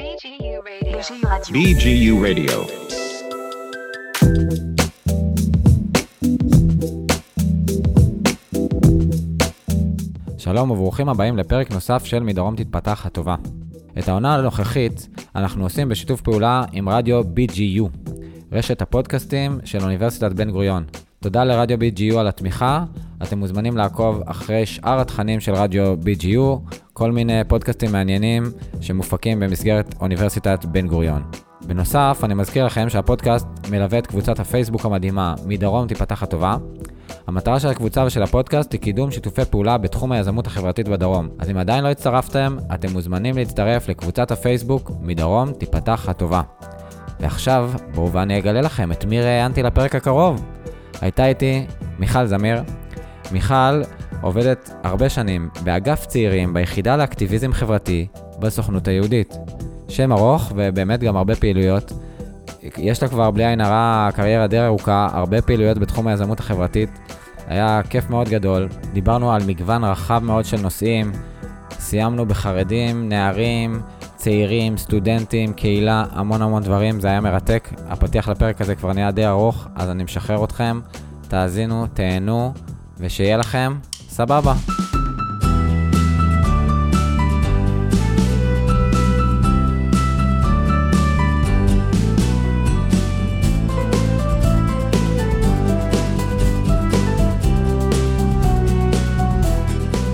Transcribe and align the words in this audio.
BGU 0.00 0.60
Radio. 0.68 0.98
BGU 1.56 2.14
Radio. 2.26 2.56
שלום 10.38 10.70
וברוכים 10.70 11.08
הבאים 11.08 11.36
לפרק 11.36 11.70
נוסף 11.70 12.04
של 12.04 12.22
מדרום 12.22 12.56
תתפתח 12.56 13.06
הטובה. 13.06 13.34
את 13.98 14.08
העונה 14.08 14.34
הנוכחית 14.34 15.08
אנחנו 15.36 15.64
עושים 15.64 15.88
בשיתוף 15.88 16.20
פעולה 16.20 16.64
עם 16.72 16.88
רדיו 16.88 17.22
BGU, 17.22 18.10
רשת 18.52 18.82
הפודקאסטים 18.82 19.58
של 19.64 19.82
אוניברסיטת 19.82 20.32
בן 20.32 20.50
גוריון. 20.50 20.84
תודה 21.20 21.44
לרדיו 21.44 21.78
BGU 21.78 22.16
על 22.18 22.28
התמיכה, 22.28 22.84
אתם 23.22 23.38
מוזמנים 23.38 23.76
לעקוב 23.76 24.22
אחרי 24.26 24.66
שאר 24.66 25.00
התכנים 25.00 25.40
של 25.40 25.54
רדיו 25.54 25.94
BGU, 25.94 26.74
כל 26.98 27.12
מיני 27.12 27.44
פודקאסטים 27.48 27.92
מעניינים 27.92 28.44
שמופקים 28.80 29.40
במסגרת 29.40 29.94
אוניברסיטת 30.00 30.64
בן 30.64 30.86
גוריון. 30.86 31.22
בנוסף, 31.66 32.20
אני 32.24 32.34
מזכיר 32.34 32.66
לכם 32.66 32.88
שהפודקאסט 32.88 33.46
מלווה 33.70 33.98
את 33.98 34.06
קבוצת 34.06 34.40
הפייסבוק 34.40 34.84
המדהימה 34.84 35.34
מדרום 35.46 35.86
תיפתח 35.86 36.22
הטובה. 36.22 36.56
המטרה 37.26 37.60
של 37.60 37.68
הקבוצה 37.68 38.04
ושל 38.06 38.22
הפודקאסט 38.22 38.72
היא 38.72 38.80
קידום 38.80 39.10
שיתופי 39.10 39.44
פעולה 39.44 39.78
בתחום 39.78 40.12
היזמות 40.12 40.46
החברתית 40.46 40.88
בדרום. 40.88 41.28
אז 41.38 41.50
אם 41.50 41.56
עדיין 41.56 41.84
לא 41.84 41.88
הצטרפתם, 41.88 42.56
אתם 42.74 42.92
מוזמנים 42.92 43.36
להצטרף 43.36 43.88
לקבוצת 43.88 44.30
הפייסבוק 44.30 44.90
מדרום 45.00 45.52
תיפתח 45.52 46.08
הטובה. 46.08 46.42
ועכשיו, 47.20 47.70
בואו 47.94 48.12
ואני 48.12 48.38
אגלה 48.38 48.60
לכם 48.60 48.92
את 48.92 49.04
מי 49.04 49.20
ראיינתי 49.20 49.62
לפרק 49.62 49.94
הקרוב. 49.94 50.44
הייתה 51.00 51.26
איתי 51.26 51.66
מיכל 51.98 52.26
זמיר. 52.26 52.62
מיכל 53.32 53.82
עובדת 54.20 54.70
הרבה 54.84 55.08
שנים 55.08 55.48
באגף 55.64 56.06
צעירים 56.06 56.54
ביחידה 56.54 56.96
לאקטיביזם 56.96 57.52
חברתי 57.52 58.06
בסוכנות 58.38 58.88
היהודית. 58.88 59.34
שם 59.88 60.12
ארוך 60.12 60.52
ובאמת 60.56 61.00
גם 61.00 61.16
הרבה 61.16 61.36
פעילויות. 61.36 61.92
יש 62.78 63.02
לה 63.02 63.08
כבר 63.08 63.30
בלי 63.30 63.46
עין 63.46 63.60
הרע 63.60 64.08
קריירה 64.14 64.46
די 64.46 64.60
ארוכה, 64.60 65.08
הרבה 65.12 65.42
פעילויות 65.42 65.78
בתחום 65.78 66.06
היזמות 66.06 66.40
החברתית. 66.40 66.90
היה 67.46 67.80
כיף 67.90 68.10
מאוד 68.10 68.28
גדול, 68.28 68.68
דיברנו 68.92 69.32
על 69.32 69.42
מגוון 69.46 69.84
רחב 69.84 70.20
מאוד 70.24 70.44
של 70.44 70.60
נושאים, 70.60 71.12
סיימנו 71.70 72.26
בחרדים, 72.26 73.08
נערים, 73.08 73.80
צעירים, 74.16 74.76
סטודנטים, 74.76 75.52
קהילה, 75.52 76.04
המון 76.10 76.42
המון 76.42 76.62
דברים, 76.62 77.00
זה 77.00 77.08
היה 77.08 77.20
מרתק. 77.20 77.68
הפתיח 77.88 78.28
לפרק 78.28 78.60
הזה 78.60 78.74
כבר 78.74 78.92
נהיה 78.92 79.10
די 79.10 79.26
ארוך, 79.26 79.68
אז 79.74 79.90
אני 79.90 80.04
משחרר 80.04 80.44
אתכם, 80.44 80.80
תאזינו, 81.28 81.86
תהנו, 81.86 82.52
ושיהיה 82.98 83.36
לכם 83.36 83.74
סבבה. 84.16 84.54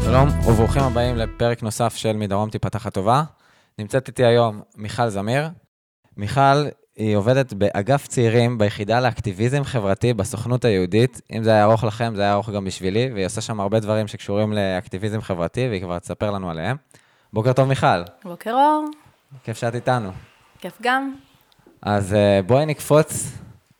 שלום 0.04 0.28
וברוכים 0.46 0.82
הבאים 0.82 1.16
לפרק 1.16 1.62
נוסף 1.62 1.96
של 1.96 2.12
מדרום 2.16 2.50
תיפתח 2.50 2.86
הטובה. 2.86 3.22
נמצאת 3.78 4.08
איתי 4.08 4.24
היום 4.24 4.62
מיכל 4.76 5.08
זמיר. 5.08 5.48
מיכל 6.16 6.66
היא 6.96 7.16
עובדת 7.16 7.52
באגף 7.52 8.06
צעירים 8.06 8.58
ביחידה 8.58 9.00
לאקטיביזם 9.00 9.64
חברתי 9.64 10.14
בסוכנות 10.14 10.64
היהודית. 10.64 11.20
אם 11.32 11.42
זה 11.42 11.50
היה 11.50 11.64
ארוך 11.64 11.84
לכם, 11.84 12.12
זה 12.16 12.22
היה 12.22 12.32
ארוך 12.32 12.50
גם 12.50 12.64
בשבילי, 12.64 13.10
והיא 13.14 13.26
עושה 13.26 13.40
שם 13.40 13.60
הרבה 13.60 13.80
דברים 13.80 14.08
שקשורים 14.08 14.52
לאקטיביזם 14.52 15.20
חברתי, 15.20 15.68
והיא 15.68 15.82
כבר 15.82 15.98
תספר 15.98 16.30
לנו 16.30 16.50
עליהם. 16.50 16.76
בוקר 17.32 17.52
טוב, 17.52 17.68
מיכל. 17.68 18.02
בוקר 18.24 18.52
אור, 18.52 18.84
כיף 19.44 19.58
שאת 19.58 19.74
איתנו. 19.74 20.10
כיף 20.58 20.78
גם. 20.82 21.14
אז 21.82 22.14
אה, 22.14 22.40
בואי 22.46 22.66
נקפוץ 22.66 23.32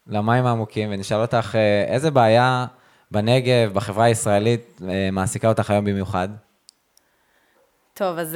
למים 0.06 0.46
העמוקים 0.46 0.88
ונשאל 0.92 1.20
אותך 1.20 1.54
אה, 1.54 1.84
איזה 1.94 2.10
בעיה 2.10 2.66
בנגב, 3.10 3.72
בחברה 3.72 4.04
הישראלית, 4.04 4.80
אה, 4.88 5.08
מעסיקה 5.12 5.48
אותך 5.48 5.70
היום 5.70 5.84
במיוחד? 5.84 6.28
טוב, 7.94 8.18
אז 8.18 8.28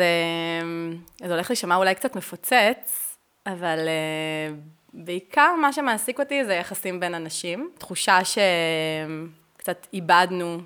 זה 1.24 1.32
הולך 1.32 1.50
להישמע 1.50 1.76
אולי 1.76 1.94
קצת 1.94 2.16
מפוצץ, 2.16 3.05
אבל 3.46 3.78
אה, 3.88 4.54
בעיקר 4.92 5.54
מה 5.60 5.72
שמעסיק 5.72 6.20
אותי 6.20 6.44
זה 6.44 6.54
יחסים 6.54 7.00
בין 7.00 7.14
אנשים. 7.14 7.70
תחושה 7.78 8.18
שקצת 8.24 9.86
איבדנו 9.92 10.58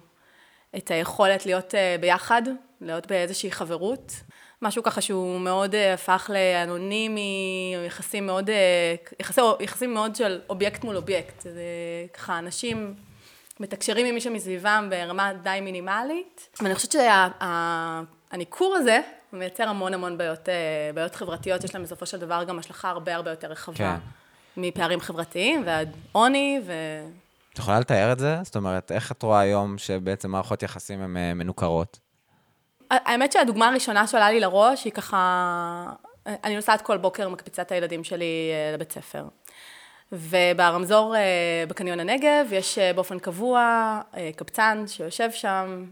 את 0.77 0.91
היכולת 0.91 1.47
להיות 1.47 1.75
אה, 1.75 1.97
ביחד, 2.01 2.43
להיות 2.81 3.07
באיזושהי 3.07 3.51
חברות. 3.51 4.13
משהו 4.63 4.83
ככה 4.83 5.01
שהוא 5.01 5.41
מאוד 5.41 5.75
אה, 5.75 5.95
הפך 5.95 6.31
לאנונימי, 6.35 7.75
או 7.77 7.83
יחסים 7.85 8.27
מאוד, 8.27 8.51
יחסי, 9.21 9.41
יחסים 9.61 9.95
מאוד 9.95 10.17
של 10.17 10.41
אובייקט 10.49 10.85
מול 10.85 10.97
אובייקט. 10.97 11.41
זה 11.41 11.63
ככה 12.15 12.39
אנשים 12.39 12.95
מתקשרים 13.61 14.07
עם 14.07 14.15
מישהו 14.15 14.33
מסביבם 14.33 14.87
ברמה 14.91 15.33
די 15.43 15.59
מינימלית. 15.63 16.49
ואני 16.61 16.75
חושבת 16.75 16.93
שהניכור 16.93 18.77
הזה 18.77 19.01
מייצר 19.33 19.69
המון 19.69 19.95
המון 19.95 20.19
בעיות, 20.19 20.49
אה, 20.49 20.91
בעיות 20.95 21.15
חברתיות, 21.15 21.65
יש 21.65 21.75
להם 21.75 21.85
בסופו 21.85 22.07
של 22.07 22.19
דבר 22.19 22.45
גם 22.45 22.59
השלכה 22.59 22.91
הרבה 22.91 23.15
הרבה 23.15 23.31
יותר 23.31 23.49
רחבה. 23.49 23.77
כן. 23.77 23.97
מפערים 24.57 25.01
חברתיים 25.01 25.63
ועד 25.67 25.97
עוני 26.13 26.61
ו... 26.67 26.73
את 27.53 27.59
יכולה 27.59 27.81
לתאר 27.81 28.13
את 28.13 28.19
זה? 28.19 28.37
זאת 28.43 28.57
אומרת, 28.57 28.93
איך 28.93 29.13
את 29.13 29.23
רואה 29.23 29.41
היום 29.41 29.79
שבעצם 29.79 30.31
מערכות 30.31 30.63
יחסים 30.63 31.01
הן 31.01 31.17
אה, 31.17 31.35
מנוכרות? 31.35 31.99
האמת 32.91 33.33
שהדוגמה 33.33 33.69
הראשונה 33.69 34.07
שעולה 34.07 34.31
לי 34.31 34.41
לראש 34.41 34.85
היא 34.85 34.93
ככה, 34.93 35.87
אני 36.27 36.57
נוסעת 36.57 36.81
כל 36.81 36.97
בוקר, 36.97 37.29
מקפיצה 37.29 37.63
את 37.63 37.73
הילדים 37.73 38.05
שלי 38.05 38.51
אה, 38.53 38.75
לבית 38.75 38.93
ספר. 38.93 39.25
וברמזור 40.13 41.17
אה, 41.17 41.65
בקניון 41.69 42.01
הנגב 42.01 42.47
יש 42.53 42.79
אה, 42.79 42.93
באופן 42.93 43.19
קבוע 43.19 43.61
אה, 44.17 44.31
קבצן 44.37 44.85
שיושב 44.87 45.31
שם, 45.31 45.85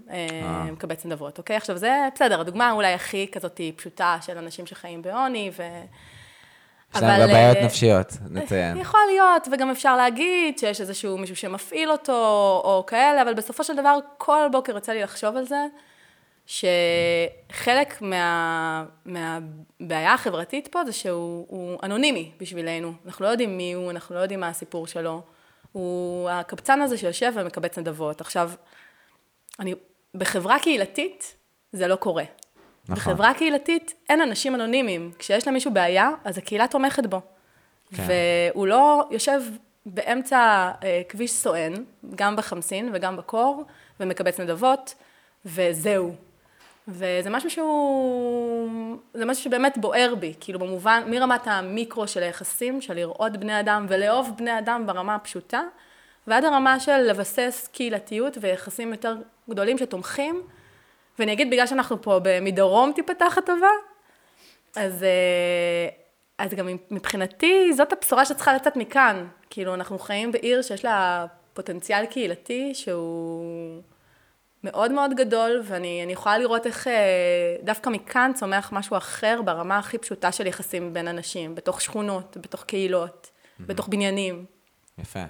מקבץ 0.73 1.05
נדבות, 1.05 1.39
אוקיי? 1.39 1.57
עכשיו 1.57 1.77
זה 1.77 2.09
בסדר, 2.15 2.41
הדוגמה 2.41 2.73
אולי 2.73 2.93
הכי 2.93 3.27
כזאת 3.33 3.61
פשוטה 3.77 4.19
של 4.23 4.39
אנשים 4.39 4.67
שחיים 4.67 5.03
בעוני 5.03 5.51
ו... 5.57 5.63
יש 6.95 7.03
להם 7.03 7.21
גם 7.23 7.29
בעיות 7.29 7.59
נפשיות, 7.63 8.13
נציין. 8.31 8.77
יכול 8.77 9.01
להיות, 9.11 9.49
וגם 9.53 9.71
אפשר 9.71 9.97
להגיד 9.97 10.59
שיש 10.59 10.81
איזשהו 10.81 11.19
מישהו 11.19 11.37
שמפעיל 11.37 11.91
אותו, 11.91 12.13
או 12.65 12.85
כאלה, 12.87 13.23
אבל 13.23 13.35
בסופו 13.35 13.65
של 13.65 13.77
דבר, 13.77 13.99
כל 14.19 14.49
בוקר 14.53 14.73
יוצא 14.73 14.93
לי 14.93 15.03
לחשוב 15.03 15.37
על 15.37 15.45
זה, 15.45 15.67
שחלק 16.49 18.03
מה, 18.03 18.85
מהבעיה 19.05 20.15
החברתית 20.15 20.69
פה 20.69 20.85
זה 20.85 20.93
שהוא 20.93 21.79
אנונימי 21.83 22.31
בשבילנו. 22.41 22.93
אנחנו 23.07 23.25
לא 23.25 23.31
יודעים 23.31 23.57
מי 23.57 23.73
הוא, 23.73 23.91
אנחנו 23.91 24.15
לא 24.15 24.21
יודעים 24.21 24.41
מה 24.41 24.49
הסיפור 24.49 24.87
שלו. 24.87 25.23
הוא 25.73 26.31
הקבצן 26.31 26.81
הזה 26.81 26.99
שיושב 26.99 27.33
ומקבץ 27.35 27.79
נדבות. 27.79 28.21
עכשיו, 28.21 28.51
אני, 29.61 29.75
בחברה 30.15 30.59
קהילתית 30.59 31.37
זה 31.73 31.87
לא 31.87 31.97
קורה. 31.97 32.25
נכון. 32.89 32.97
בחברה 32.97 33.35
קהילתית 33.35 33.95
אין 34.09 34.21
אנשים 34.21 34.55
אנונימיים. 34.55 35.13
כשיש 35.19 35.49
למישהו 35.49 35.71
בעיה, 35.73 36.11
אז 36.25 36.39
הקהילה 36.39 36.69
תומכת 36.69 37.07
בו. 37.07 37.21
כן. 37.97 38.03
והוא 38.07 38.67
לא 38.67 39.09
יושב 39.11 39.41
באמצע 39.87 40.71
אה, 40.83 41.03
כביש 41.09 41.33
סואן, 41.33 41.73
גם 42.15 42.37
בחמסין 42.37 42.91
וגם 42.93 43.17
בקור, 43.17 43.65
ומקבץ 44.01 44.41
נדבות, 44.41 44.95
וזהו. 45.45 46.15
וזה 46.89 47.31
משהו 47.31 47.51
שהוא, 47.51 48.97
זה 49.15 49.25
משהו 49.25 49.45
שבאמת 49.45 49.79
בוער 49.79 50.15
בי, 50.15 50.35
כאילו 50.41 50.59
במובן, 50.59 51.03
מרמת 51.07 51.47
המיקרו 51.47 52.09
של 52.09 52.23
היחסים, 52.23 52.81
של 52.81 52.95
לראות 52.95 53.37
בני 53.37 53.61
אדם 53.61 53.87
ולאהוב 53.89 54.31
בני 54.37 54.59
אדם 54.59 54.87
ברמה 54.87 55.15
הפשוטה, 55.15 55.63
ועד 56.27 56.45
הרמה 56.45 56.81
של 56.81 56.97
לבסס 56.97 57.69
קהילתיות 57.73 58.39
ויחסים 58.41 58.91
יותר 58.91 59.17
גדולים 59.51 59.79
שתומכים, 59.79 60.43
ואני 61.19 61.33
אגיד 61.33 61.51
בגלל 61.51 61.67
שאנחנו 61.67 62.03
פה 62.03 62.19
מדרום 62.43 62.93
תיפתח 62.93 63.39
הטובה, 63.39 63.71
אז, 64.77 65.03
אה, 65.03 65.89
אז 66.39 66.55
גם 66.55 66.69
מבחינתי 66.91 67.73
זאת 67.73 67.93
הבשורה 67.93 68.25
שצריכה 68.25 68.55
לצאת 68.55 68.77
מכאן, 68.77 69.27
כאילו 69.51 69.75
אנחנו 69.75 69.99
חיים 69.99 70.33
בעיר 70.33 70.63
שיש 70.63 70.85
לה 70.85 71.27
פוטנציאל 71.55 72.07
קהילתי 72.07 72.75
שהוא... 72.75 73.83
מאוד 74.65 74.93
מאוד 74.93 75.11
גדול, 75.17 75.63
ואני 75.65 76.07
יכולה 76.11 76.39
לראות 76.39 76.67
איך 76.67 76.87
אה, 76.87 77.57
דווקא 77.63 77.91
מכאן 77.91 78.33
צומח 78.35 78.73
משהו 78.73 78.97
אחר 78.97 79.41
ברמה 79.45 79.79
הכי 79.79 79.99
פשוטה 79.99 80.33
של 80.33 80.47
יחסים 80.47 80.93
בין 80.93 81.09
אנשים, 81.09 81.55
בתוך 81.55 81.81
שכונות, 81.81 82.37
בתוך 82.41 82.65
קהילות, 82.65 83.31
mm-hmm. 83.31 83.63
בתוך 83.67 83.89
בניינים. 83.89 84.45
יפה. 84.99 85.25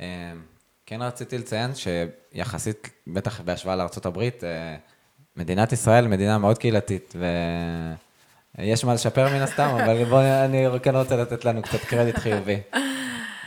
אה, 0.00 0.32
כן 0.86 1.02
רציתי 1.02 1.38
לציין 1.38 1.70
שיחסית, 1.74 2.90
בטח 3.06 3.40
בהשוואה 3.40 3.76
לארה"ב, 3.76 4.18
אה, 4.18 4.76
מדינת 5.36 5.72
ישראל 5.72 6.06
מדינה 6.06 6.38
מאוד 6.38 6.58
קהילתית, 6.58 7.14
ויש 8.58 8.84
מה 8.84 8.94
לשפר 8.94 9.28
מן 9.28 9.42
הסתם, 9.42 9.68
אבל 9.68 10.04
בואי, 10.04 10.44
אני 10.44 10.66
כן 10.82 10.96
רוצה 10.96 11.16
לתת 11.16 11.44
לנו 11.44 11.62
קצת 11.62 11.80
קרדיט 11.80 12.18
חיובי. 12.18 12.60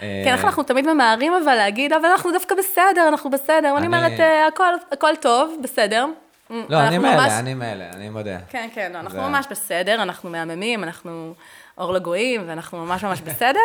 כן, 0.01 0.33
איך 0.33 0.45
אנחנו 0.45 0.63
תמיד 0.63 0.93
ממהרים 0.93 1.33
אבל 1.43 1.55
להגיד, 1.55 1.93
אבל 1.93 2.05
אנחנו 2.05 2.31
דווקא 2.31 2.55
בסדר, 2.55 3.07
אנחנו 3.07 3.29
בסדר. 3.29 3.71
ואני 3.75 3.87
אומרת, 3.87 4.19
אה, 4.19 4.47
הכל 4.91 5.13
טוב, 5.21 5.57
בסדר. 5.63 6.05
לא, 6.49 6.77
אני 6.79 6.97
אנחנו 6.97 7.01
מאלה, 7.01 7.39
אני 7.39 7.53
מאלה, 7.53 7.89
אני 7.93 8.09
מודה. 8.09 8.37
כן, 8.49 8.69
כן, 8.73 8.95
אנחנו 8.95 9.21
ממש 9.21 9.45
בסדר, 9.49 10.01
אנחנו 10.01 10.29
מהממים, 10.29 10.83
אנחנו 10.83 11.33
אור 11.77 11.93
לגויים, 11.93 12.43
ואנחנו 12.47 12.85
ממש 12.85 13.03
ממש 13.03 13.21
בסדר. 13.21 13.59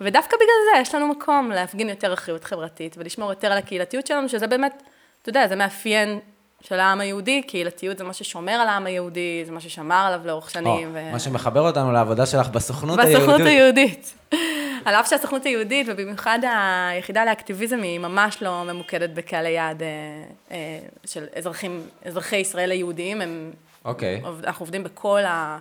ודווקא 0.00 0.36
בגלל 0.36 0.74
זה 0.74 0.80
יש 0.80 0.94
לנו 0.94 1.08
מקום 1.08 1.50
להפגין 1.50 1.88
יותר 1.88 2.12
אחריות 2.12 2.44
חברתית 2.44 2.94
ולשמור 2.98 3.30
יותר 3.30 3.52
על 3.52 3.58
הקהילתיות 3.58 4.06
שלנו, 4.06 4.28
שזה 4.28 4.46
באמת, 4.46 4.82
אתה 5.22 5.28
יודע, 5.28 5.48
זה 5.48 5.56
מאפיין 5.56 6.18
של 6.60 6.80
העם 6.80 7.00
היהודי, 7.00 7.42
קהילתיות 7.42 7.98
זה 7.98 8.04
מה 8.04 8.12
ששומר 8.12 8.52
על 8.52 8.68
העם 8.68 8.86
היהודי, 8.86 9.42
זה 9.46 9.52
מה 9.52 9.60
ששמר 9.60 10.04
עליו 10.06 10.20
לאורך 10.24 10.44
או, 10.44 10.50
שנים. 10.50 10.90
ו- 10.94 11.12
מה 11.12 11.18
שמחבר 11.18 11.60
אותנו 11.60 11.92
לעבודה 11.92 12.26
שלך 12.26 12.48
בסוכנות 12.48 12.98
בסוכנות 12.98 13.40
היהודית. 13.40 14.14
על 14.84 14.94
אף 14.94 15.10
שהסוכנות 15.10 15.44
היהודית, 15.44 15.86
ובמיוחד 15.90 16.38
היחידה 16.92 17.24
לאקטיביזם, 17.24 17.82
היא 17.82 17.98
ממש 17.98 18.42
לא 18.42 18.64
ממוקדת 18.64 19.10
בקהלי 19.10 19.48
יעד 19.50 19.82
אה, 19.82 19.88
אה, 20.50 20.56
של 21.04 21.24
אזרחים, 21.36 21.80
אזרחי 22.04 22.36
ישראל 22.36 22.70
היהודיים, 22.70 23.20
הם, 23.20 23.50
אוקיי. 23.84 24.20
עובד- 24.24 24.44
אנחנו 24.44 24.62
עובדים 24.62 24.84
בכל, 24.84 25.20
ה, 25.24 25.58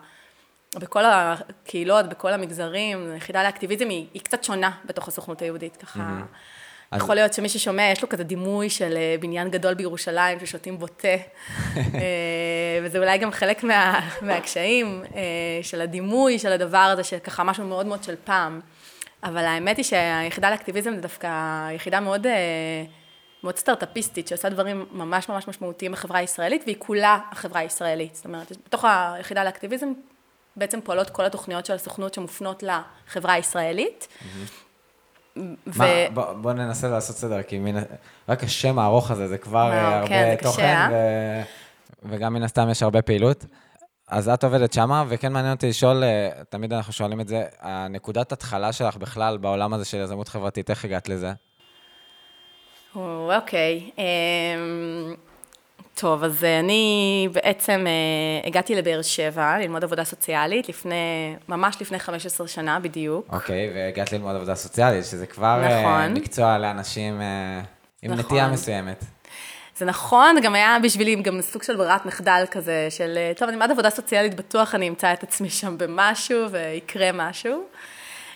בכל 0.76 1.04
הקהילות, 1.06 2.10
בכל 2.10 2.34
המגזרים, 2.34 3.12
היחידה 3.14 3.44
לאקטיביזם 3.44 3.90
היא, 3.90 4.06
היא 4.14 4.22
קצת 4.22 4.44
שונה 4.44 4.72
בתוך 4.86 5.08
הסוכנות 5.08 5.42
היהודית, 5.42 5.78
ככה. 5.78 6.00
אז- 6.92 7.02
יכול 7.02 7.16
להיות 7.16 7.34
שמי 7.34 7.50
ששומע, 7.50 7.84
יש 7.92 8.02
לו 8.04 8.10
כזה 8.10 8.24
דימוי 8.24 8.70
של 8.70 8.94
אה, 8.98 9.16
בניין 9.20 9.50
גדול 9.50 9.74
בירושלים, 9.74 10.40
ששותים 10.40 10.78
בו 10.80 10.88
תה, 10.88 11.08
אה, 11.78 11.80
וזה 12.84 12.98
אולי 13.00 13.18
גם 13.18 13.32
חלק 13.32 13.64
מה, 13.64 14.00
מהקשיים 14.22 15.04
של 15.62 15.82
הדימוי 15.82 16.40
של 16.40 16.52
הדבר 16.52 16.78
הזה, 16.78 17.04
שככה 17.04 17.44
משהו 17.44 17.66
מאוד 17.68 17.86
מאוד 17.86 18.04
של 18.04 18.16
פעם. 18.24 18.60
אבל 19.24 19.46
האמת 19.46 19.78
היא 19.78 19.86
שהיחידה 19.86 20.50
לאקטיביזם 20.50 20.96
זה 20.96 21.02
דווקא 21.02 21.28
יחידה 21.72 22.00
מאוד, 22.00 22.28
אה, 22.28 22.84
מאוד 23.44 23.58
סטארט-אפיסטית, 23.58 24.28
שעושה 24.28 24.50
דברים 24.50 24.86
ממש 24.92 25.30
ממש 25.30 25.48
משמעותיים 25.48 25.92
בחברה 25.92 26.20
הישראלית, 26.20 26.64
והיא 26.66 26.76
כולה 26.80 27.20
החברה 27.32 27.62
הישראלית. 27.62 28.16
זאת 28.16 28.26
אומרת, 28.26 28.52
בתוך 28.66 28.86
היחידה 28.86 29.44
לאקטיביזם 29.44 29.88
בעצם 30.56 30.82
פועלות 30.82 31.10
כל 31.10 31.26
התוכניות 31.26 31.66
של 31.66 31.74
הסוכנות 31.74 32.14
שמופנות 32.14 32.64
לחברה 32.64 33.34
הישראלית. 33.34 34.08
ו- 35.38 35.42
מה, 35.66 35.86
בוא, 36.14 36.34
בוא 36.34 36.54
ננסה 36.54 36.88
לעשות 36.88 37.16
סדר, 37.16 37.44
כי 37.44 37.60
מן, 37.60 37.84
רק 38.30 38.44
השם 38.44 38.80
הארוך 38.80 39.12
הזה, 39.12 39.28
זה 39.28 39.38
כבר 39.38 39.60
וואו, 39.60 39.72
אה, 39.72 39.96
הרבה 39.96 40.08
כן, 40.08 40.28
זה 40.32 40.38
קשה, 40.38 40.50
תוכן, 40.50 40.64
אה? 40.64 40.90
ו... 40.92 42.10
וגם 42.10 42.34
מן 42.34 42.44
הסתם 42.44 42.70
יש 42.70 42.84
הרבה 42.84 43.02
פעילות. 43.02 43.46
אז 44.08 44.30
את 44.30 44.44
עובדת 44.44 44.74
שמה, 44.74 45.04
וכן 45.08 45.34
מעניין 45.34 45.54
אותי 45.54 45.70
לשאול, 45.70 46.04
אה, 46.04 46.30
תמיד 46.50 46.74
אנחנו 46.74 46.94
שואלים 46.94 47.22
את 47.22 47.28
זה, 47.28 47.44
הנקודת 47.60 48.32
התחלה 48.32 48.74
שלך 48.74 48.98
בכלל 48.98 49.38
בעולם 49.38 49.74
הזה 49.74 49.86
של 49.86 49.98
יזמות 49.98 50.28
חברתית, 50.28 50.70
איך 50.70 50.86
הגעת 50.86 51.10
לזה? 51.10 51.34
או, 52.96 53.32
אוקיי. 53.36 53.90
אמ, 53.98 55.16
טוב, 55.96 56.24
אז 56.24 56.44
אה, 56.44 56.60
אני 56.60 57.28
בעצם 57.32 57.86
אה, 57.88 58.48
הגעתי 58.48 58.76
לבאר 58.76 59.02
שבע 59.02 59.58
ללמוד 59.60 59.84
עבודה 59.84 60.04
סוציאלית 60.04 60.70
לפני, 60.70 61.36
ממש 61.50 61.78
לפני 61.82 62.00
15 62.00 62.48
שנה 62.48 62.80
בדיוק. 62.80 63.26
אוקיי, 63.34 63.72
והגעת 63.76 64.12
ללמוד 64.12 64.36
עבודה 64.36 64.56
סוציאלית, 64.56 65.06
שזה 65.06 65.26
כבר 65.26 65.62
נכון. 65.66 66.14
מקצוע 66.14 66.58
לאנשים 66.58 67.22
אה, 67.22 67.62
עם 68.02 68.12
נכון. 68.12 68.26
נטייה 68.26 68.48
מסוימת. 68.48 69.04
זה 69.78 69.86
נכון, 69.86 70.36
גם 70.42 70.56
היה 70.56 70.78
בשבילי 70.84 71.16
גם 71.16 71.42
סוג 71.42 71.64
של 71.64 71.76
ברירת 71.76 72.06
מחדל 72.06 72.44
כזה, 72.52 72.88
של, 72.90 73.18
אה, 73.18 73.32
טוב, 73.38 73.48
אני 73.48 73.58
אלמד 73.58 73.72
עבודה 73.72 73.90
סוציאלית, 73.90 74.36
בטוח 74.36 74.76
אני 74.76 74.90
אמצא 74.90 75.14
את 75.14 75.24
עצמי 75.24 75.50
שם 75.50 75.78
במשהו 75.78 76.52
ויקרה 76.52 77.12
משהו. 77.14 77.64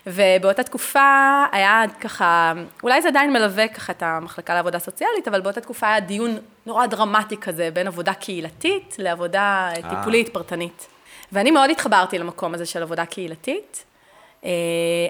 ובאותה 0.06 0.62
תקופה 0.62 1.44
היה 1.52 1.82
ככה, 2.00 2.52
אולי 2.82 3.02
זה 3.02 3.08
עדיין 3.08 3.32
מלווה 3.32 3.68
ככה 3.68 3.92
את 3.92 4.02
המחלקה 4.02 4.54
לעבודה 4.54 4.78
סוציאלית, 4.78 5.28
אבל 5.28 5.40
באותה 5.40 5.60
תקופה 5.60 5.86
היה 5.86 6.00
דיון 6.00 6.38
נורא 6.66 6.86
דרמטי 6.86 7.36
כזה 7.36 7.70
בין 7.72 7.86
עבודה 7.86 8.14
קהילתית 8.14 8.96
לעבודה 8.98 9.70
אה, 9.76 9.90
טיפולית 9.90 10.28
פרטנית. 10.28 10.86
ואני 11.32 11.50
מאוד 11.50 11.70
התחברתי 11.70 12.18
למקום 12.18 12.54
הזה 12.54 12.66
של 12.66 12.82
עבודה 12.82 13.06
קהילתית, 13.06 13.84
אה, 14.44 14.50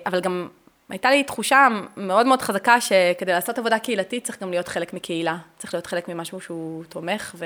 אבל 0.07 0.21
גם 0.21 0.49
הייתה 0.89 1.11
לי 1.11 1.25
תחושה 1.25 1.69
מאוד 1.97 2.27
מאוד 2.27 2.43
חזקה 2.43 2.81
שכדי 2.81 3.33
לעשות 3.33 3.59
עבודה 3.59 3.79
קהילתית 3.79 4.25
צריך 4.25 4.43
גם 4.43 4.51
להיות 4.51 4.69
חלק 4.69 4.95
מקהילה, 4.95 5.37
צריך 5.59 5.75
להיות 5.75 5.87
חלק 5.87 6.09
ממשהו 6.09 6.41
שהוא 6.41 6.85
תומך 6.85 7.35
ו... 7.39 7.45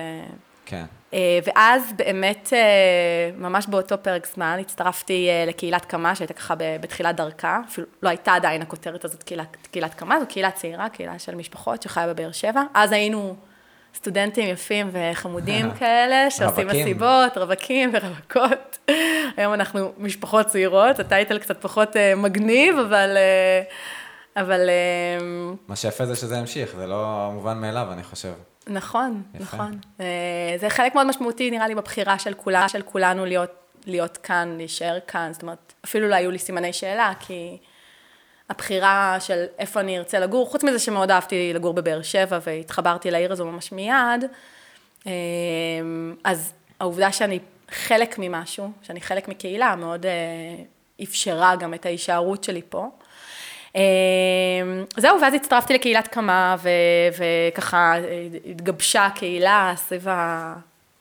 כן. 0.67 0.85
אה, 1.15 1.39
ואז 1.45 1.93
באמת, 1.97 2.53
אה, 2.53 3.31
ממש 3.39 3.67
באותו 3.67 4.03
פרק 4.03 4.27
זמן, 4.35 4.59
הצטרפתי 4.61 5.29
אה, 5.29 5.45
לקהילת 5.47 5.85
קמה, 5.85 6.15
שהייתה 6.15 6.35
ככה 6.35 6.55
בתחילת 6.59 7.17
דרכה, 7.17 7.61
אפילו 7.69 7.87
לא 8.03 8.09
הייתה 8.09 8.35
עדיין 8.35 8.63
הכותרת 8.63 9.05
הזאת 9.05 9.23
קהילת, 9.23 9.57
קהילת 9.71 9.95
קמה, 9.95 10.21
זו 10.21 10.27
קהילה 10.27 10.51
צעירה, 10.51 10.89
קהילה 10.89 11.19
של 11.19 11.35
משפחות 11.35 11.83
שחיה 11.83 12.07
בבאר 12.07 12.33
שבע. 12.33 12.63
אז 12.75 12.93
היינו 12.93 13.37
סטודנטים 13.95 14.49
יפים 14.49 14.91
וחמודים 14.93 15.71
כאלה, 15.79 16.31
שעושים 16.31 16.65
רווקים. 16.65 16.81
מסיבות, 16.81 17.39
רווקים 17.39 17.91
ורווקות. 17.93 18.79
היום 19.37 19.55
אנחנו 19.55 19.93
משפחות 19.99 20.47
צעירות, 20.47 21.01
הטייטל 21.01 21.39
קצת 21.39 21.63
פחות 21.63 21.97
אה, 21.97 22.15
מגניב, 22.15 22.79
אבל... 22.79 23.17
אה, 23.17 23.63
אבל 24.37 24.69
אה, 24.69 25.25
מה 25.69 25.77
שיפה 25.77 26.07
זה 26.07 26.17
שזה 26.17 26.39
המשיך, 26.39 26.77
זה 26.77 26.87
לא 26.87 27.31
מובן 27.33 27.59
מאליו, 27.59 27.89
אני 27.93 28.03
חושב. 28.03 28.33
נכון, 28.67 29.23
יפה. 29.35 29.57
נכון. 29.57 29.79
אה, 30.01 30.55
זה 30.61 30.71
חלק 30.71 30.95
מאוד 30.95 31.07
משמעותי, 31.07 31.51
נראה 31.51 31.69
לי, 31.69 31.75
בבחירה 31.75 32.19
של, 32.19 32.35
כולה, 32.35 32.69
של 32.69 32.83
כולנו 32.83 33.25
להיות, 33.25 33.51
להיות 33.87 34.17
כאן, 34.17 34.55
להישאר 34.57 34.99
כאן. 35.07 35.33
זאת 35.33 35.43
אומרת, 35.43 35.73
אפילו 35.85 36.09
לא 36.09 36.15
היו 36.15 36.31
לי 36.31 36.39
סימני 36.39 36.73
שאלה, 36.73 37.13
כי 37.21 37.59
הבחירה 38.51 39.17
של 39.21 39.45
איפה 39.59 39.81
אני 39.81 39.99
ארצה 39.99 40.19
לגור, 40.19 40.51
חוץ 40.51 40.65
מזה 40.65 40.79
שמאוד 40.79 41.11
אהבתי 41.11 41.53
לגור 41.55 41.75
בבאר 41.75 42.03
שבע 42.03 42.39
והתחברתי 42.47 43.11
לעיר 43.11 43.33
הזו 43.33 43.47
ממש 43.47 43.73
מיד, 43.73 44.25
אה, 45.07 45.13
אז 46.25 46.53
העובדה 46.81 47.13
שאני 47.13 47.39
חלק 47.71 48.19
ממשהו, 48.19 48.71
שאני 48.83 49.01
חלק 49.01 49.29
מקהילה, 49.29 49.77
מאוד 49.77 50.07
אה, 50.07 50.13
אפשרה 51.03 51.57
גם 51.57 51.75
את 51.75 51.87
ההישארות 51.87 52.45
שלי 52.45 52.63
פה. 52.69 52.89
אה, 53.77 53.83
זהו, 54.97 55.21
ואז 55.21 55.35
הצטרפתי 55.35 55.75
לקהילת 55.75 56.09
קמה, 56.09 56.57
ו- 56.63 57.23
וככה 57.53 57.95
התגבשה 58.51 59.07
הקהילה 59.07 59.73
סביב 59.77 60.09
ה... 60.09 60.55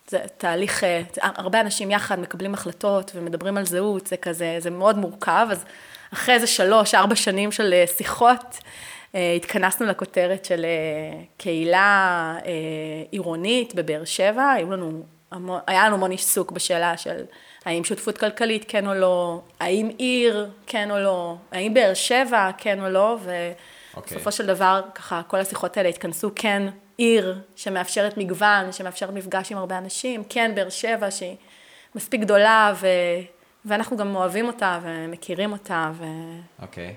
זה 0.07 0.19
תהליך, 0.37 0.83
הרבה 1.21 1.61
אנשים 1.61 1.91
יחד 1.91 2.19
מקבלים 2.19 2.53
החלטות 2.53 3.11
ומדברים 3.15 3.57
על 3.57 3.65
זהות, 3.65 4.07
זה 4.07 4.17
כזה, 4.17 4.55
זה 4.59 4.69
מאוד 4.69 4.97
מורכב, 4.97 5.47
אז 5.51 5.65
אחרי 6.13 6.35
איזה 6.35 6.47
שלוש, 6.47 6.95
ארבע 6.95 7.15
שנים 7.15 7.51
של 7.51 7.73
אה, 7.73 7.87
שיחות, 7.87 8.57
אה, 9.15 9.33
התכנסנו 9.35 9.87
לכותרת 9.87 10.45
של 10.45 10.65
אה, 10.65 11.23
קהילה 11.37 12.35
עירונית 13.11 13.75
בבאר 13.75 14.05
שבע, 14.05 14.51
היו 14.51 14.71
לנו, 14.71 15.03
המון- 15.31 15.59
היה 15.67 15.85
לנו 15.85 15.95
המון 15.95 16.11
עיסוק 16.11 16.51
בשאלה 16.51 16.97
של 16.97 17.23
האם 17.65 17.83
שותפות 17.83 18.17
כלכלית 18.17 18.65
כן 18.67 18.87
או 18.87 18.93
לא, 18.93 19.41
האם 19.59 19.89
עיר 19.97 20.49
כן 20.67 20.91
או 20.91 20.99
לא, 20.99 21.35
האם 21.51 21.73
באר 21.73 21.93
שבע 21.93 22.49
כן 22.57 22.81
או 22.81 22.89
לא, 22.89 23.13
אוקיי. 23.13 23.53
ובסופו 23.97 24.31
של 24.31 24.45
דבר, 24.45 24.81
ככה, 24.95 25.21
כל 25.27 25.37
השיחות 25.37 25.77
האלה 25.77 25.89
התכנסו 25.89 26.31
כן 26.35 26.63
עיר 26.97 27.39
שמאפשרת 27.55 28.17
מגוון, 28.17 28.71
שמאפשרת 28.71 29.09
מפגש 29.13 29.51
עם 29.51 29.57
הרבה 29.57 29.77
אנשים, 29.77 30.23
כן 30.29 30.51
באר 30.55 30.69
שבע 30.69 31.11
שהיא 31.11 31.35
מספיק 31.95 32.21
גדולה, 32.21 32.73
ו... 32.81 32.87
ואנחנו 33.65 33.97
גם 33.97 34.15
אוהבים 34.15 34.47
אותה 34.47 34.79
ומכירים 34.83 35.51
אותה, 35.51 35.91
ו... 35.97 36.05
אוקיי. 36.61 36.95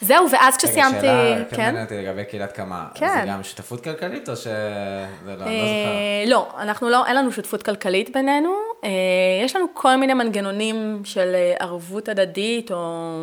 זהו, 0.00 0.30
ואז 0.30 0.54
רגע, 0.54 0.56
כשסיימתי, 0.56 1.00
שאלה, 1.00 1.44
כן? 1.50 1.62
מעניין 1.62 1.84
אותי 1.84 1.94
לגבי 1.96 2.24
קהילת 2.24 2.52
קמה. 2.52 2.88
כן. 2.94 3.20
זה 3.20 3.26
גם 3.26 3.42
שותפות 3.42 3.84
כלכלית, 3.84 4.28
או 4.28 4.36
שזה 4.36 4.52
לא, 5.26 5.32
אני 5.32 5.36
לא 5.36 5.36
זוכר. 5.36 5.46
אה, 5.46 6.24
לא, 6.26 6.48
אנחנו 6.58 6.88
לא, 6.88 7.06
אין 7.06 7.16
לנו 7.16 7.32
שותפות 7.32 7.62
כלכלית 7.62 8.12
בינינו. 8.12 8.54
אה, 8.84 8.90
יש 9.44 9.56
לנו 9.56 9.66
כל 9.74 9.96
מיני 9.96 10.14
מנגנונים 10.14 11.02
של 11.04 11.34
אה, 11.34 11.54
ערבות 11.58 12.08
הדדית, 12.08 12.72
או 12.72 13.14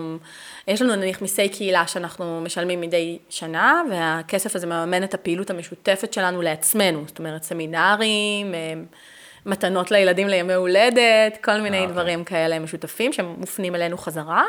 יש 0.68 0.82
לנו 0.82 0.96
נניח 0.96 1.22
מיסי 1.22 1.50
קהילה 1.50 1.88
שאנחנו 1.88 2.42
משלמים 2.42 2.82
מדי 2.82 3.18
שנה, 3.30 3.82
והכסף 3.92 4.56
הזה 4.56 4.68
מממן 4.68 5.04
את 5.04 5.14
הפעילות 5.14 5.50
המשותפת 5.50 6.14
שלנו 6.14 6.42
לעצמנו. 6.42 7.04
זאת 7.08 7.20
אומרת, 7.20 7.44
סמינרים, 7.44 8.54
מתנות 9.48 9.92
לילדים 9.92 10.28
לימי 10.28 10.54
הולדת, 10.54 11.38
כל 11.44 11.62
מיני 11.62 11.80
אוקיי. 11.80 11.92
דברים 11.92 12.24
כאלה 12.24 12.60
משותפים 12.60 13.14
שמופנים 13.14 13.76
אלינו 13.76 13.98
חזרה. 13.98 14.44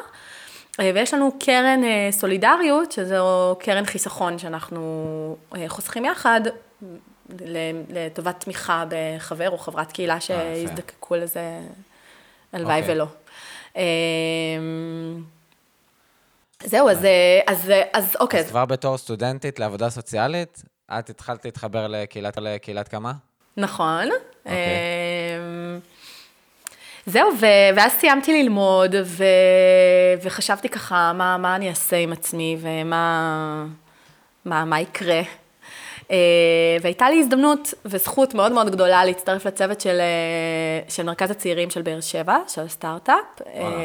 אה, 0.80 0.90
ויש 0.94 1.14
לנו 1.14 1.32
קרן 1.40 1.84
אה, 1.84 2.08
סולידריות, 2.10 2.92
שזו 2.92 3.56
קרן 3.60 3.86
חיסכון 3.86 4.38
שאנחנו 4.38 5.36
אה, 5.56 5.64
חוסכים 5.68 6.04
יחד 6.04 6.40
לטובת 7.88 8.40
תמיכה 8.40 8.84
בחבר 8.88 9.50
או 9.50 9.58
חברת 9.58 9.92
קהילה 9.92 10.20
שיזדקקו 10.20 11.16
לזה, 11.16 11.60
הלוואי 12.52 12.80
אוקיי. 12.80 12.94
ולא. 12.94 13.06
אה, 13.76 13.82
זהו, 16.64 16.88
אז, 16.88 17.04
אה, 17.04 17.40
אז, 17.46 17.70
אה, 17.70 17.82
אז 17.92 18.16
אוקיי, 18.20 18.40
אז 18.40 18.48
כבר 18.48 18.64
בתור 18.64 18.98
סטודנטית 18.98 19.58
לעבודה 19.58 19.90
סוציאלית, 19.90 20.62
את 20.98 21.10
התחלת 21.10 21.44
להתחבר 21.44 21.86
לקהילת, 21.88 22.38
לקהילת 22.38 22.88
קמה? 22.88 23.12
נכון. 23.56 24.08
אוקיי. 24.48 24.58
אמ, 25.38 25.78
זהו, 27.06 27.30
ו- 27.40 27.76
ואז 27.76 27.92
סיימתי 27.92 28.42
ללמוד, 28.42 28.94
ו- 29.04 29.24
וחשבתי 30.22 30.68
ככה, 30.68 31.12
מה, 31.14 31.36
מה 31.36 31.56
אני 31.56 31.68
אעשה 31.68 31.96
עם 31.96 32.12
עצמי, 32.12 32.56
ומה 32.60 33.66
מה, 34.44 34.64
מה 34.64 34.80
יקרה. 34.80 35.20
אה, 36.10 36.76
והייתה 36.82 37.10
לי 37.10 37.20
הזדמנות 37.20 37.74
וזכות 37.84 38.34
מאוד 38.34 38.52
מאוד 38.52 38.70
גדולה 38.70 39.04
להצטרף 39.04 39.46
לצוות 39.46 39.80
של, 39.80 40.00
אה, 40.00 40.90
של 40.90 41.02
מרכז 41.02 41.30
הצעירים 41.30 41.70
של 41.70 41.82
באר 41.82 42.00
שבע, 42.00 42.36
של 42.48 42.62
הסטארט-אפ. 42.62 43.16
וואלה. 43.40 43.76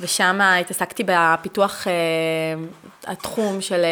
ושם 0.00 0.38
התעסקתי 0.42 1.04
בפיתוח 1.06 1.86
התחום 3.06 3.60
של 3.60 3.84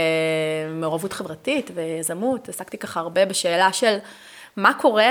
מעורבות 0.70 1.12
חברתית 1.12 1.70
ויזמות. 1.74 2.48
עסקתי 2.48 2.78
ככה 2.78 3.00
הרבה 3.00 3.24
בשאלה 3.24 3.72
של 3.72 3.96
מה 4.56 4.74
קורה 4.74 5.10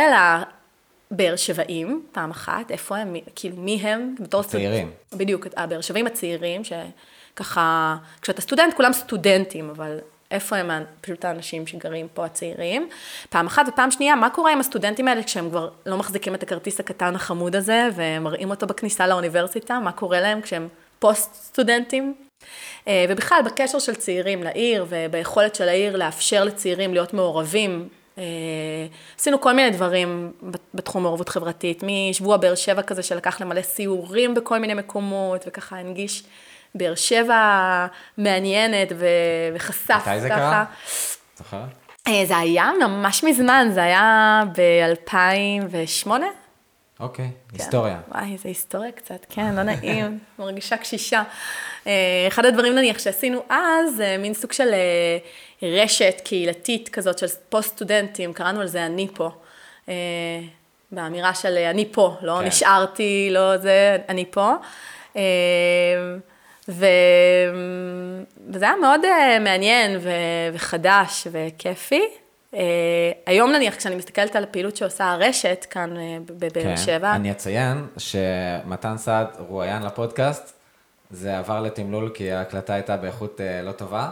לבאר 1.12 1.36
שבעים, 1.36 2.06
פעם 2.12 2.32
אחת, 2.32 2.72
איפה 2.72 2.98
הם, 2.98 3.16
כאילו 3.36 3.56
מי 3.58 3.76
הם? 3.76 4.16
בתור 4.20 4.44
צעירים. 4.44 4.92
סטוד... 5.08 5.20
בדיוק, 5.20 5.48
הבאר 5.58 5.82
שבעים 5.82 6.08
הצעירים, 6.08 6.62
שככה, 6.64 7.96
כשאתה 8.22 8.42
סטודנט 8.42 8.74
כולם 8.74 8.94
סטודנטים, 8.94 9.70
אבל 9.70 10.00
איפה 10.32 10.56
הם 10.56 10.72
פשוט 11.02 11.26
האנשים 11.26 11.68
שגרים 11.68 12.08
פה, 12.14 12.26
הצעירים. 12.26 12.90
פעם 13.30 13.48
אחת, 13.48 13.66
ופעם 13.68 13.92
שנייה, 13.92 14.16
מה 14.16 14.30
קורה 14.30 14.52
עם 14.52 14.60
הסטודנטים 14.60 15.08
האלה 15.08 15.24
כשהם 15.24 15.50
כבר 15.50 15.70
לא 15.86 15.98
מחזיקים 15.98 16.36
את 16.36 16.44
הכרטיס 16.44 16.80
הקטן 16.80 17.16
החמוד 17.16 17.56
הזה, 17.56 17.88
ומראים 17.96 18.50
אותו 18.50 18.68
בכניסה 18.68 19.08
לאוניברסיטה, 19.08 19.80
מה 19.80 19.92
קורה 19.92 20.22
להם 20.22 20.42
כשהם 20.42 20.68
פוסט-סטודנטים? 21.00 22.14
אה, 22.88 23.06
ובכלל, 23.10 23.40
בקשר 23.46 23.80
של 23.80 23.96
צעירים 23.96 24.44
לעיר, 24.44 24.86
וביכולת 24.90 25.56
של 25.56 25.70
העיר 25.70 25.98
לאפשר 25.98 26.44
לצעירים 26.44 26.94
להיות 26.94 27.14
מעורבים. 27.14 27.90
אה, 28.18 28.24
עשינו 29.20 29.42
כל 29.42 29.54
מיני 29.54 29.70
דברים 29.70 30.32
בתחום 30.74 31.04
מעורבות 31.04 31.30
חברתית, 31.30 31.84
משבוע 31.84 32.38
באר 32.38 32.56
שבע 32.56 32.82
כזה 32.82 33.04
שלקח 33.04 33.42
למלא 33.42 33.62
סיורים 33.62 34.34
בכל 34.34 34.60
מיני 34.60 34.74
מקומות, 34.74 35.46
וככה 35.48 35.78
הנגיש 35.78 36.24
באר 36.76 36.96
שבע 36.96 37.88
מעניינת 38.18 38.92
וחשף 39.56 39.88
ככה. 39.88 40.12
מתי 40.12 40.22
זה 40.22 40.30
קרה? 40.30 40.66
זוכרת? 41.38 41.70
אה, 42.08 42.24
זה 42.26 42.38
היה 42.38 42.72
ממש 42.82 43.24
מזמן, 43.24 43.68
זה 43.74 43.84
היה 43.84 44.44
ב-2008. 44.58 46.12
אוקיי, 47.00 47.30
היסטוריה. 47.54 48.00
וואי, 48.08 48.34
איזה 48.34 48.50
היסטוריה 48.50 48.92
קצת, 48.92 49.26
כן, 49.30 49.56
לא 49.56 49.64
נעים, 49.64 50.20
מרגישה 50.40 50.78
קשישה. 50.78 51.24
אה, 51.88 51.94
אחד 52.28 52.46
הדברים 52.46 52.76
נניח 52.76 53.00
שעשינו 53.00 53.44
אז, 53.50 53.96
זה 53.96 54.16
מין 54.20 54.34
סוג 54.34 54.52
של 54.52 54.74
רשת 55.64 56.22
קהילתית 56.24 56.90
כזאת 56.90 57.18
של 57.18 57.28
פוסט-סטודנטים, 57.50 58.34
קראנו 58.34 58.62
על 58.62 58.68
זה 58.68 58.86
אני 58.86 59.08
פה. 59.14 59.30
באמירה 60.92 61.34
של 61.34 61.58
אני 61.58 61.88
פה, 61.92 62.16
לא 62.22 62.38
כן. 62.40 62.48
נשארתי, 62.48 63.30
לא 63.32 63.58
זה, 63.58 63.98
אני 64.10 64.26
פה. 64.32 64.54
ו... 66.70 66.86
וזה 68.50 68.66
היה 68.66 68.76
מאוד 68.82 69.02
uh, 69.04 69.40
מעניין 69.40 69.98
ו... 70.02 70.10
וחדש 70.54 71.28
וכיפי. 71.32 72.02
היום 73.26 73.52
נניח, 73.52 73.76
כשאני 73.76 73.96
מסתכלת 73.96 74.36
על 74.36 74.44
הפעילות 74.44 74.78
שעושה 74.78 75.12
הרשת 75.12 75.66
כאן 75.70 75.94
בבאר 76.26 76.64
כן. 76.64 76.78
שבע. 76.78 77.16
אני 77.16 77.32
אציין 77.32 77.88
שמתן 77.98 78.98
סעד 78.98 79.28
רואיין 79.38 79.84
לפודקאסט, 79.84 80.54
זה 81.12 81.38
עבר 81.38 81.62
לתמלול 81.62 82.12
כי 82.14 82.32
ההקלטה 82.32 82.74
הייתה 82.74 82.98
באיכות 82.98 83.42
לא 83.64 83.72
טובה, 83.72 84.12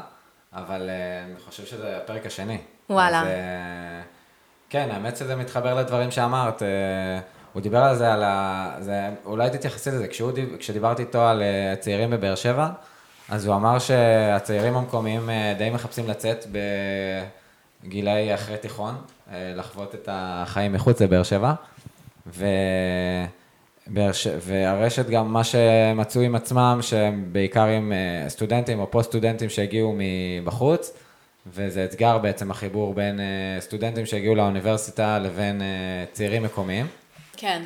אבל 0.54 0.90
uh, 0.90 1.32
אני 1.32 1.40
חושב 1.40 1.66
שזה 1.66 1.98
הפרק 1.98 2.26
השני. 2.26 2.58
וואלה. 2.90 3.22
אז, 3.22 3.28
uh, 3.28 3.32
כן, 4.70 4.90
האמת 4.92 5.18
שזה 5.18 5.36
מתחבר 5.36 5.74
לדברים 5.74 6.12
שאמרת. 6.12 6.62
Uh, 6.62 6.66
הוא 7.54 7.62
דיבר 7.62 7.84
על 7.84 7.96
זה, 7.96 8.14
על 8.14 8.24
ה... 8.24 8.76
זה... 8.80 9.10
אולי 9.26 9.50
תתייחסי 9.50 9.90
לזה, 9.92 10.08
כשהוא, 10.08 10.32
כשדיברתי 10.60 11.02
איתו 11.02 11.22
על 11.22 11.42
אה, 11.42 11.74
הצעירים 11.74 12.10
בבאר 12.10 12.36
שבע, 12.36 12.70
אז 13.30 13.46
הוא 13.46 13.56
אמר 13.56 13.80
שהצעירים 13.80 14.78
המקומיים 14.78 15.30
אה, 15.30 15.54
די 15.58 15.70
מחפשים 15.70 16.10
לצאת 16.10 16.46
בגילאי 17.84 18.34
אחרי 18.34 18.58
תיכון, 18.58 18.96
אה, 19.32 19.54
לחוות 19.56 19.96
את 19.96 20.10
החיים 20.12 20.74
מחוץ 20.74 21.02
לבאר 21.02 21.24
שבע, 21.24 21.54
ו... 22.28 22.46
והרשת 24.42 25.10
גם 25.10 25.34
מה 25.34 25.44
שמצאו 25.44 26.22
עם 26.22 26.36
עצמם, 26.36 26.80
שהם 26.82 27.26
בעיקר 27.32 27.66
עם 27.66 27.94
סטודנטים 28.28 28.80
או 28.80 28.92
פוסט-סטודנטים 28.92 29.50
שהגיעו 29.50 29.96
מבחוץ, 29.98 30.94
וזה 31.48 31.84
אתגר 31.84 32.18
בעצם 32.18 32.52
החיבור 32.52 32.94
בין 32.94 33.20
סטודנטים 33.60 34.06
שהגיעו 34.06 34.36
לאוניברסיטה 34.36 35.20
לבין 35.20 35.62
צעירים 36.12 36.44
מקומיים. 36.44 36.88
כן, 37.38 37.62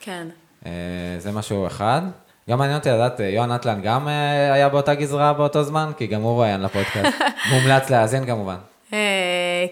כן. 0.00 0.26
אה, 0.66 0.70
זה 1.18 1.32
משהו 1.32 1.66
אחד. 1.66 2.02
גם 2.50 2.58
מעניין 2.58 2.78
אותי 2.78 2.88
לדעת, 2.88 3.20
אה, 3.20 3.26
יוהן 3.26 3.50
אטלן 3.50 3.80
גם 3.82 4.08
אה, 4.08 4.52
היה 4.52 4.68
באותה 4.68 4.94
גזרה 4.94 5.32
באותו 5.32 5.62
זמן? 5.62 5.92
כי 5.96 6.06
גם 6.06 6.22
הוא 6.22 6.32
רואיין 6.32 6.62
לפודקאסט. 6.62 7.18
מומלץ 7.52 7.90
להאזין 7.90 8.26
כמובן. 8.26 8.56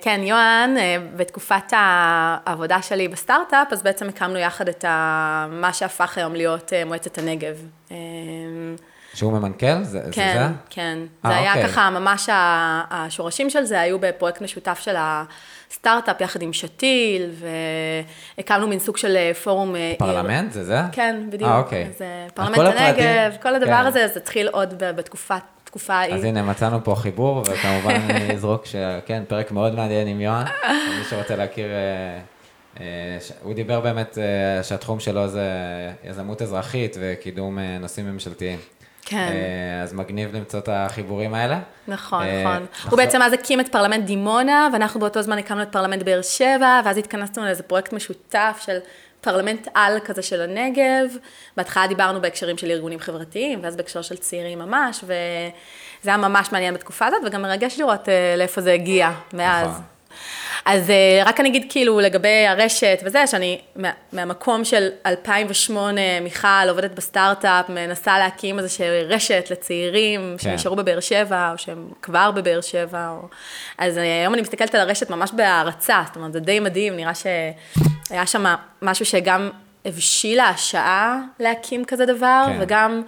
כן, 0.02 0.20
יוהן, 0.22 0.76
בתקופת 1.16 1.72
העבודה 1.72 2.82
שלי 2.82 3.08
בסטארט-אפ, 3.08 3.72
אז 3.72 3.82
בעצם 3.82 4.08
הקמנו 4.08 4.38
יחד 4.38 4.68
את 4.68 4.84
מה 5.50 5.72
שהפך 5.72 6.18
היום 6.18 6.34
להיות 6.34 6.72
מועצת 6.86 7.18
הנגב. 7.18 7.54
שהוא 9.14 9.32
ממנכ"ל? 9.32 9.82
זה 9.82 10.00
כן, 10.00 10.10
זה? 10.10 10.38
כן, 10.38 10.52
כן. 10.70 10.98
זה 11.28 11.36
היה 11.36 11.54
אוקיי. 11.54 11.68
ככה, 11.68 11.90
ממש 11.90 12.28
השורשים 12.90 13.50
של 13.50 13.64
זה 13.64 13.80
היו 13.80 13.98
בפרויקט 13.98 14.40
משותף 14.40 14.78
של 14.80 14.96
סטארט-אפ 15.70 16.20
יחד 16.20 16.42
עם 16.42 16.52
שתיל, 16.52 17.30
והקמנו 18.36 18.68
מין 18.68 18.78
סוג 18.78 18.96
של 18.96 19.16
אה, 19.16 19.32
פורום... 19.44 19.76
אה, 19.76 19.94
פרלמנט 19.98 20.52
זה 20.52 20.64
זה? 20.64 20.80
כן, 20.92 21.26
בדיוק. 21.30 21.50
אה, 21.50 21.58
אוקיי. 21.58 21.90
זה 21.98 22.26
פרלמנט 22.34 22.58
הנגב, 22.58 23.36
כל 23.42 23.54
הדבר 23.54 23.80
כן. 23.80 23.86
הזה, 23.86 24.08
זה 24.08 24.20
התחיל 24.20 24.48
עוד 24.48 24.82
בתקופה 25.74 25.92
תקופה 25.92 25.94
ההיא. 25.94 26.14
אז 26.14 26.24
הנה, 26.24 26.42
מצאנו 26.42 26.84
פה 26.84 26.94
חיבור, 26.94 27.42
וכמובן 27.46 27.94
אני 28.10 28.32
אזרוק 28.34 28.66
שכן, 28.66 29.22
פרק 29.28 29.50
מאוד 29.50 29.74
מעניין 29.74 30.08
עם 30.08 30.20
יוהן, 30.20 30.46
מי 30.98 31.04
שרוצה 31.10 31.36
להכיר, 31.36 31.68
הוא 33.42 33.54
דיבר 33.54 33.80
באמת 33.80 34.18
שהתחום 34.62 35.00
שלו 35.00 35.28
זה 35.28 35.50
יזמות 36.04 36.42
אזרחית 36.42 36.96
וקידום 37.00 37.58
נושאים 37.58 38.06
ממשלתיים. 38.06 38.58
כן. 39.04 39.16
אה, 39.16 39.82
אז 39.82 39.92
מגניב 39.92 40.36
למצוא 40.36 40.58
את 40.58 40.68
החיבורים 40.72 41.34
האלה. 41.34 41.60
נכון, 41.88 42.22
אה, 42.22 42.42
נכון. 42.42 42.66
הוא 42.90 42.96
בעצם 42.96 43.22
אז 43.22 43.32
הקים 43.32 43.60
את 43.60 43.68
פרלמנט 43.68 44.04
דימונה, 44.04 44.68
ואנחנו 44.72 45.00
באותו 45.00 45.22
זמן 45.22 45.38
הקמנו 45.38 45.62
את 45.62 45.72
פרלמנט 45.72 46.02
באר 46.02 46.22
שבע, 46.22 46.80
ואז 46.84 46.98
התכנסנו 46.98 47.44
לאיזה 47.44 47.62
פרויקט 47.62 47.92
משותף 47.92 48.62
של 48.64 48.78
פרלמנט 49.24 49.68
על 49.74 49.98
כזה 50.04 50.22
של 50.22 50.40
הנגב. 50.40 51.16
בהתחלה 51.56 51.86
דיברנו 51.86 52.20
בהקשרים 52.20 52.58
של 52.58 52.70
ארגונים 52.70 53.00
חברתיים, 53.00 53.58
ואז 53.62 53.76
בהקשר 53.76 54.02
של 54.02 54.16
צעירים 54.16 54.58
ממש, 54.58 55.04
וזה 55.04 56.10
היה 56.10 56.16
ממש 56.16 56.52
מעניין 56.52 56.74
בתקופה 56.74 57.06
הזאת, 57.06 57.20
וגם 57.26 57.42
מרגש 57.42 57.78
לראות 57.78 58.08
אה, 58.08 58.34
לאיפה 58.36 58.60
זה 58.60 58.72
הגיע 58.72 59.10
מאז. 59.32 59.68
נכון. 59.68 59.82
אז 60.64 60.90
אה, 60.90 61.22
רק 61.24 61.40
אני 61.40 61.48
אגיד 61.48 61.66
כאילו 61.68 62.00
לגבי 62.00 62.46
הרשת 62.46 62.98
וזה, 63.04 63.26
שאני 63.26 63.60
מה, 63.76 63.90
מהמקום 64.12 64.64
של 64.64 64.88
2008, 65.06 66.00
מיכל 66.20 66.48
עובדת 66.68 66.90
בסטארט-אפ, 66.90 67.68
מנסה 67.68 68.18
להקים 68.18 68.58
איזושהי 68.58 69.04
רשת 69.04 69.46
לצעירים 69.50 70.36
כן. 70.38 70.50
שנשארו 70.50 70.76
בבאר 70.76 71.00
שבע, 71.00 71.50
או 71.52 71.58
שהם 71.58 71.88
כבר 72.02 72.30
בבאר 72.30 72.60
שבע, 72.60 73.08
או... 73.08 73.28
אז 73.78 73.98
אה, 73.98 74.02
היום 74.02 74.34
אני 74.34 74.42
מסתכלת 74.42 74.74
על 74.74 74.80
הרשת 74.80 75.10
ממש 75.10 75.30
בהערצה, 75.32 76.02
זאת 76.06 76.16
אומרת, 76.16 76.32
זה 76.32 76.40
די 76.40 76.60
מדהים, 76.60 76.96
נראה 76.96 77.12
שהיה 78.08 78.26
שם 78.26 78.44
משהו 78.82 79.06
שגם 79.06 79.50
הבשילה 79.84 80.48
השעה 80.48 81.20
להקים 81.40 81.84
כזה 81.84 82.06
דבר, 82.06 82.44
כן. 82.46 82.58
וגם 82.60 83.02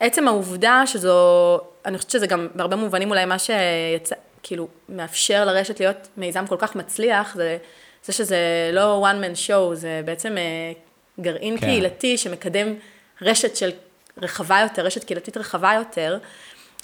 עצם 0.00 0.28
העובדה 0.28 0.82
שזו, 0.86 1.60
אני 1.86 1.96
חושבת 1.96 2.10
שזה 2.10 2.26
גם 2.26 2.48
בהרבה 2.54 2.76
מובנים 2.76 3.10
אולי 3.10 3.24
מה 3.24 3.38
שיצא... 3.38 4.14
כאילו 4.42 4.68
מאפשר 4.88 5.44
לרשת 5.44 5.80
להיות 5.80 6.08
מיזם 6.16 6.46
כל 6.46 6.56
כך 6.58 6.76
מצליח, 6.76 7.34
זה, 7.34 7.58
זה 8.04 8.12
שזה 8.12 8.70
לא 8.72 9.06
one 9.10 9.24
man 9.24 9.48
show, 9.48 9.74
זה 9.74 10.00
בעצם 10.04 10.38
אה, 10.38 10.72
גרעין 11.20 11.58
כן. 11.58 11.66
קהילתי 11.66 12.18
שמקדם 12.18 12.74
רשת 13.22 13.56
של 13.56 13.70
רחבה 14.18 14.60
יותר, 14.60 14.86
רשת 14.86 15.04
קהילתית 15.04 15.36
רחבה 15.36 15.72
יותר. 15.78 16.18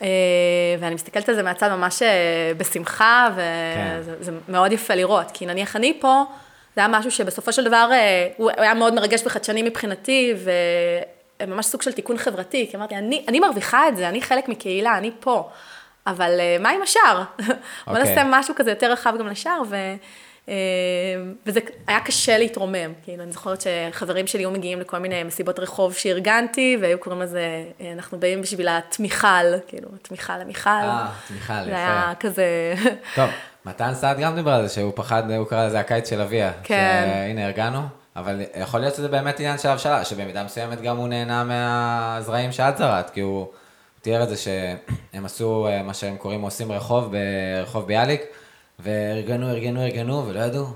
אה, 0.02 0.08
ואני 0.80 0.94
מסתכלת 0.94 1.28
על 1.28 1.34
זה 1.34 1.42
מהצד 1.42 1.68
ממש 1.68 2.02
אה, 2.02 2.52
בשמחה, 2.56 3.28
וזה 3.34 4.30
כן. 4.30 4.52
מאוד 4.52 4.72
יפה 4.72 4.94
לראות, 4.94 5.30
כי 5.34 5.46
נניח 5.46 5.76
אני 5.76 5.98
פה, 6.00 6.24
זה 6.78 6.82
היה 6.82 6.88
משהו 6.88 7.10
שבסופו 7.10 7.52
של 7.52 7.64
דבר, 7.64 7.90
הוא 8.36 8.50
היה 8.56 8.74
מאוד 8.74 8.94
מרגש 8.94 9.22
וחדשני 9.26 9.62
מבחינתי, 9.62 10.34
וממש 11.42 11.66
סוג 11.66 11.82
של 11.82 11.92
תיקון 11.92 12.18
חברתי, 12.18 12.66
כי 12.70 12.76
אמרתי, 12.76 12.96
אני, 12.96 13.24
אני 13.28 13.40
מרוויחה 13.40 13.88
את 13.88 13.96
זה, 13.96 14.08
אני 14.08 14.22
חלק 14.22 14.48
מקהילה, 14.48 14.98
אני 14.98 15.10
פה. 15.20 15.50
אבל 16.06 16.40
uh, 16.40 16.62
מה 16.62 16.70
עם 16.70 16.82
השאר? 16.82 17.22
Okay. 17.22 17.42
בוא 17.46 17.54
אוקיי. 17.86 18.02
נעשה 18.02 18.22
משהו 18.24 18.54
כזה 18.54 18.70
יותר 18.70 18.92
רחב 18.92 19.14
גם 19.18 19.26
לשאר, 19.26 19.62
ו, 19.68 19.76
וזה 21.46 21.60
היה 21.86 22.00
קשה 22.00 22.38
להתרומם. 22.38 22.92
כאילו, 23.04 23.22
אני 23.22 23.32
זוכרת 23.32 23.60
שחברים 23.60 24.26
שלי 24.26 24.42
היו 24.42 24.50
מגיעים 24.50 24.80
לכל 24.80 24.98
מיני 24.98 25.22
מסיבות 25.22 25.58
רחוב 25.58 25.94
שארגנתי, 25.94 26.76
והיו 26.80 26.98
קוראים 26.98 27.22
לזה, 27.22 27.64
אה, 27.80 27.92
אנחנו 27.92 28.20
באים 28.20 28.42
בשביל 28.42 28.68
התמיכל, 28.68 29.58
כאילו, 29.68 29.88
תמיכה 30.02 30.38
למיכל. 30.38 30.70
אה, 30.70 31.08
תמיכל, 31.28 31.52
יפה. 31.52 31.64
זה 31.64 31.76
היה 31.76 32.12
כזה... 32.20 32.74
טוב, 33.16 33.30
מתן 33.64 33.94
סעד 33.94 34.18
גם 34.18 34.34
דיבר 34.34 34.50
על 34.50 34.66
זה, 34.66 34.74
שהוא 34.74 34.92
פחד, 34.94 35.30
הוא 35.30 35.46
קרא 35.46 35.66
לזה 35.66 35.80
הקיץ 35.80 36.10
של 36.10 36.20
אביה. 36.20 36.52
כן. 36.62 37.08
שהנה, 37.26 37.44
הרגענו. 37.44 37.80
אבל 38.16 38.42
יכול 38.56 38.80
להיות 38.80 38.94
שזה 38.94 39.08
באמת 39.08 39.40
עניין 39.40 39.58
של 39.58 39.68
הבשלה, 39.68 40.04
שבמידה 40.04 40.44
מסוימת 40.44 40.80
גם 40.80 40.96
הוא 40.96 41.08
נהנה 41.08 41.44
מהזרעים 41.44 42.52
שאת 42.52 42.78
זרעת, 42.78 43.10
כי 43.10 43.20
הוא... 43.20 43.46
תיאר 44.02 44.22
את 44.22 44.28
זה 44.28 44.36
שהם 44.36 45.24
עשו 45.24 45.66
אה, 45.68 45.82
מה 45.82 45.94
שהם 45.94 46.16
קוראים 46.16 46.40
עושים 46.40 46.72
רחוב 46.72 47.12
ברחוב 47.12 47.86
ביאליק, 47.86 48.22
וארגנו, 48.78 49.50
ארגנו, 49.50 49.84
ארגנו, 49.84 50.26
ולא 50.26 50.40
ידעו 50.40 50.66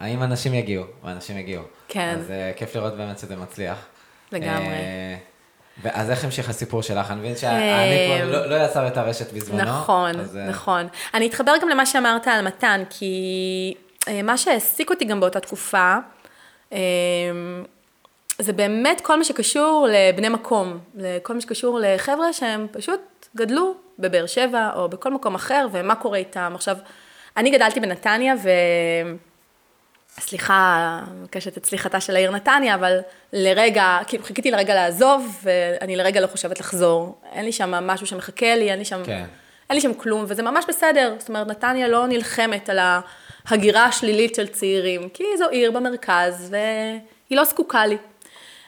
האם 0.00 0.22
אנשים 0.22 0.54
יגיעו, 0.54 0.84
ואנשים 1.04 1.38
יגיעו. 1.38 1.62
כן. 1.88 2.14
אז 2.18 2.26
uh, 2.28 2.58
כיף 2.58 2.76
לראות 2.76 2.96
באמת 2.96 3.18
שזה 3.18 3.36
מצליח. 3.36 3.86
לגמרי. 4.32 4.66
Uh, 4.66 5.32
ואז 5.82 6.10
איך 6.10 6.24
המשיך 6.24 6.48
הסיפור 6.48 6.82
שלך? 6.82 7.10
אני 7.10 7.20
מבין 7.20 7.36
שאני 7.36 8.06
כבר 8.06 8.30
לא, 8.30 8.46
לא 8.46 8.54
יצר 8.64 8.86
את 8.86 8.96
הרשת 8.96 9.32
בזמנו. 9.32 9.62
נכון, 9.62 10.20
אז, 10.20 10.36
אה, 10.36 10.46
נכון. 10.48 10.86
אני 11.14 11.26
אתחבר 11.26 11.52
גם 11.62 11.68
למה 11.68 11.86
שאמרת 11.86 12.28
על 12.28 12.46
מתן, 12.46 12.82
כי 12.90 13.74
אה, 14.08 14.22
מה 14.22 14.36
שהעסיק 14.36 14.90
אותי 14.90 15.04
גם 15.04 15.20
באותה 15.20 15.40
תקופה, 15.40 15.96
אה, 16.72 16.78
זה 18.38 18.52
באמת 18.52 19.00
כל 19.00 19.18
מה 19.18 19.24
שקשור 19.24 19.88
לבני 19.90 20.28
מקום, 20.28 20.78
כל 21.22 21.34
מה 21.34 21.40
שקשור 21.40 21.80
לחבר'ה 21.82 22.32
שהם 22.32 22.66
פשוט 22.72 23.00
גדלו 23.36 23.74
בבאר 23.98 24.26
שבע 24.26 24.70
או 24.74 24.88
בכל 24.88 25.12
מקום 25.12 25.34
אחר, 25.34 25.66
ומה 25.72 25.94
קורה 25.94 26.18
איתם. 26.18 26.52
עכשיו, 26.54 26.76
אני 27.36 27.50
גדלתי 27.50 27.80
בנתניה, 27.80 28.34
ו... 28.42 28.48
סליחה, 30.20 31.00
מבקשת 31.20 31.58
את 31.58 31.66
סליחתה 31.66 32.00
של 32.00 32.16
העיר 32.16 32.30
נתניה, 32.30 32.74
אבל 32.74 32.98
לרגע, 33.32 33.98
כאילו 34.06 34.24
חיכיתי 34.24 34.50
לרגע 34.50 34.74
לעזוב, 34.74 35.38
ואני 35.42 35.96
לרגע 35.96 36.20
לא 36.20 36.26
חושבת 36.26 36.60
לחזור. 36.60 37.18
אין 37.32 37.44
לי 37.44 37.52
שם 37.52 37.70
משהו 37.70 38.06
שמחכה 38.06 38.54
לי, 38.54 38.70
אין 38.70 38.78
לי 38.78 38.84
שם, 38.84 39.02
כן. 39.04 39.24
אין 39.70 39.76
לי 39.76 39.80
שם 39.80 39.94
כלום, 39.94 40.24
וזה 40.28 40.42
ממש 40.42 40.64
בסדר. 40.68 41.14
זאת 41.18 41.28
אומרת, 41.28 41.46
נתניה 41.46 41.88
לא 41.88 42.06
נלחמת 42.06 42.68
על 42.68 42.78
ההגירה 43.48 43.84
השלילית 43.84 44.34
של 44.34 44.46
צעירים, 44.46 45.08
כי 45.08 45.24
זו 45.38 45.48
עיר 45.48 45.70
במרכז, 45.70 46.50
והיא 46.50 47.38
לא 47.38 47.44
זקוקה 47.44 47.86
לי. 47.86 47.96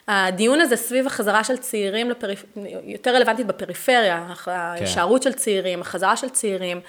הדיון 0.09 0.61
הזה 0.61 0.77
סביב 0.77 1.07
החזרה 1.07 1.45
של 1.45 1.57
צעירים, 1.57 2.11
לפריפ... 2.11 2.45
יותר 2.85 3.15
רלוונטית 3.15 3.47
בפריפריה, 3.47 4.27
ההישארות 4.47 5.25
כן. 5.25 5.31
של 5.31 5.37
צעירים, 5.37 5.81
החזרה 5.81 6.17
של 6.17 6.29
צעירים, 6.29 6.81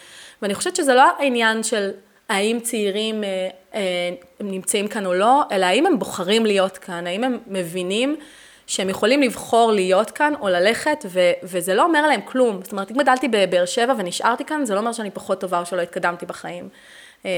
ואני 0.41 0.55
חושבת 0.55 0.75
שזה 0.75 0.93
לא 0.93 1.03
העניין 1.19 1.63
של 1.63 1.91
האם 2.29 2.59
צעירים 2.59 3.23
אה, 3.23 3.49
אה, 3.73 4.09
נמצאים 4.39 4.87
כאן 4.87 5.05
או 5.05 5.13
לא, 5.13 5.43
אלא 5.51 5.65
האם 5.65 5.85
הם 5.85 5.99
בוחרים 5.99 6.45
להיות 6.45 6.77
כאן, 6.77 7.07
האם 7.07 7.23
הם 7.23 7.39
מבינים 7.47 8.15
שהם 8.67 8.89
יכולים 8.89 9.21
לבחור 9.21 9.71
להיות 9.71 10.11
כאן 10.11 10.33
או 10.41 10.47
ללכת, 10.47 11.05
ו- 11.09 11.31
וזה 11.43 11.73
לא 11.73 11.83
אומר 11.83 12.07
להם 12.07 12.21
כלום. 12.25 12.59
זאת 12.63 12.71
אומרת, 12.71 12.91
אם 12.91 12.97
גדלתי 12.97 13.27
בבאר 13.27 13.65
שבע 13.65 13.93
ונשארתי 13.97 14.45
כאן, 14.45 14.65
זה 14.65 14.73
לא 14.73 14.79
אומר 14.79 14.91
שאני 14.91 15.11
פחות 15.11 15.41
טובה 15.41 15.59
או 15.59 15.65
שלא 15.65 15.81
התקדמתי 15.81 16.25
בחיים. 16.25 16.69
כן. 17.23 17.29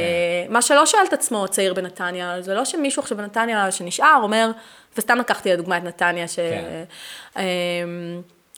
מה 0.49 0.61
שלא 0.61 0.85
שואל 0.85 1.03
את 1.07 1.13
עצמו 1.13 1.47
צעיר 1.47 1.73
בנתניה, 1.73 2.41
זה 2.41 2.53
לא 2.53 2.65
שמישהו 2.65 3.01
עכשיו 3.01 3.17
בנתניה 3.17 3.71
שנשאר 3.71 4.19
אומר, 4.23 4.51
וסתם 4.97 5.17
לקחתי 5.17 5.53
לדוגמה 5.53 5.77
את 5.77 5.83
נתניה, 5.83 6.27
ש... 6.27 6.35
כן. 6.35 7.41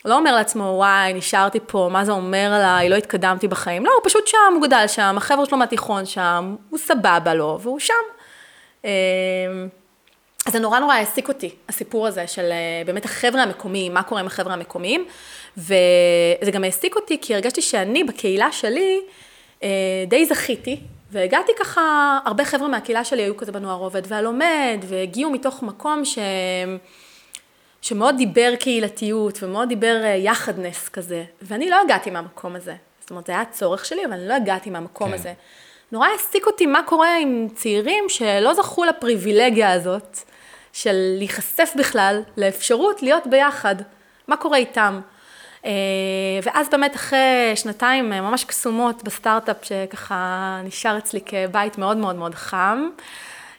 לא 0.05 0.17
אומר 0.17 0.35
לעצמו, 0.35 0.63
וואי, 0.63 1.13
נשארתי 1.13 1.59
פה, 1.67 1.89
מה 1.91 2.05
זה 2.05 2.11
אומר 2.11 2.51
עליי, 2.53 2.89
לא 2.89 2.95
התקדמתי 2.95 3.47
בחיים. 3.47 3.85
לא, 3.85 3.91
הוא 3.91 4.01
פשוט 4.03 4.27
שם, 4.27 4.53
הוא 4.53 4.67
גדל 4.67 4.83
שם, 4.87 5.15
החבר'ה 5.17 5.45
שלו 5.45 5.57
מהתיכון 5.57 6.05
שם, 6.05 6.55
הוא 6.69 6.79
סבבה 6.79 7.33
לו, 7.33 7.59
והוא 7.61 7.79
שם. 7.79 7.93
אמ, 8.83 8.89
אז 10.45 10.53
זה 10.53 10.59
נורא 10.59 10.79
נורא 10.79 10.93
העסיק 10.93 11.27
אותי, 11.27 11.55
הסיפור 11.69 12.07
הזה 12.07 12.27
של 12.27 12.51
אה, 12.51 12.81
באמת 12.85 13.05
החבר'ה 13.05 13.43
המקומיים, 13.43 13.93
מה 13.93 14.03
קורה 14.03 14.21
עם 14.21 14.27
החבר'ה 14.27 14.53
המקומיים, 14.53 15.05
וזה 15.57 16.51
גם 16.51 16.63
העסיק 16.63 16.95
אותי 16.95 17.17
כי 17.21 17.35
הרגשתי 17.35 17.61
שאני 17.61 18.03
בקהילה 18.03 18.51
שלי 18.51 19.01
אה, 19.63 19.69
די 20.07 20.25
זכיתי, 20.25 20.79
והגעתי 21.11 21.51
ככה, 21.59 22.19
הרבה 22.25 22.45
חבר'ה 22.45 22.67
מהקהילה 22.67 23.03
שלי 23.03 23.21
היו 23.21 23.37
כזה 23.37 23.51
בנוער 23.51 23.79
עובד 23.79 24.01
והלומד, 24.07 24.77
והגיעו 24.87 25.31
מתוך 25.31 25.63
מקום 25.63 26.05
שהם... 26.05 26.77
שמאוד 27.81 28.17
דיבר 28.17 28.53
קהילתיות 28.59 29.43
ומאוד 29.43 29.69
דיבר 29.69 30.01
אה, 30.03 30.09
יחדנס 30.09 30.89
כזה, 30.89 31.23
ואני 31.41 31.69
לא 31.69 31.81
הגעתי 31.81 32.09
מהמקום 32.09 32.55
הזה. 32.55 32.75
זאת 32.99 33.09
אומרת, 33.09 33.25
זה 33.25 33.31
היה 33.31 33.41
הצורך 33.41 33.85
שלי, 33.85 34.05
אבל 34.05 34.13
אני 34.13 34.27
לא 34.27 34.33
הגעתי 34.33 34.69
מהמקום 34.69 35.07
כן. 35.07 35.13
הזה. 35.13 35.33
נורא 35.91 36.07
העסיק 36.07 36.47
אותי 36.47 36.65
מה 36.65 36.83
קורה 36.83 37.17
עם 37.17 37.47
צעירים 37.55 38.03
שלא 38.09 38.53
זכו 38.53 38.85
לפריבילגיה 38.85 39.71
הזאת 39.71 40.17
של 40.73 41.15
להיחשף 41.17 41.73
בכלל 41.77 42.21
לאפשרות 42.37 43.03
להיות 43.03 43.27
ביחד. 43.27 43.75
מה 44.27 44.37
קורה 44.37 44.57
איתם? 44.57 45.01
אה, 45.65 45.71
ואז 46.43 46.69
באמת 46.69 46.95
אחרי 46.95 47.51
שנתיים 47.55 48.13
אה, 48.13 48.21
ממש 48.21 48.43
קסומות 48.43 49.03
בסטארט-אפ 49.03 49.57
שככה 49.61 50.59
נשאר 50.63 50.97
אצלי 50.97 51.19
כבית 51.25 51.77
מאוד 51.77 51.97
מאוד 51.97 52.15
מאוד 52.15 52.35
חם, 52.35 52.89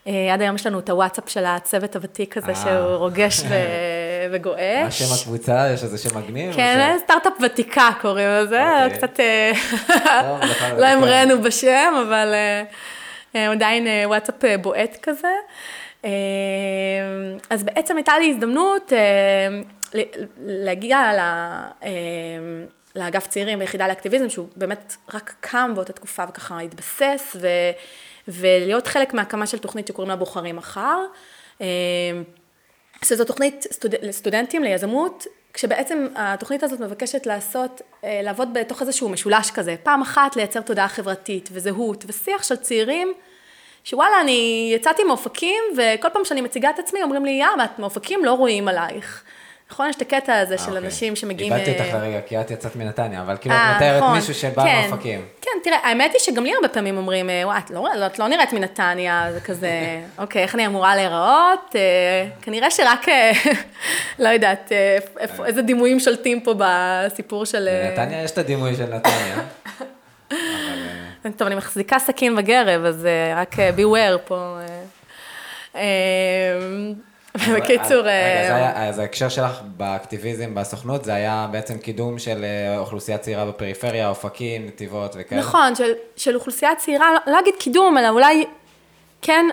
אה, 0.07 0.35
עד 0.35 0.41
היום 0.41 0.55
יש 0.57 0.67
לנו 0.67 0.79
את 0.79 0.91
הוואטסאפ 0.91 1.29
של 1.29 1.45
הצוות 1.47 1.97
הוותיק 1.97 2.37
הזה, 2.37 2.55
שהוא 2.55 2.97
רוגש 2.97 3.43
וגועש. 4.33 4.85
מה 4.85 4.91
שם 4.91 5.15
הקבוצה? 5.21 5.71
יש 5.75 5.83
איזה 5.83 5.99
שם 5.99 6.19
מגניב? 6.19 6.55
כן, 6.55 6.97
סטארט-אפ 7.05 7.33
ותיקה 7.43 7.91
קוראים 8.01 8.29
לזה, 8.29 8.85
אוקיי. 8.85 8.99
קצת 8.99 9.21
לא 10.81 10.87
המראנו 10.87 11.43
בשם, 11.43 11.95
אבל 12.09 12.35
עדיין 13.35 13.87
וואטסאפ 14.05 14.45
בועט 14.63 14.97
כזה. 15.03 15.33
אז 17.51 17.63
בעצם 17.63 17.97
הייתה 17.97 18.19
לי 18.19 18.31
הזדמנות 18.31 18.93
להגיע 20.47 21.13
לאגף 22.97 23.27
צעירים 23.27 23.59
ביחידה 23.59 23.89
לאקטיביזם, 23.89 24.31
שהוא 24.31 24.49
באמת 24.57 24.97
רק 25.15 25.35
קם 25.41 25.73
באותה 25.75 25.93
תקופה 25.93 26.25
וככה 26.29 26.61
התבסס, 26.61 27.37
ו... 27.41 27.49
ולהיות 28.29 28.87
חלק 28.87 29.15
מהקמה 29.15 29.47
של 29.47 29.59
תוכנית 29.59 29.87
שקוראים 29.87 30.11
לה 30.11 30.17
בוחרים 30.17 30.57
מחר. 30.57 30.99
אה, 31.61 31.67
שזו 33.05 33.25
תוכנית 33.25 33.67
סטוד... 33.73 33.95
לסטודנטים 34.03 34.63
ליזמות, 34.63 35.27
כשבעצם 35.55 36.07
התוכנית 36.17 36.63
הזאת 36.63 36.81
מבקשת 36.81 37.27
לעשות, 37.27 37.83
אה, 38.05 38.21
לעבוד 38.23 38.49
בתוך 38.55 38.81
איזשהו 38.81 39.09
משולש 39.09 39.51
כזה. 39.51 39.77
פעם 39.83 40.03
אחת 40.03 40.37
לייצר 40.37 40.61
תודעה 40.61 40.89
חברתית 40.89 41.49
וזהות 41.53 42.05
ושיח 42.09 42.43
של 42.43 42.57
צעירים, 42.57 43.13
שוואלה, 43.85 44.21
אני 44.21 44.71
יצאתי 44.75 45.05
מאופקים, 45.05 45.63
וכל 45.77 46.09
פעם 46.13 46.25
שאני 46.25 46.41
מציגה 46.41 46.71
את 46.71 46.79
עצמי 46.79 47.03
אומרים 47.03 47.25
לי, 47.25 47.31
יא, 47.31 47.65
את 47.65 47.79
מאופקים 47.79 48.25
לא 48.25 48.33
רואים 48.33 48.69
עלייך. 48.69 49.25
נכון? 49.71 49.89
יש 49.89 49.97
את 49.97 50.03
הקטע 50.03 50.39
הזה 50.39 50.59
של 50.59 50.65
אוקיי. 50.65 50.79
אנשים 50.85 51.17
שמגיעים... 51.17 51.53
איבדתי 51.53 51.71
אותך 51.71 51.95
לרגע, 51.95 52.21
כי 52.27 52.41
את 52.41 52.51
יצאת 52.51 52.77
מנתניה, 52.77 53.23
אבל 53.23 53.37
כאילו 53.41 53.55
את 53.55 53.61
מתארת 53.77 54.03
נכון. 54.03 54.17
מישהו 54.17 54.35
שבא 54.35 54.63
כן. 54.63 54.87
מאופקים. 54.89 55.25
כן, 55.41 55.51
תראה, 55.65 55.79
האמת 55.83 56.13
היא 56.13 56.21
שגם 56.21 56.45
לי 56.45 56.55
הרבה 56.55 56.69
פעמים 56.69 56.97
אומרים, 56.97 57.31
וואי, 57.45 57.59
את 57.59 57.71
לא, 57.71 58.07
את 58.07 58.19
לא 58.19 58.29
נראית 58.29 58.53
מנתניה, 58.53 59.27
זה 59.33 59.41
כזה, 59.41 59.71
אוקיי, 60.19 60.43
איך 60.43 60.55
אני 60.55 60.67
אמורה 60.67 60.97
להיראות? 60.97 61.75
כנראה 62.43 62.71
שרק, 62.71 63.07
לא 64.19 64.29
יודעת, 64.29 64.73
איזה 65.47 65.63
דימויים 65.63 66.01
שולטים 66.01 66.41
פה 66.41 66.55
בסיפור 66.59 67.47
של... 67.47 67.69
בנתניה 67.89 68.23
יש 68.23 68.31
את 68.31 68.39
הדימוי 68.39 68.77
של 68.77 68.95
נתניה. 68.95 69.37
טוב, 71.37 71.47
אני 71.47 71.55
מחזיקה 71.55 71.99
סכין 71.99 72.37
בגרב, 72.37 72.85
אז 72.85 73.09
רק 73.37 73.57
beware 73.77 74.19
פה. 74.25 74.59
בקיצור... 77.35 78.01
רגע, 78.01 78.73
אז 78.89 78.99
ההקשר 78.99 79.29
שלך 79.29 79.61
באקטיביזם, 79.77 80.55
בסוכנות, 80.55 81.05
זה 81.05 81.15
היה 81.15 81.49
בעצם 81.51 81.79
קידום 81.79 82.19
של 82.19 82.45
אה, 82.45 82.79
אוכלוסייה 82.79 83.19
צעירה 83.19 83.47
בפריפריה, 83.47 84.09
אופקים, 84.09 84.67
נתיבות 84.67 85.17
וכאלה? 85.19 85.41
נכון, 85.41 85.75
של, 85.75 85.93
של 86.17 86.35
אוכלוסייה 86.35 86.75
צעירה, 86.75 87.07
לא 87.27 87.41
אגיד 87.41 87.55
קידום, 87.59 87.99
אלא 87.99 88.09
אולי 88.09 88.45
כן, 89.23 89.47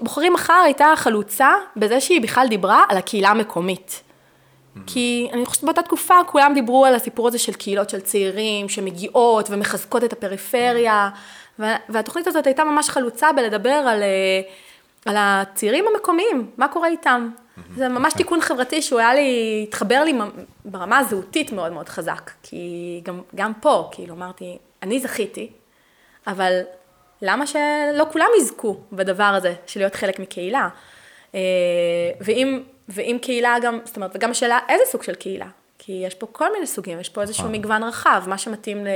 בוחרים 0.00 0.32
מחר 0.32 0.62
הייתה 0.64 0.92
חלוצה 0.96 1.48
בזה 1.76 2.00
שהיא 2.00 2.20
בכלל 2.20 2.46
דיברה 2.48 2.84
על 2.88 2.96
הקהילה 2.96 3.28
המקומית. 3.28 4.00
כי 4.86 5.28
אני 5.32 5.46
חושבת 5.46 5.64
באותה 5.64 5.82
תקופה 5.82 6.14
כולם 6.26 6.52
דיברו 6.54 6.84
על 6.84 6.94
הסיפור 6.94 7.28
הזה 7.28 7.38
של 7.38 7.52
קהילות 7.52 7.90
של 7.90 8.00
צעירים 8.00 8.68
שמגיעות 8.68 9.50
ומחזקות 9.50 10.04
את 10.04 10.12
הפריפריה, 10.12 11.08
והתוכנית 11.88 12.26
הזאת 12.26 12.46
הייתה 12.46 12.64
ממש 12.64 12.88
חלוצה 12.88 13.32
בלדבר 13.32 13.70
על... 13.70 14.02
אה, 14.02 14.40
על 15.04 15.16
הצעירים 15.18 15.84
המקומיים, 15.94 16.50
מה 16.56 16.68
קורה 16.68 16.88
איתם. 16.88 17.30
זה 17.76 17.88
ממש 17.88 18.12
תיקון 18.12 18.40
חברתי 18.40 18.82
שהוא 18.82 19.00
היה 19.00 19.14
לי, 19.14 19.60
התחבר 19.68 20.04
לי 20.04 20.12
ברמה 20.64 20.98
הזהותית 20.98 21.52
מאוד 21.52 21.72
מאוד 21.72 21.88
חזק. 21.88 22.30
כי 22.42 23.00
גם, 23.04 23.20
גם 23.34 23.52
פה, 23.60 23.88
כאילו, 23.92 24.14
אמרתי, 24.14 24.58
אני 24.82 25.00
זכיתי, 25.00 25.50
אבל 26.26 26.60
למה 27.22 27.46
שלא 27.46 28.06
כולם 28.12 28.26
יזכו 28.38 28.76
בדבר 28.92 29.24
הזה, 29.24 29.54
של 29.66 29.80
להיות 29.80 29.94
חלק 29.94 30.18
מקהילה? 30.18 30.68
אה, 31.34 31.40
ואם, 32.20 32.62
ואם 32.88 33.18
קהילה 33.22 33.56
גם, 33.62 33.78
זאת 33.84 33.96
אומרת, 33.96 34.10
וגם 34.14 34.30
השאלה, 34.30 34.58
איזה 34.68 34.84
סוג 34.86 35.02
של 35.02 35.14
קהילה? 35.14 35.48
כי 35.78 35.92
יש 36.06 36.14
פה 36.14 36.26
כל 36.32 36.52
מיני 36.52 36.66
סוגים, 36.66 37.00
יש 37.00 37.08
פה 37.08 37.22
איזשהו 37.22 37.44
נכון. 37.44 37.54
מגוון 37.54 37.82
רחב, 37.82 38.22
מה 38.26 38.38
שמתאים 38.38 38.84
ל... 38.84 38.88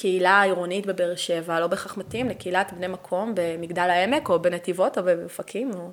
קהילה 0.00 0.42
עירונית 0.42 0.86
בבאר 0.86 1.16
שבע, 1.16 1.60
לא 1.60 1.66
בהכרח 1.66 1.96
מתאים 1.96 2.28
לקהילת 2.28 2.72
בני 2.72 2.86
מקום 2.86 3.32
במגדל 3.34 3.90
העמק, 3.90 4.28
או 4.28 4.42
בנתיבות, 4.42 4.98
או 4.98 5.02
באופקים. 5.02 5.70
או... 5.74 5.90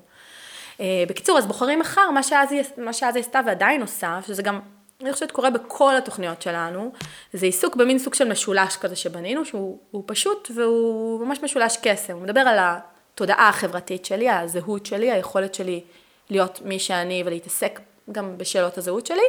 אה, 0.79 1.03
בקיצור, 1.07 1.37
אז 1.37 1.45
בוחרים 1.45 1.79
מחר, 1.79 2.11
מה 2.11 2.23
שאז, 2.23 2.49
מה 2.77 2.93
שאז 2.93 3.15
היא 3.15 3.23
עשתה 3.23 3.39
ועדיין 3.45 3.81
עושה, 3.81 4.19
שזה 4.27 4.43
גם, 4.43 4.59
אני 5.01 5.13
חושבת, 5.13 5.31
קורה 5.31 5.49
בכל 5.49 5.95
התוכניות 5.95 6.41
שלנו, 6.41 6.91
זה 7.33 7.45
עיסוק 7.45 7.75
במין 7.75 7.99
סוג 7.99 8.13
של 8.13 8.31
משולש 8.31 8.77
כזה 8.77 8.95
שבנינו, 8.95 9.45
שהוא 9.45 10.03
פשוט 10.05 10.51
והוא 10.55 11.25
ממש 11.25 11.39
משולש 11.43 11.77
קסם. 11.81 12.13
הוא 12.13 12.21
מדבר 12.21 12.41
על 12.41 12.57
התודעה 12.59 13.49
החברתית 13.49 14.05
שלי, 14.05 14.29
הזהות 14.29 14.85
שלי, 14.85 15.11
היכולת 15.11 15.53
שלי 15.53 15.83
להיות 16.29 16.61
מי 16.65 16.79
שאני 16.79 17.23
ולהתעסק 17.25 17.79
גם 18.11 18.37
בשאלות 18.37 18.77
הזהות 18.77 19.05
שלי, 19.05 19.27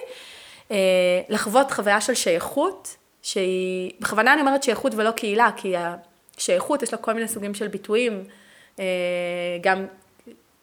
אה, 0.71 0.77
לחוות 1.29 1.71
חוויה 1.71 2.01
של 2.01 2.15
שייכות, 2.15 2.97
שהיא, 3.23 3.93
בכוונה 4.01 4.33
אני 4.33 4.41
אומרת 4.41 4.63
שייכות 4.63 4.95
ולא 4.95 5.11
קהילה, 5.11 5.51
כי 5.57 5.75
שייכות, 6.39 6.83
יש 6.83 6.93
לו 6.93 7.03
כל 7.03 7.13
מיני 7.13 7.29
סוגים 7.29 7.55
של 7.55 7.69
ביטויים, 7.69 8.25
אה, 8.79 8.85
גם 9.61 9.87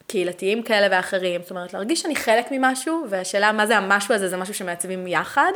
קהילתיים 0.06 0.62
כאלה 0.62 0.96
ואחרים. 0.96 1.42
זאת 1.42 1.50
אומרת, 1.50 1.72
להרגיש 1.72 2.00
שאני 2.02 2.16
חלק 2.16 2.46
ממשהו, 2.50 3.06
והשאלה 3.10 3.52
מה 3.52 3.66
זה 3.66 3.76
המשהו 3.76 4.14
הזה, 4.14 4.28
זה 4.28 4.36
משהו 4.36 4.54
שמעצבים 4.54 5.06
יחד. 5.06 5.52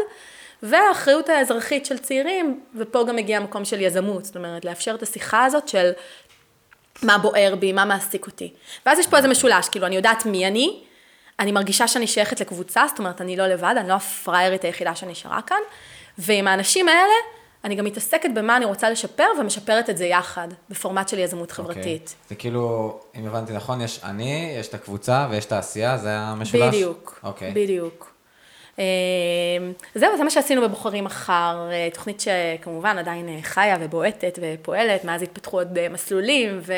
והאחריות 0.63 1.29
האזרחית 1.29 1.87
של 1.87 1.99
צעירים, 1.99 2.61
ופה 2.75 3.05
גם 3.09 3.17
מגיע 3.17 3.37
המקום 3.37 3.65
של 3.65 3.81
יזמות, 3.81 4.25
זאת 4.25 4.37
אומרת, 4.37 4.65
לאפשר 4.65 4.95
את 4.95 5.03
השיחה 5.03 5.45
הזאת 5.45 5.69
של 5.69 5.91
מה 7.03 7.19
בוער 7.19 7.55
בי, 7.55 7.73
מה 7.73 7.85
מעסיק 7.85 8.27
אותי. 8.27 8.53
ואז 8.87 8.99
יש 8.99 9.07
פה 9.07 9.17
איזה 9.17 9.29
משולש, 9.29 9.69
כאילו, 9.69 9.87
אני 9.87 9.97
יודעת 9.97 10.27
מי 10.27 10.47
אני, 10.47 10.81
אני 11.39 11.53
מרגישה 11.53 11.89
שאני 11.89 12.07
שייכת 12.07 12.41
לקבוצה, 12.41 12.85
זאת 12.89 12.99
אומרת, 12.99 13.21
אני 13.21 13.37
לא 13.37 13.47
לבד, 13.47 13.75
אני 13.77 13.89
לא 13.89 13.95
הפראיירית 13.95 14.65
היחידה 14.65 14.95
שנשארה 14.95 15.43
כאן, 15.43 15.61
ועם 16.21 16.49
האנשים 16.49 16.89
האלה, 16.89 17.13
אני 17.65 17.75
גם 17.75 17.85
מתעסקת 17.85 18.31
במה 18.35 18.57
אני 18.57 18.65
רוצה 18.65 18.91
לשפר, 18.91 19.27
ומשפרת 19.41 19.91
את 19.91 19.97
זה 19.97 20.07
יחד, 20.07 20.49
בפורמט 20.71 21.09
של 21.09 21.19
יזמות 21.19 21.51
חברתית. 21.51 21.85
אוקיי. 21.85 22.29
זה 22.29 22.35
כאילו, 22.35 22.99
אם 23.15 23.27
הבנתי 23.27 23.53
נכון, 23.53 23.81
יש 23.81 24.01
אני, 24.05 24.55
יש 24.61 24.69
את 24.69 24.75
הקבוצה 24.75 25.27
ויש 25.31 25.45
את 25.45 25.53
העשייה, 25.53 25.99
זה 25.99 26.17
המשולש? 26.17 26.75
בדיוק, 26.75 27.21
אוקיי. 27.23 27.53
בדיוק. 27.55 28.13
אה, 28.79 28.85
זהו, 29.95 30.17
זה 30.17 30.25
מה 30.25 30.31
שעשינו 30.31 30.63
בבוחרים 30.63 31.05
מחר, 31.05 31.69
אה, 31.73 31.89
תוכנית 31.95 32.21
שכמובן 32.21 32.99
עדיין 32.99 33.29
אה, 33.29 33.39
חיה 33.43 33.77
ובועטת 33.81 34.39
ופועלת, 34.43 35.05
מאז 35.05 35.23
התפתחו 35.23 35.59
עוד 35.59 35.89
מסלולים, 35.89 36.61
ו... 36.63 36.73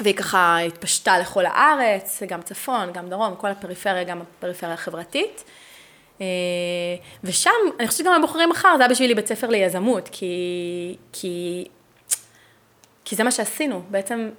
והיא 0.00 0.14
ככה 0.14 0.58
התפשטה 0.58 1.18
לכל 1.18 1.46
הארץ, 1.46 2.22
גם 2.28 2.42
צפון, 2.42 2.92
גם 2.92 3.08
דרום, 3.08 3.34
כל 3.36 3.48
הפריפריה, 3.48 4.04
גם 4.04 4.20
הפריפריה 4.20 4.74
החברתית. 4.74 5.44
ושם, 7.24 7.50
אני 7.80 7.88
חושבת 7.88 8.04
שגם 8.04 8.12
הבוחרים 8.12 8.48
מחר, 8.50 8.74
זה 8.76 8.82
היה 8.82 8.90
בשבילי 8.90 9.14
בית 9.14 9.26
ספר 9.26 9.48
ליזמות, 9.48 10.08
כי, 10.12 10.96
כי, 11.12 11.64
כי 13.04 13.16
זה 13.16 13.24
מה 13.24 13.30
שעשינו, 13.30 13.82
בעצם 13.90 14.30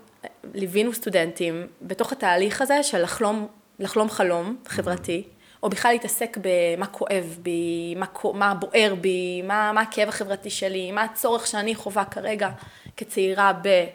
ליווינו 0.53 0.93
סטודנטים 0.93 1.67
בתוך 1.81 2.11
התהליך 2.11 2.61
הזה 2.61 2.83
של 2.83 3.03
לחלום 3.03 3.47
לחלום 3.79 4.09
חלום 4.09 4.57
חברתי, 4.67 5.23
או 5.63 5.69
בכלל 5.69 5.91
להתעסק 5.91 6.37
במה 6.41 6.85
כואב 6.85 7.37
בי, 7.41 7.95
מה, 7.97 8.05
מה 8.33 8.53
בוער 8.53 8.95
בי, 9.01 9.41
מה, 9.41 9.71
מה 9.71 9.81
הכאב 9.81 10.09
החברתי 10.09 10.49
שלי, 10.49 10.91
מה 10.91 11.03
הצורך 11.03 11.47
שאני 11.47 11.75
חווה 11.75 12.05
כרגע 12.05 12.49
כצעירה 12.97 13.53
ב... 13.63 13.85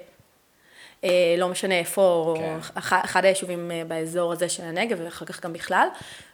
אה, 1.04 1.34
לא 1.38 1.48
משנה 1.48 1.78
איפה, 1.78 2.34
כן. 2.38 2.58
אחד, 2.74 3.00
אחד 3.04 3.24
היישובים 3.24 3.70
אה, 3.70 3.82
באזור 3.88 4.32
הזה 4.32 4.48
של 4.48 4.62
הנגב, 4.64 4.98
ואחר 5.04 5.24
כך 5.24 5.44
גם 5.44 5.52
בכלל, 5.52 5.88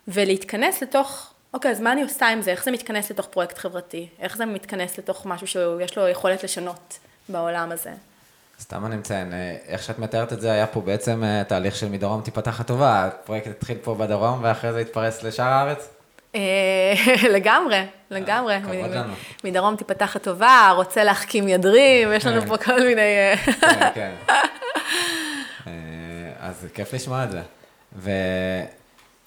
ולהתכנס 0.08 0.82
לתוך, 0.82 1.32
אוקיי, 1.54 1.70
אז 1.70 1.80
מה 1.80 1.92
אני 1.92 2.02
עושה 2.02 2.28
עם 2.28 2.42
זה? 2.42 2.50
איך 2.50 2.64
זה 2.64 2.70
מתכנס 2.70 3.10
לתוך 3.10 3.26
פרויקט 3.26 3.58
חברתי? 3.58 4.08
איך 4.20 4.36
זה 4.36 4.46
מתכנס 4.46 4.98
לתוך 4.98 5.26
משהו 5.26 5.46
שיש 5.46 5.98
לו 5.98 6.08
יכולת 6.08 6.44
לשנות 6.44 6.98
בעולם 7.28 7.72
הזה? 7.72 7.90
סתם 8.60 8.86
אני 8.86 8.96
מציין, 8.96 9.32
אה, 9.32 9.56
איך 9.66 9.82
שאת 9.82 9.98
מתארת 9.98 10.32
את 10.32 10.40
זה, 10.40 10.52
היה 10.52 10.66
פה 10.66 10.80
בעצם 10.80 11.22
תהליך 11.48 11.76
של 11.76 11.88
מדרום 11.88 12.20
תיפתח 12.20 12.60
הטובה, 12.60 13.04
הפרויקט 13.04 13.46
התחיל 13.46 13.78
פה 13.82 13.94
בדרום 13.94 14.38
ואחרי 14.42 14.72
זה 14.72 14.78
התפרס 14.78 15.22
לשאר 15.22 15.46
הארץ? 15.46 15.88
לגמרי, 17.34 17.82
לגמרי. 18.10 18.60
כבוד 18.62 18.90
לנו. 18.90 19.12
מדרום 19.44 19.76
תיפתח 19.76 20.16
הטובה, 20.16 20.72
רוצה 20.76 21.04
להחכים 21.04 21.48
ידרים, 21.48 22.12
יש 22.12 22.26
לנו 22.26 22.40
כן. 22.40 22.48
פה 22.48 22.56
כל 22.56 22.80
מיני... 22.80 23.36
כן, 23.60 23.90
כן. 23.94 24.12
אז 26.40 26.66
כיף 26.74 26.92
לשמוע 26.92 27.24
את 27.24 27.28
זה. 27.30 27.40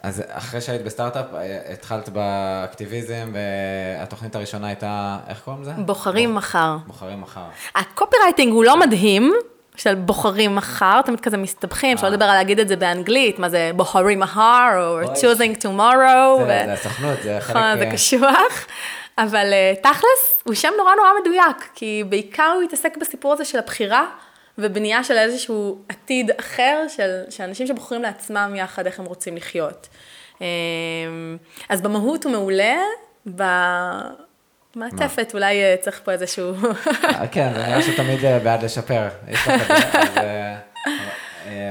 אז 0.03 0.23
אחרי 0.29 0.61
שהיית 0.61 0.83
בסטארט-אפ, 0.83 1.25
התחלת 1.73 2.09
באקטיביזם, 2.09 3.33
והתוכנית 3.33 4.35
הראשונה 4.35 4.67
הייתה, 4.67 5.17
איך 5.27 5.39
קוראים 5.39 5.61
לזה? 5.61 5.71
בוחרים 5.71 6.35
מחר. 6.35 6.77
בוחרים 6.87 7.21
מחר. 7.21 7.45
הקופירייטינג 7.75 8.53
הוא 8.53 8.63
לא 8.63 8.79
מדהים, 8.79 9.33
של 9.75 9.95
בוחרים 9.95 10.55
מחר, 10.55 11.01
תמיד 11.01 11.19
כזה 11.19 11.37
מסתבכים, 11.37 11.95
אפשר 11.97 12.09
לדבר 12.09 12.25
על 12.25 12.35
להגיד 12.35 12.59
את 12.59 12.67
זה 12.67 12.75
באנגלית, 12.75 13.39
מה 13.39 13.49
זה 13.49 13.71
בוחרים 13.75 14.19
מחר, 14.19 14.69
או 14.77 15.01
choosing 15.01 15.63
tomorrow. 15.63 16.43
זה 16.45 16.73
הסוכנות, 16.73 17.17
זה 17.23 17.37
חלק... 17.41 17.55
נכון, 17.55 17.79
זה 17.79 17.89
קשוח. 17.93 18.67
אבל 19.17 19.53
תכלס, 19.81 20.43
הוא 20.43 20.53
שם 20.53 20.71
נורא 20.77 20.95
נורא 20.95 21.09
מדויק, 21.21 21.69
כי 21.75 22.03
בעיקר 22.09 22.51
הוא 22.55 22.63
התעסק 22.63 22.97
בסיפור 22.97 23.33
הזה 23.33 23.45
של 23.45 23.59
הבחירה. 23.59 24.05
ובנייה 24.57 25.03
של 25.03 25.17
איזשהו 25.17 25.81
עתיד 25.89 26.31
אחר, 26.39 26.85
של, 26.89 27.23
של 27.29 27.43
אנשים 27.43 27.67
שבוחרים 27.67 28.01
לעצמם 28.01 28.53
יחד 28.57 28.85
איך 28.85 28.99
הם 28.99 29.05
רוצים 29.05 29.37
לחיות. 29.37 29.87
אמ, 30.41 30.45
אז 31.69 31.81
במהות 31.81 32.23
הוא 32.23 32.31
מעולה, 32.31 32.75
במעטפת 34.75 35.31
אולי 35.33 35.63
אה, 35.63 35.75
צריך 35.81 36.01
פה 36.03 36.11
איזשהו... 36.11 36.53
אה, 37.03 37.27
כן, 37.27 37.51
זה 37.53 37.67
נראה 37.67 37.81
שתמיד 37.81 38.25
אה, 38.25 38.39
בעד 38.39 38.63
לשפר. 38.63 39.07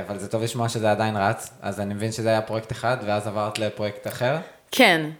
אבל 0.06 0.18
זה 0.18 0.28
טוב 0.28 0.42
לשמוע 0.42 0.68
שזה 0.68 0.90
עדיין 0.90 1.16
רץ, 1.16 1.50
אז 1.62 1.80
אני 1.80 1.94
מבין 1.94 2.12
שזה 2.12 2.28
היה 2.28 2.42
פרויקט 2.42 2.72
אחד, 2.72 2.96
ואז 3.06 3.26
עברת 3.26 3.58
לפרויקט 3.58 4.06
אחר. 4.06 4.36
כן. 4.76 5.10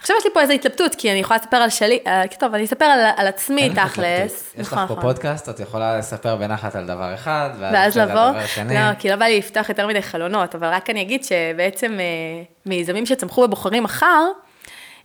עכשיו 0.00 0.16
יש 0.16 0.24
לי 0.24 0.30
פה 0.34 0.40
איזו 0.40 0.52
התלבטות, 0.52 0.94
כי 0.94 1.10
אני 1.10 1.18
יכולה 1.18 1.40
לספר 1.40 1.56
על 1.56 1.70
שלי, 1.70 1.98
אה, 2.06 2.22
טוב, 2.38 2.54
אני 2.54 2.64
אספר 2.64 2.84
על, 2.84 3.00
על 3.16 3.26
עצמי 3.26 3.70
תכלס. 3.74 4.54
יש 4.58 4.66
לך 4.66 4.72
נכון, 4.72 4.86
פה 4.86 4.92
נכון. 4.92 5.02
פודקאסט, 5.02 5.48
את 5.48 5.60
יכולה 5.60 5.98
לספר 5.98 6.36
בנחת 6.36 6.76
על 6.76 6.86
דבר 6.86 7.14
אחד, 7.14 7.50
ואז 7.60 7.98
לבוא, 7.98 8.30
דבר 8.30 8.46
שני. 8.46 8.74
לא, 8.74 8.94
כי 8.98 9.08
לא 9.10 9.16
בא 9.16 9.24
לי 9.24 9.38
לפתוח 9.38 9.68
יותר 9.68 9.86
מדי 9.86 10.02
חלונות, 10.02 10.54
אבל 10.54 10.66
רק 10.66 10.90
אני 10.90 11.02
אגיד 11.02 11.24
שבעצם 11.24 11.96
אה, 12.00 12.42
מיזמים 12.66 13.06
שצמחו 13.06 13.42
בבוחרים 13.42 13.82
מחר, 13.82 14.24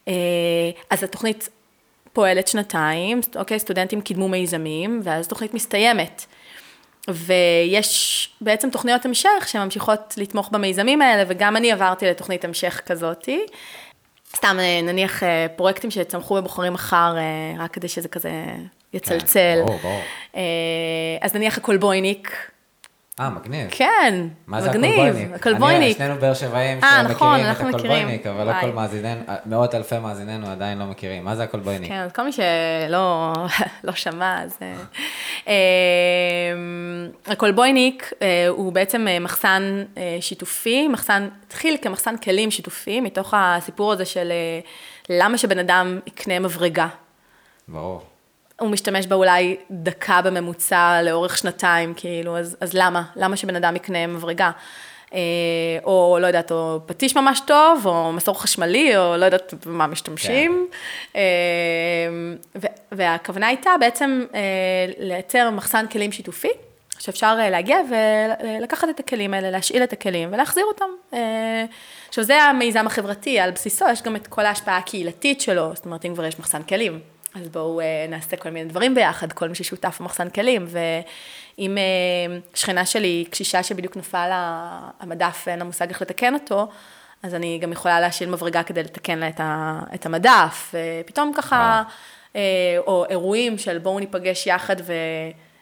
אה, 0.07 0.13
אז 0.89 1.03
התוכנית 1.03 1.49
פועלת 2.13 2.47
שנתיים, 2.47 3.21
אוקיי, 3.35 3.59
סטודנטים 3.59 4.01
קידמו 4.01 4.27
מיזמים, 4.27 5.01
ואז 5.03 5.27
תוכנית 5.27 5.53
מסתיימת. 5.53 6.25
ויש 7.09 8.29
בעצם 8.41 8.69
תוכניות 8.69 9.05
המשך 9.05 9.47
שממשיכות 9.47 10.13
לתמוך 10.17 10.49
במיזמים 10.51 11.01
האלה, 11.01 11.23
וגם 11.27 11.55
אני 11.55 11.71
עברתי 11.71 12.05
לתוכנית 12.05 12.45
המשך 12.45 12.81
כזאתי. 12.85 13.45
סתם 14.35 14.57
אה, 14.59 14.81
נניח 14.83 15.23
אה, 15.23 15.45
פרויקטים 15.55 15.91
שצמחו 15.91 16.35
בבוחרים 16.35 16.73
מחר, 16.73 17.15
אה, 17.17 17.63
רק 17.63 17.73
כדי 17.73 17.87
שזה 17.87 18.07
כזה 18.07 18.31
יצלצל. 18.93 19.55
כן, 19.55 19.65
ברור, 19.65 19.79
ברור. 19.81 20.01
אז 21.21 21.35
נניח 21.35 21.57
הכולבויניק, 21.57 22.51
אה, 23.19 23.29
מגניב. 23.29 23.67
כן, 23.71 24.27
מה 24.47 24.61
זה 24.61 24.69
מגניב? 24.69 25.33
הכולבויניק. 25.33 25.81
אני, 25.81 25.93
שנינו 25.93 26.15
באר 26.15 26.33
שבעים 26.33 26.77
נכון, 26.77 27.07
שמכירים 27.07 27.51
את 27.51 27.59
הכולבויניק, 27.59 28.27
אבל 28.27 28.47
לא 28.47 28.61
כל 28.61 28.71
מאזיננו, 28.71 29.21
מאות 29.45 29.75
אלפי 29.75 29.99
מאזיננו 29.99 30.47
עדיין 30.47 30.77
לא 30.77 30.85
מכירים. 30.85 31.23
מה 31.23 31.35
זה 31.35 31.43
הכולבויניק? 31.43 31.89
כן, 31.89 32.07
כל 32.15 32.23
מי 32.23 32.31
שלא 32.31 33.33
לא 33.83 33.93
שמע, 33.93 34.43
אז... 34.43 34.57
אה, 35.47 35.53
הכולבויניק 37.25 38.13
אה, 38.21 38.47
הוא 38.47 38.73
בעצם 38.73 39.07
אה, 39.07 39.19
מחסן 39.19 39.83
שיתופי, 40.19 40.87
מחסן, 40.87 41.27
התחיל 41.47 41.77
כמחסן 41.81 42.17
כלים 42.17 42.51
שיתופי, 42.51 43.01
מתוך 43.01 43.33
הסיפור 43.37 43.91
הזה 43.91 44.05
של 44.05 44.31
למה 45.09 45.37
שבן 45.37 45.59
אדם 45.59 45.99
יקנה 46.07 46.39
מברגה. 46.39 46.87
ברור. 47.67 48.12
הוא 48.63 48.71
משתמש 48.71 49.07
בה 49.07 49.15
אולי 49.15 49.57
דקה 49.71 50.21
בממוצע 50.21 51.01
לאורך 51.01 51.37
שנתיים, 51.37 51.93
כאילו, 51.97 52.37
אז, 52.37 52.57
אז 52.59 52.73
למה? 52.73 53.03
למה 53.15 53.37
שבן 53.37 53.55
אדם 53.55 53.75
יקנה 53.75 54.07
מברגה? 54.07 54.51
אה, 55.13 55.19
או 55.83 56.17
לא 56.21 56.27
יודעת, 56.27 56.51
או 56.51 56.79
פטיש 56.85 57.15
ממש 57.15 57.41
טוב, 57.47 57.85
או 57.85 58.11
מסור 58.11 58.41
חשמלי, 58.41 58.97
או 58.97 59.17
לא 59.17 59.25
יודעת 59.25 59.53
במה 59.65 59.87
משתמשים. 59.87 60.67
כן. 61.13 61.19
אה, 61.19 62.61
והכוונה 62.91 63.47
הייתה 63.47 63.71
בעצם 63.79 64.25
אה, 64.35 64.39
לייצר 64.99 65.49
מחסן 65.49 65.87
כלים 65.87 66.11
שיתופי, 66.11 66.51
שאפשר 66.99 67.35
להגיע 67.35 67.77
ולקחת 67.89 68.89
את 68.89 68.99
הכלים 68.99 69.33
האלה, 69.33 69.51
להשאיל 69.51 69.83
את 69.83 69.93
הכלים 69.93 70.29
ולהחזיר 70.33 70.65
אותם. 70.65 71.17
עכשיו 72.09 72.23
זה 72.23 72.43
המיזם 72.43 72.87
החברתי, 72.87 73.39
על 73.39 73.51
בסיסו 73.51 73.85
יש 73.91 74.01
גם 74.01 74.15
את 74.15 74.27
כל 74.27 74.45
ההשפעה 74.45 74.77
הקהילתית 74.77 75.41
שלו, 75.41 75.71
זאת 75.75 75.85
אומרת 75.85 76.05
אם 76.05 76.13
כבר 76.13 76.25
יש 76.25 76.39
מחסן 76.39 76.63
כלים. 76.63 77.12
אז 77.35 77.49
בואו 77.49 77.81
uh, 77.81 77.83
נעשה 78.09 78.37
כל 78.37 78.49
מיני 78.49 78.69
דברים 78.69 78.95
ביחד, 78.95 79.31
כל 79.31 79.49
מי 79.49 79.55
ששותף 79.55 79.97
במחסן 79.99 80.29
כלים, 80.29 80.65
ואם 80.67 81.77
uh, 81.77 82.57
שכנה 82.57 82.85
שלי, 82.85 83.25
קשישה 83.29 83.63
שבדיוק 83.63 83.97
נפל 83.97 84.29
המדף 84.99 85.43
ואין 85.47 85.59
לה 85.59 85.65
מושג 85.65 85.89
איך 85.89 86.01
לתקן 86.01 86.33
אותו, 86.33 86.67
אז 87.23 87.35
אני 87.35 87.59
גם 87.61 87.71
יכולה 87.71 87.99
להשאיל 87.99 88.29
מברגה 88.29 88.63
כדי 88.63 88.83
לתקן 88.83 89.19
לה 89.19 89.27
את, 89.27 89.39
ה, 89.39 89.79
את 89.95 90.05
המדף, 90.05 90.73
ופתאום 90.73 91.31
ככה, 91.35 91.83
uh, 92.33 92.35
או 92.87 93.05
אירועים 93.09 93.57
של 93.57 93.77
בואו 93.77 93.99
ניפגש 93.99 94.47
יחד 94.47 94.75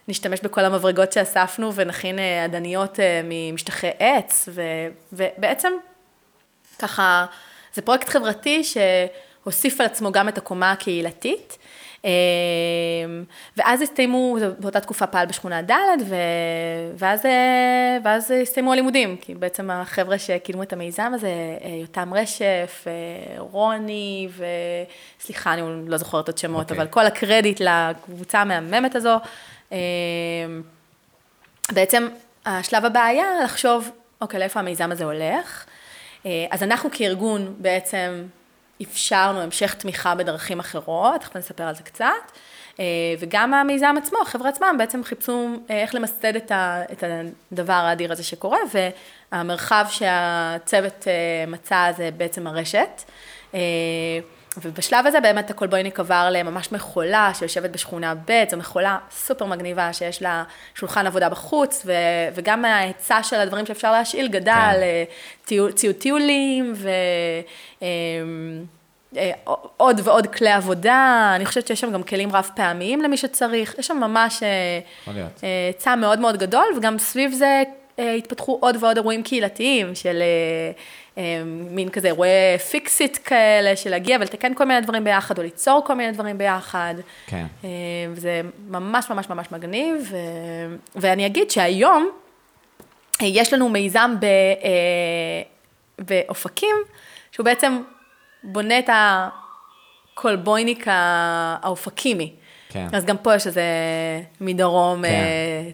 ונשתמש 0.08 0.40
בכל 0.40 0.66
המברגות 0.66 1.12
שאספנו 1.12 1.74
ונכין 1.76 2.20
עדניות 2.44 3.00
ממשטחי 3.24 3.90
עץ, 4.00 4.50
ו, 4.52 4.62
ובעצם 5.14 5.74
ככה, 6.80 7.26
זה 7.74 7.82
פרויקט 7.82 8.10
חברתי 8.10 8.64
ש... 8.64 8.78
הוסיף 9.44 9.80
על 9.80 9.86
עצמו 9.86 10.12
גם 10.12 10.30
את 10.30 10.38
הקומה 10.38 10.72
הקהילתית, 10.72 11.58
ואז 13.58 13.82
הסתיימו, 13.82 14.38
באותה 14.60 14.80
תקופה 14.80 15.08
פעל 15.08 15.26
בשכונה 15.26 15.62
ד', 15.62 15.74
ו... 16.06 16.16
ואז, 16.98 17.26
אה, 17.26 17.98
ואז 18.04 18.32
הסתיימו 18.32 18.72
הלימודים, 18.74 19.18
כי 19.22 19.36
בעצם 19.36 19.70
החבר'ה 19.72 20.20
שקידמו 20.20 20.64
את 20.64 20.74
המיזם 20.74 21.12
הזה, 21.16 21.28
אה, 21.64 21.70
יותם 21.70 22.14
רשף, 22.14 22.86
רוני, 23.38 24.30
וסליחה, 25.20 25.54
אני 25.54 25.62
לא 25.88 25.98
זוכרת 25.98 26.28
עוד 26.28 26.38
שמות, 26.38 26.72
okay. 26.72 26.74
אבל 26.74 26.88
כל 26.88 27.06
הקרדיט 27.06 27.62
לקבוצה 27.62 28.42
המהממת 28.42 28.96
הזו. 28.96 29.18
בעצם 31.72 32.08
השלב 32.46 32.86
הבא 32.86 33.04
היה 33.04 33.26
לחשוב, 33.44 33.90
אוקיי, 34.22 34.40
לאיפה 34.40 34.60
המיזם 34.60 34.92
הזה 34.92 35.04
הולך? 35.04 35.66
אז 36.26 36.64
אנחנו 36.64 36.90
כארגון 36.92 37.56
בעצם 37.58 38.24
אפשרנו 38.84 39.42
המשך 39.42 39.74
תמיכה 39.74 40.16
בדרכים 40.16 40.60
אחרות, 40.60 41.22
תכף 41.22 41.36
נספר 41.36 41.64
על 41.64 41.76
זה 41.76 41.84
קצת, 41.84 42.32
וגם 43.20 43.54
המיזם 43.54 43.96
עצמו, 43.98 44.20
החבר'ה 44.22 44.50
עצמם 44.50 44.76
בעצם 44.78 45.04
חיפשו 45.04 45.50
איך 45.70 45.96
למסד 45.96 46.36
את, 46.36 46.52
הדבר 47.52 47.74
האדיר 47.74 48.12
הזה 48.12 48.24
שקורה, 48.24 48.60
והמרחב 49.32 49.86
שהצוות 49.90 51.08
מצא 51.48 51.92
זה 51.98 52.10
בעצם 52.18 52.48
הרשת. 52.48 53.04
ובשלב 54.58 55.08
הזה 55.08 55.20
באמת 55.20 55.50
הקולבויניק 55.50 56.00
עבר 56.00 56.28
לממש 56.32 56.72
מכולה 56.72 57.32
שיושבת 57.34 57.70
בשכונה 57.70 58.16
ב', 58.16 58.44
זו 58.52 58.58
מכולה 58.58 58.98
סופר 59.12 59.46
מגניבה 59.46 59.94
שיש 59.94 60.22
לה 60.22 60.44
שולחן 60.76 61.08
עבודה 61.08 61.30
בחוץ, 61.30 61.82
ו, 61.86 61.94
וגם 62.36 62.66
ההיצע 62.66 63.24
של 63.24 63.36
הדברים 63.36 63.66
שאפשר 63.66 63.92
להשאיל 63.92 64.28
גדל, 64.28 64.80
כן. 65.46 65.56
ציוד 65.76 65.96
טיולים 65.96 66.74
ועוד 69.14 70.02
ועוד 70.04 70.28
כלי 70.28 70.52
עבודה, 70.52 71.32
אני 71.36 71.46
חושבת 71.46 71.68
שיש 71.68 71.82
שם 71.82 71.92
גם 71.92 72.04
כלים 72.04 72.36
רב 72.36 72.50
פעמיים 72.56 73.02
למי 73.02 73.18
שצריך, 73.18 73.76
יש 73.80 73.88
שם 73.88 73.98
ממש 73.98 74.44
היצע 75.42 75.96
מאוד 75.96 76.20
מאוד 76.20 76.38
גדול, 76.38 76.66
וגם 76.78 77.00
סביב 77.00 77.32
זה 77.32 77.64
התפתחו 77.98 78.58
עוד 78.62 78.78
ועוד 78.80 78.98
אירועים 78.98 79.24
קהילתיים 79.24 79.96
של 79.96 80.22
מין 81.46 81.90
כזה 81.90 82.08
אירועי 82.08 82.58
פיקסיט 82.72 83.18
כאלה, 83.26 83.76
של 83.76 83.90
להגיע 83.90 84.18
ולתקן 84.20 84.54
כל 84.54 84.66
מיני 84.66 84.82
דברים 84.82 85.04
ביחד, 85.04 85.38
או 85.38 85.44
ליצור 85.44 85.82
כל 85.86 85.94
מיני 85.94 86.12
דברים 86.12 86.38
ביחד. 86.38 86.96
כן. 87.28 87.46
וזה 88.14 88.42
ממש 88.68 89.10
ממש 89.10 89.30
ממש 89.30 89.48
מגניב, 89.52 90.14
ואני 90.96 91.26
אגיד 91.26 91.52
שהיום 91.52 92.10
יש 93.22 93.54
לנו 93.54 93.70
מיזם 93.70 94.16
באופקים, 96.00 96.76
שהוא 97.32 97.44
בעצם 97.46 97.82
בונה 98.44 98.80
את 98.80 98.90
הקולבויניק 100.14 100.86
האופקימי. 100.88 102.34
כן. 102.72 102.88
אז 102.94 103.06
גם 103.06 103.18
פה 103.18 103.36
יש 103.36 103.48
איזה 103.48 103.64
מדרום 104.42 105.02
כן. 105.02 105.24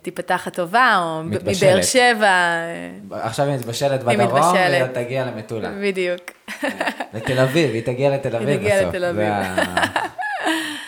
תיפתח 0.01 0.47
הטובה, 0.47 0.97
או. 1.01 1.23
מבאר 1.23 1.81
שבע. 1.81 2.57
עכשיו 3.11 3.45
היא 3.45 3.55
מתבשלת 3.55 4.07
היא 4.07 4.17
בדרום, 4.17 4.39
מתבשלת. 4.39 4.89
ותגיע 4.91 5.25
למטולה. 5.25 5.69
בדיוק. 5.81 6.21
לתל 7.13 7.39
אביב, 7.39 7.73
היא 7.73 7.81
תגיע 7.81 8.09
לתל 8.09 8.35
אביב 8.35 8.49
בסוף. 8.49 8.59
תגיע 8.59 8.87
לתל 8.87 9.05
אביב. 9.05 9.33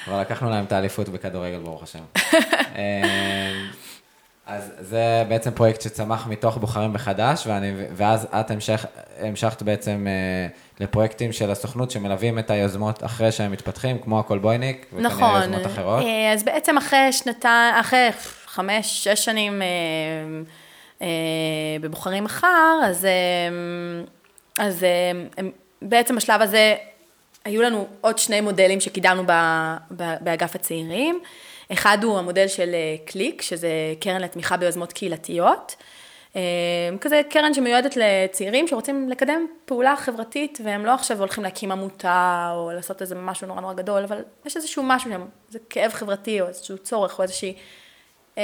כבר 0.05 0.19
לקחנו 0.21 0.49
להם 0.49 0.65
את 0.65 0.71
האליפות 0.71 1.09
בכדורגל, 1.09 1.59
ברוך 1.59 1.83
השם. 1.83 1.99
אה, 2.77 3.51
אז 4.47 4.71
זה 4.79 5.23
בעצם 5.29 5.51
פרויקט 5.51 5.81
שצמח 5.81 6.27
מתוך 6.27 6.57
בוחרים 6.57 6.93
בחדש, 6.93 7.47
ואני, 7.47 7.71
ואז 7.95 8.27
את 8.39 8.51
המשך, 8.51 8.85
המשכת 9.19 9.61
בעצם 9.61 10.07
אה, 10.07 10.47
לפרויקטים 10.79 11.31
של 11.31 11.51
הסוכנות 11.51 11.91
שמלווים 11.91 12.39
את 12.39 12.49
היוזמות 12.49 13.03
אחרי 13.03 13.31
שהם 13.31 13.51
מתפתחים, 13.51 13.97
כמו 13.99 14.19
הקולבויניק, 14.19 14.85
וכנראה 14.93 15.11
נכון. 15.11 15.41
יוזמות 15.41 15.65
אחרות. 15.65 16.03
אה, 16.03 16.33
אז 16.33 16.43
בעצם 16.43 16.77
אחרי 16.77 17.11
שנתיים, 17.11 17.75
אחרי 17.75 18.09
חמש, 18.45 19.03
שש 19.03 19.25
שנים 19.25 19.61
אה, 19.61 19.67
אה, 21.01 21.07
בבוחרים 21.81 22.23
מחר, 22.23 22.79
אז, 22.83 23.05
אה, 23.05 23.11
אז 24.57 24.83
אה, 24.83 25.11
בעצם 25.81 26.15
בשלב 26.15 26.41
הזה 26.41 26.75
היו 27.45 27.61
לנו 27.61 27.87
עוד 28.01 28.17
שני 28.17 28.41
מודלים 28.41 28.79
שקידמנו 28.79 29.23
ב- 29.25 29.75
ב- 29.97 30.15
באגף 30.21 30.55
הצעירים. 30.55 31.19
אחד 31.73 32.03
הוא 32.03 32.19
המודל 32.19 32.47
של 32.47 32.69
אה, 32.73 32.95
קליק, 33.05 33.41
שזה 33.41 33.69
קרן 33.99 34.21
לתמיכה 34.21 34.57
ביוזמות 34.57 34.93
קהילתיות. 34.93 35.75
אה, 36.35 36.41
כזה 37.01 37.21
קרן 37.29 37.53
שמיועדת 37.53 37.97
לצעירים 37.97 38.67
שרוצים 38.67 39.09
לקדם 39.09 39.45
פעולה 39.65 39.95
חברתית, 39.97 40.59
והם 40.63 40.85
לא 40.85 40.93
עכשיו 40.93 41.19
הולכים 41.19 41.43
להקים 41.43 41.71
עמותה 41.71 42.51
או 42.55 42.71
לעשות 42.71 43.01
איזה 43.01 43.15
משהו 43.15 43.47
נורא 43.47 43.61
נורא 43.61 43.73
גדול, 43.73 44.03
אבל 44.03 44.21
יש 44.45 44.57
איזשהו 44.57 44.83
משהו 44.83 45.11
שם, 45.11 45.25
איזה 45.47 45.59
כאב 45.69 45.91
חברתי 45.91 46.41
או 46.41 46.47
איזשהו 46.47 46.77
צורך 46.77 47.17
או 47.19 47.23
איזושהי 47.23 47.53
אה, 48.37 48.43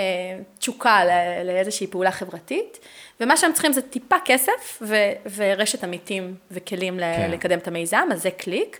תשוקה 0.59 1.05
ל- 1.05 1.45
לאיזושהי 1.47 1.87
פעולה 1.87 2.11
חברתית, 2.11 2.79
ומה 3.19 3.37
שהם 3.37 3.53
צריכים 3.53 3.73
זה 3.73 3.81
טיפה 3.81 4.15
כסף 4.25 4.81
ו- 4.81 4.95
ורשת 5.35 5.83
עמיתים 5.83 6.35
וכלים 6.51 6.99
ל- 6.99 7.03
כן. 7.17 7.31
לקדם 7.31 7.57
את 7.57 7.67
המיזם, 7.67 8.07
אז 8.13 8.21
זה 8.21 8.31
קליק. 8.31 8.79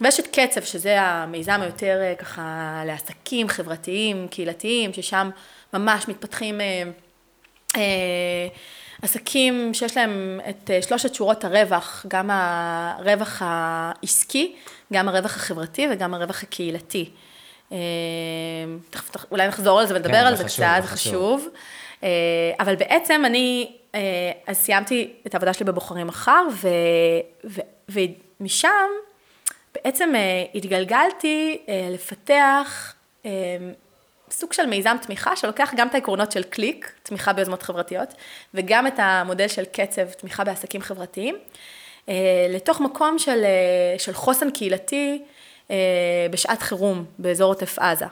ויש 0.00 0.20
את 0.20 0.26
קצב, 0.26 0.62
שזה 0.62 1.00
המיזם 1.00 1.60
היותר 1.62 2.00
אה, 2.02 2.14
ככה 2.14 2.42
לעסקים 2.86 3.48
חברתיים, 3.48 4.28
קהילתיים, 4.30 4.92
ששם 4.92 5.30
ממש 5.72 6.08
מתפתחים 6.08 6.60
אה, 6.60 6.82
עסקים 9.02 9.74
שיש 9.74 9.96
להם 9.96 10.40
את 10.48 10.70
אה, 10.70 10.82
שלושת 10.82 11.14
שורות 11.14 11.44
הרווח, 11.44 12.06
גם 12.08 12.30
הרווח 12.32 13.42
העסקי, 13.44 14.54
גם 14.92 15.08
הרווח 15.08 15.36
החברתי 15.36 15.86
וגם 15.92 16.14
הרווח 16.14 16.42
הקהילתי. 16.42 17.10
אה, 17.72 17.78
תכף, 18.90 19.10
אולי 19.30 19.48
נחזור 19.48 19.80
על 19.80 19.86
זה 19.86 19.94
ונדבר 19.94 20.12
כן, 20.12 20.26
על 20.26 20.36
זה 20.36 20.44
חשוב, 20.44 20.64
קצת, 20.64 20.82
זה 20.82 20.88
חשוב. 20.88 21.48
אה, 22.02 22.08
אבל 22.60 22.76
בעצם 22.76 23.22
אני, 23.26 23.72
אה, 23.94 24.00
אז 24.46 24.56
סיימתי 24.56 25.12
את 25.26 25.34
העבודה 25.34 25.52
שלי 25.52 25.66
בבוחרים 25.66 26.06
מחר, 26.06 26.46
ו, 26.52 26.68
ו, 27.44 27.60
ומשם 27.88 28.88
בעצם 29.74 30.12
אה, 30.14 30.44
התגלגלתי 30.54 31.58
אה, 31.68 31.88
לפתח 31.90 32.94
אה, 33.26 33.30
סוג 34.32 34.52
של 34.52 34.66
מיזם 34.66 34.96
תמיכה 35.02 35.36
שלוקח 35.36 35.72
גם 35.76 35.88
את 35.88 35.94
העקרונות 35.94 36.32
של 36.32 36.42
קליק, 36.42 36.92
תמיכה 37.02 37.32
ביוזמות 37.32 37.62
חברתיות, 37.62 38.14
וגם 38.54 38.86
את 38.86 38.94
המודל 38.98 39.48
של 39.48 39.64
קצב, 39.64 40.10
תמיכה 40.10 40.44
בעסקים 40.44 40.82
חברתיים, 40.82 41.38
אה, 42.08 42.46
לתוך 42.50 42.80
מקום 42.80 43.18
של, 43.18 43.44
אה, 43.44 43.98
של 43.98 44.12
חוסן 44.12 44.50
קהילתי 44.50 45.22
אה, 45.70 45.76
בשעת 46.30 46.62
חירום 46.62 47.04
באזור 47.18 47.50
עוטף 47.50 47.78
עזה. 47.78 48.04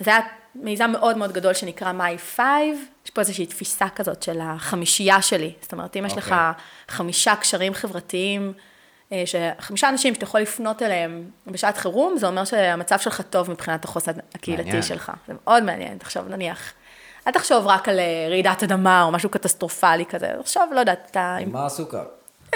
אז 0.00 0.06
זה 0.06 0.10
היה 0.10 0.20
מיזם 0.54 0.90
מאוד 0.90 1.16
מאוד 1.16 1.32
גדול 1.32 1.54
שנקרא 1.54 1.92
My 1.92 2.38
Five, 2.38 2.76
יש 3.04 3.10
פה 3.10 3.20
איזושהי 3.20 3.46
תפיסה 3.46 3.88
כזאת 3.88 4.22
של 4.22 4.38
החמישייה 4.42 5.22
שלי, 5.22 5.52
זאת 5.60 5.72
אומרת, 5.72 5.96
אם 5.96 6.06
יש 6.06 6.16
לך 6.16 6.24
אוקיי. 6.24 6.64
חמישה 6.88 7.36
קשרים 7.36 7.74
חברתיים, 7.74 8.52
אה, 9.12 9.22
חמישה 9.60 9.88
אנשים 9.88 10.14
שאתה 10.14 10.24
יכול 10.24 10.40
לפנות 10.40 10.82
אליהם 10.82 11.24
בשעת 11.46 11.76
חירום, 11.76 12.16
זה 12.18 12.26
אומר 12.26 12.44
שהמצב 12.44 12.98
שלך 12.98 13.20
טוב 13.30 13.50
מבחינת 13.50 13.84
החוסן 13.84 14.12
הקהילתי 14.34 14.62
מעניין. 14.62 14.82
שלך. 14.82 15.12
זה 15.28 15.34
מאוד 15.44 15.62
מעניין, 15.62 15.98
תחשוב, 15.98 16.28
נניח, 16.28 16.72
אל 17.26 17.32
תחשוב 17.32 17.66
רק 17.66 17.88
על 17.88 17.98
אה, 17.98 18.26
רעידת 18.28 18.62
אדמה 18.62 19.02
או 19.02 19.10
משהו 19.10 19.28
קטסטרופלי 19.28 20.04
כזה, 20.06 20.30
תחשוב, 20.42 20.62
לא 20.72 20.80
יודעת, 20.80 21.08
אתה... 21.10 21.36
עם- 21.40 21.52
מה 21.52 21.66
הסוכר? 21.66 22.04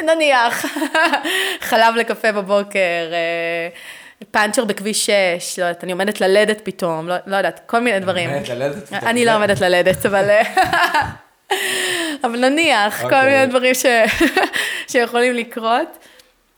נניח, 0.02 0.66
חלב 1.68 1.94
לקפה 1.96 2.32
בבוקר, 2.32 2.78
אה, 3.12 3.68
פאנצ'ר 4.30 4.64
בכביש 4.64 5.10
6, 5.38 5.58
לא 5.58 5.64
יודעת, 5.64 5.84
אני 5.84 5.92
עומדת 5.92 6.20
ללדת 6.20 6.60
פתאום, 6.64 7.08
לא, 7.08 7.14
לא 7.26 7.36
יודעת, 7.36 7.60
כל 7.66 7.78
מיני 7.80 8.00
דברים. 8.00 8.30
עומדת 8.30 8.48
ללדת 8.48 8.86
פתאום, 8.86 9.00
אני 9.08 9.24
לא 9.24 9.34
עומדת 9.34 9.60
ללדת, 9.60 10.06
אבל... 10.06 10.28
אבל 12.24 12.38
נניח, 12.48 12.98
כל 12.98 13.04
אוקיי. 13.04 13.24
מיני 13.24 13.46
דברים 13.46 13.74
ש... 13.74 13.86
שיכולים 14.90 15.34
לקרות. 15.34 15.98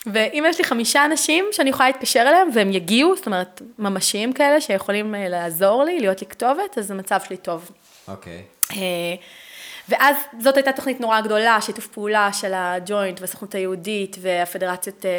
ואם 0.06 0.44
יש 0.48 0.58
לי 0.58 0.64
חמישה 0.64 1.04
אנשים 1.04 1.44
שאני 1.52 1.70
יכולה 1.70 1.88
להתקשר 1.88 2.20
אליהם 2.20 2.48
והם 2.54 2.72
יגיעו, 2.72 3.16
זאת 3.16 3.26
אומרת, 3.26 3.62
ממשיים 3.78 4.32
כאלה 4.32 4.60
שיכולים 4.60 5.14
אה, 5.14 5.28
לעזור 5.28 5.84
לי, 5.84 6.00
להיות 6.00 6.20
לי 6.20 6.26
כתובת, 6.26 6.78
אז 6.78 6.90
המצב 6.90 7.20
שלי 7.26 7.36
טוב. 7.36 7.70
אוקיי. 8.08 8.42
אה, 8.70 9.14
ואז 9.88 10.16
זאת 10.38 10.56
הייתה 10.56 10.72
תוכנית 10.72 11.00
נורא 11.00 11.20
גדולה, 11.20 11.60
שיתוף 11.60 11.86
פעולה 11.86 12.32
של 12.32 12.52
הג'וינט 12.54 13.20
והסוכנות 13.20 13.54
היהודית 13.54 14.16
והפדרציות 14.20 15.04
אה, 15.04 15.10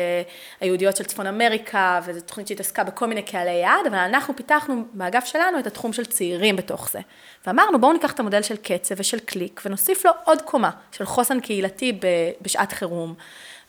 היהודיות 0.59 0.97
של 0.97 1.03
צפון 1.03 1.27
אמריקה, 1.27 1.99
וזו 2.05 2.21
תוכנית 2.21 2.47
שהתעסקה 2.47 2.83
בכל 2.83 3.07
מיני 3.07 3.21
קהלי 3.21 3.51
יעד, 3.51 3.85
אבל 3.87 3.97
אנחנו 3.97 4.35
פיתחנו 4.35 4.83
באגף 4.93 5.25
שלנו 5.25 5.59
את 5.59 5.67
התחום 5.67 5.93
של 5.93 6.05
צעירים 6.05 6.55
בתוך 6.55 6.89
זה. 6.91 6.99
ואמרנו, 7.47 7.81
בואו 7.81 7.93
ניקח 7.93 8.11
את 8.11 8.19
המודל 8.19 8.41
של 8.41 8.55
קצב 8.55 8.95
ושל 8.97 9.19
קליק, 9.19 9.61
ונוסיף 9.65 10.05
לו 10.05 10.11
עוד 10.23 10.41
קומה 10.41 10.69
של 10.91 11.05
חוסן 11.05 11.39
קהילתי 11.39 11.99
בשעת 12.41 12.71
חירום. 12.71 13.13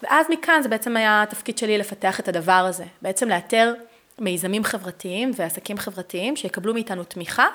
ואז 0.03 0.27
מכאן 0.31 0.63
זה 0.63 0.69
בעצם 0.69 0.97
היה 0.97 1.23
התפקיד 1.23 1.59
שלי 1.59 1.79
לפתח 1.79 2.21
את 2.21 2.29
הדבר 2.29 2.53
הזה, 2.53 2.85
בעצם 3.03 3.29
לאתר 3.29 3.75
מיזמים 4.19 4.65
חברתיים 4.65 5.31
ועסקים 5.37 5.79
חברתיים 5.79 6.37
שיקבלו 6.37 6.75
מאיתנו 6.75 7.05
תמיכה, 7.05 7.47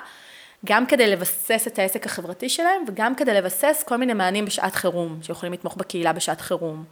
גם 0.66 0.86
כדי 0.86 1.06
לבסס 1.06 1.64
את 1.66 1.78
העסק 1.78 2.06
החברתי 2.06 2.48
שלהם, 2.48 2.84
וגם 2.88 3.14
כדי 3.14 3.34
לבסס 3.34 3.84
כל 3.86 3.96
מיני 3.96 4.12
מענים 4.12 4.44
בשעת 4.44 4.74
חירום, 4.74 5.18
שיכולים 5.22 5.52
לתמוך 5.52 5.76
בקהילה 5.76 6.12
בשעת 6.12 6.40
חירום. 6.40 6.84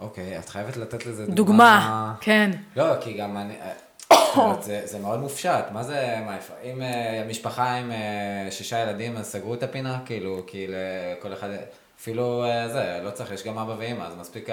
אוקיי, 0.00 0.38
את 0.38 0.48
חייבת 0.48 0.76
לתת 0.76 1.06
לזה 1.06 1.26
דוגמה. 1.26 1.34
דוגמה, 1.34 2.14
כן. 2.20 2.50
לא, 2.76 2.94
כי 3.00 3.12
גם 3.12 3.36
אני... 3.36 3.54
אומרת, 4.36 4.62
זה, 4.62 4.80
זה 4.84 4.98
מאוד 4.98 5.20
מופשט, 5.20 5.64
מה 5.72 5.82
זה, 5.82 6.16
מה, 6.26 6.36
אם 6.64 6.82
uh, 6.82 7.30
משפחה 7.30 7.72
עם 7.74 7.90
uh, 7.90 8.52
שישה 8.52 8.78
ילדים, 8.78 9.16
אז 9.16 9.26
סגרו 9.26 9.54
את 9.54 9.62
הפינה, 9.62 9.98
כאילו, 10.06 10.42
כי 10.46 10.66
לכל 10.68 11.32
אחד, 11.32 11.48
אפילו 12.00 12.44
אה, 12.44 12.72
זה, 12.72 13.00
לא 13.04 13.10
צריך, 13.10 13.30
יש 13.30 13.44
גם 13.44 13.58
אבא 13.58 13.74
ואמא, 13.78 14.02
אז 14.02 14.14
מספיק 14.20 14.48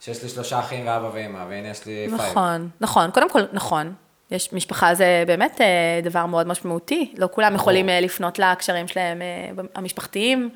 שיש 0.00 0.22
לי 0.22 0.28
שלושה 0.28 0.58
אחים 0.58 0.86
ואבא 0.86 1.10
ואמא, 1.12 1.44
והנה 1.48 1.68
יש 1.68 1.86
לי 1.86 2.06
five. 2.16 2.30
נכון, 2.30 2.68
נכון, 2.80 3.10
קודם 3.10 3.30
כל, 3.30 3.42
נכון. 3.52 3.94
יש 4.30 4.52
משפחה 4.52 4.94
זה 4.94 5.24
באמת 5.26 5.60
אה, 5.60 6.00
דבר 6.02 6.26
מאוד 6.26 6.46
משמעותי, 6.46 7.12
לא 7.16 7.28
כולם 7.32 7.54
יכולים 7.54 7.88
אה, 7.88 8.00
לפנות 8.00 8.38
לקשרים 8.38 8.88
שלהם 8.88 9.22
אה, 9.22 9.62
המשפחתיים. 9.74 10.50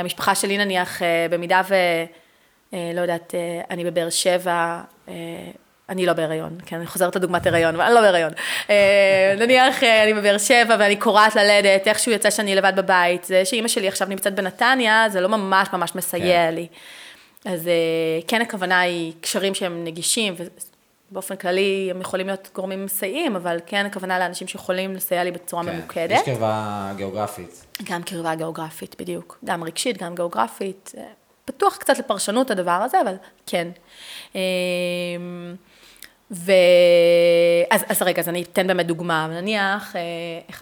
המשפחה 0.00 0.34
שלי 0.34 0.58
נניח, 0.58 1.02
במידה 1.30 1.62
ו... 1.68 1.74
לא 2.72 3.00
יודעת, 3.00 3.34
אני 3.70 3.84
בבאר 3.84 4.10
שבע, 4.10 4.80
אני 5.88 6.06
לא 6.06 6.12
בהיריון, 6.12 6.58
כן, 6.66 6.76
אני 6.76 6.86
חוזרת 6.86 7.16
לדוגמת 7.16 7.46
הריון, 7.46 7.74
אבל 7.74 7.84
אני 7.84 7.94
לא 7.94 8.00
בהיריון. 8.00 8.32
נניח 9.40 9.82
אני 9.82 10.14
בבאר 10.14 10.38
שבע 10.38 10.76
ואני 10.78 10.96
כורעת 10.96 11.36
ללדת, 11.36 11.88
איכשהו 11.88 12.12
יוצא 12.12 12.30
שאני 12.30 12.54
לבד 12.54 12.72
בבית, 12.76 13.24
זה 13.24 13.44
שאימא 13.44 13.68
שלי 13.68 13.88
עכשיו 13.88 14.08
נמצאת 14.08 14.34
בנתניה, 14.34 15.06
זה 15.08 15.20
לא 15.20 15.28
ממש 15.28 15.68
ממש 15.72 15.94
מסייע 15.94 16.48
כן. 16.48 16.54
לי. 16.54 16.66
אז 17.44 17.70
כן 18.28 18.42
הכוונה 18.42 18.80
היא 18.80 19.12
קשרים 19.20 19.54
שהם 19.54 19.84
נגישים, 19.84 20.34
ובאופן 21.10 21.36
כללי 21.36 21.88
הם 21.90 22.00
יכולים 22.00 22.26
להיות 22.26 22.48
גורמים 22.54 22.84
מסייעים, 22.84 23.36
אבל 23.36 23.58
כן 23.66 23.86
הכוונה 23.86 24.18
לאנשים 24.18 24.48
שיכולים 24.48 24.94
לסייע 24.94 25.24
לי 25.24 25.30
בצורה 25.30 25.64
כן, 25.64 25.76
ממוקדת. 25.76 26.10
יש 26.10 26.22
קרבה 26.22 26.92
גיאוגרפית. 26.96 27.66
גם 27.84 28.02
קרבה 28.02 28.34
גיאוגרפית, 28.34 28.96
בדיוק. 28.98 29.38
גם 29.44 29.64
רגשית, 29.64 30.02
גם 30.02 30.14
גיאוגרפית. 30.14 30.92
אה, 30.98 31.02
פתוח 31.44 31.76
קצת 31.76 31.98
לפרשנות 31.98 32.50
הדבר 32.50 32.70
הזה, 32.70 33.00
אבל 33.00 33.14
כן. 33.46 33.68
אה, 34.36 34.40
ו... 36.30 36.52
אז, 37.70 37.84
אז 37.88 38.02
רגע, 38.02 38.22
אז 38.22 38.28
אני 38.28 38.42
אתן 38.42 38.66
באמת 38.66 38.86
דוגמה. 38.86 39.26
נניח, 39.26 39.96
אה, 39.96 40.00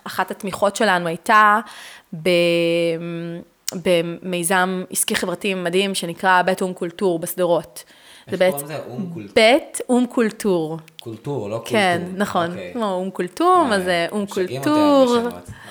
אחת 0.04 0.30
התמיכות 0.30 0.76
שלנו 0.76 1.06
הייתה 1.06 1.60
ב... 2.22 2.28
במיזם 3.82 4.84
עסקי 4.90 5.16
חברתי 5.16 5.54
מדהים 5.54 5.94
שנקרא 5.94 6.42
בית 6.42 6.62
אום 6.62 6.72
קולטור 6.72 7.18
בשדרות. 7.18 7.84
איך 8.32 8.42
קוראים 8.50 8.64
לזה? 8.64 8.78
אום 8.88 9.10
קולטור. 9.14 9.34
בית 9.34 9.80
אום 9.88 10.06
קולטור. 10.06 10.78
קולטור, 11.00 11.50
לא 11.50 11.56
קולטור. 11.56 11.72
כן, 11.72 12.02
נכון. 12.16 12.50
אוקיי. 12.50 12.70
כמו 12.72 12.92
אום 12.92 13.10
כולתום, 13.10 13.72
אז 13.72 13.84
זה 13.84 14.06
אום 14.12 14.22
משגעים 14.22 14.62
קולטור. 14.62 15.16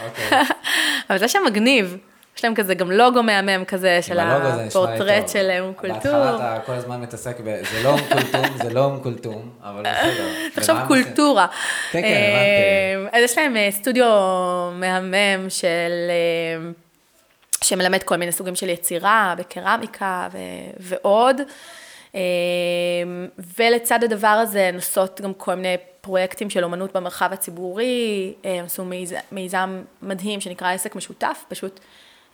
אוקיי. 0.05 0.39
אבל 1.09 1.17
זה 1.17 1.27
שם 1.27 1.39
מגניב. 1.45 1.97
יש 2.37 2.43
להם 2.43 2.55
כזה 2.55 2.75
גם 2.75 2.91
לוגו 2.91 3.23
מהמם 3.23 3.65
כזה 3.65 3.99
של 4.01 4.15
זה 4.15 4.21
הפורטרט. 4.21 5.29
של 5.29 5.57
אום 5.59 5.73
קולטור. 5.73 5.97
בהתחלה 5.97 6.35
אתה 6.35 6.59
כל 6.65 6.71
הזמן 6.71 7.01
מתעסק 7.01 7.39
ב... 7.43 7.61
זה 7.71 7.83
לא 7.83 7.89
אום 7.89 7.99
כולתום, 8.11 8.57
זה 8.63 8.73
לא 8.73 8.85
אום 8.85 8.99
כולתום, 8.99 9.49
אבל 9.61 9.81
בסדר. 9.81 10.27
תחשוב? 10.55 10.77
קולטורה. 10.87 11.47
כן, 11.91 12.01
כן, 12.01 12.07
הבנתי. 12.07 13.15
אה, 13.15 13.19
אז 13.19 13.23
יש 13.23 13.37
להם 13.37 13.57
אה, 13.57 13.69
סטודיו 13.71 14.05
מהמם 14.73 15.49
של... 15.49 15.91
אה, 16.09 16.71
שמלמד 17.63 18.03
כל 18.03 18.15
מיני 18.15 18.31
סוגים 18.31 18.55
של 18.55 18.69
יצירה, 18.69 19.35
בקרמיקה 19.37 20.27
ו- 20.33 20.37
ועוד. 20.79 21.41
אה, 22.15 22.21
ולצד 23.59 24.03
הדבר 24.03 24.27
הזה 24.27 24.69
נוסעות 24.73 25.21
גם 25.21 25.33
כל 25.33 25.55
מיני 25.55 25.75
פרויקטים 26.01 26.49
של 26.49 26.63
אומנות 26.63 26.93
במרחב 26.93 27.29
הציבורי, 27.33 28.33
אה, 28.45 28.59
הם 28.59 28.65
עשו 28.65 28.83
מיז- 28.85 29.21
מיזם 29.31 29.81
מדהים 30.01 30.41
שנקרא 30.41 30.73
עסק 30.73 30.95
משותף, 30.95 31.45
פשוט 31.47 31.79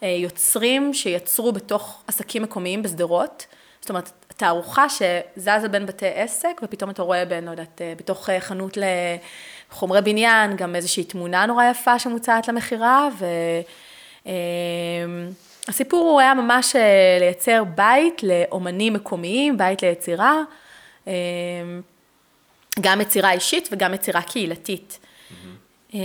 אה, 0.04 0.08
יוצרים 0.08 0.94
שיצרו 0.94 1.52
בתוך 1.52 2.04
עסקים 2.08 2.44
מקומיים 2.44 2.84
בשדרות. 2.84 3.46
זאת 3.82 3.90
אומרת, 3.90 4.12
תערוכה 4.38 4.86
שזזה 4.90 5.68
בין 5.68 5.86
בתי 5.86 6.08
עסק, 6.08 6.62
ופתאום 6.64 6.90
אתה 6.90 7.02
רואה 7.02 7.26
בין, 7.26 7.46
לא 7.46 7.52
יודעת, 7.52 7.82
אה, 7.82 7.94
בתוך 7.98 8.30
אה, 8.30 8.40
חנות 8.40 8.78
לחומרי 9.72 10.02
בניין, 10.02 10.56
גם 10.56 10.76
איזושהי 10.76 11.04
תמונה 11.04 11.46
נורא 11.46 11.66
יפה 11.66 12.00
שמוצעת 12.00 12.48
למכירה, 12.48 13.10
ו... 13.20 13.26
הסיפור 15.70 16.10
הוא 16.10 16.20
היה 16.20 16.34
ממש 16.34 16.76
אה, 16.76 17.18
לייצר 17.20 17.64
בית 17.64 18.24
לאומנים 18.24 18.94
מקומיים, 18.94 19.58
בית 19.58 19.84
ליצירה, 19.84 20.42
אה, 21.08 21.14
גם 22.82 23.02
יצירה 23.02 23.32
אישית 23.32 23.70
וגם 23.72 23.94
יצירה 23.94 24.22
קהילתית. 24.22 25.00
אה, 25.94 26.00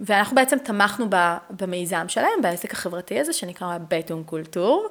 ואנחנו 0.00 0.36
בעצם 0.36 0.58
תמכנו 0.58 1.06
במיזם 1.50 2.08
שלהם, 2.08 2.42
בעסק 2.42 2.72
החברתי 2.72 3.20
הזה 3.20 3.32
שנקרא 3.32 3.78
אום 4.10 4.24
קולטור, 4.24 4.88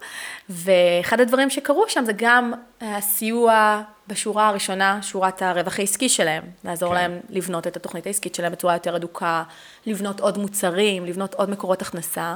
ואחד 0.50 1.20
הדברים 1.20 1.50
שקרו 1.50 1.86
שם 1.88 2.06
זה 2.06 2.12
גם 2.16 2.54
הסיוע 2.82 3.82
בשורה 4.08 4.48
הראשונה, 4.48 5.00
שורת 5.02 5.42
הרווח 5.42 5.80
העסקי 5.80 6.10
שלהם, 6.10 6.44
לעזור 6.64 6.90
כן. 6.90 6.96
להם 6.96 7.20
לבנות 7.30 7.68
את 7.68 7.78
התוכנית 7.78 8.08
העסקית 8.08 8.36
שלהם 8.36 8.52
בצורה 8.52 8.74
יותר 8.74 8.96
הדוקה, 8.96 9.44
לבנות 9.86 10.20
עוד 10.20 10.38
מוצרים, 10.38 11.06
לבנות 11.06 11.34
עוד 11.34 11.50
מקורות 11.50 11.82
הכנסה, 11.82 12.36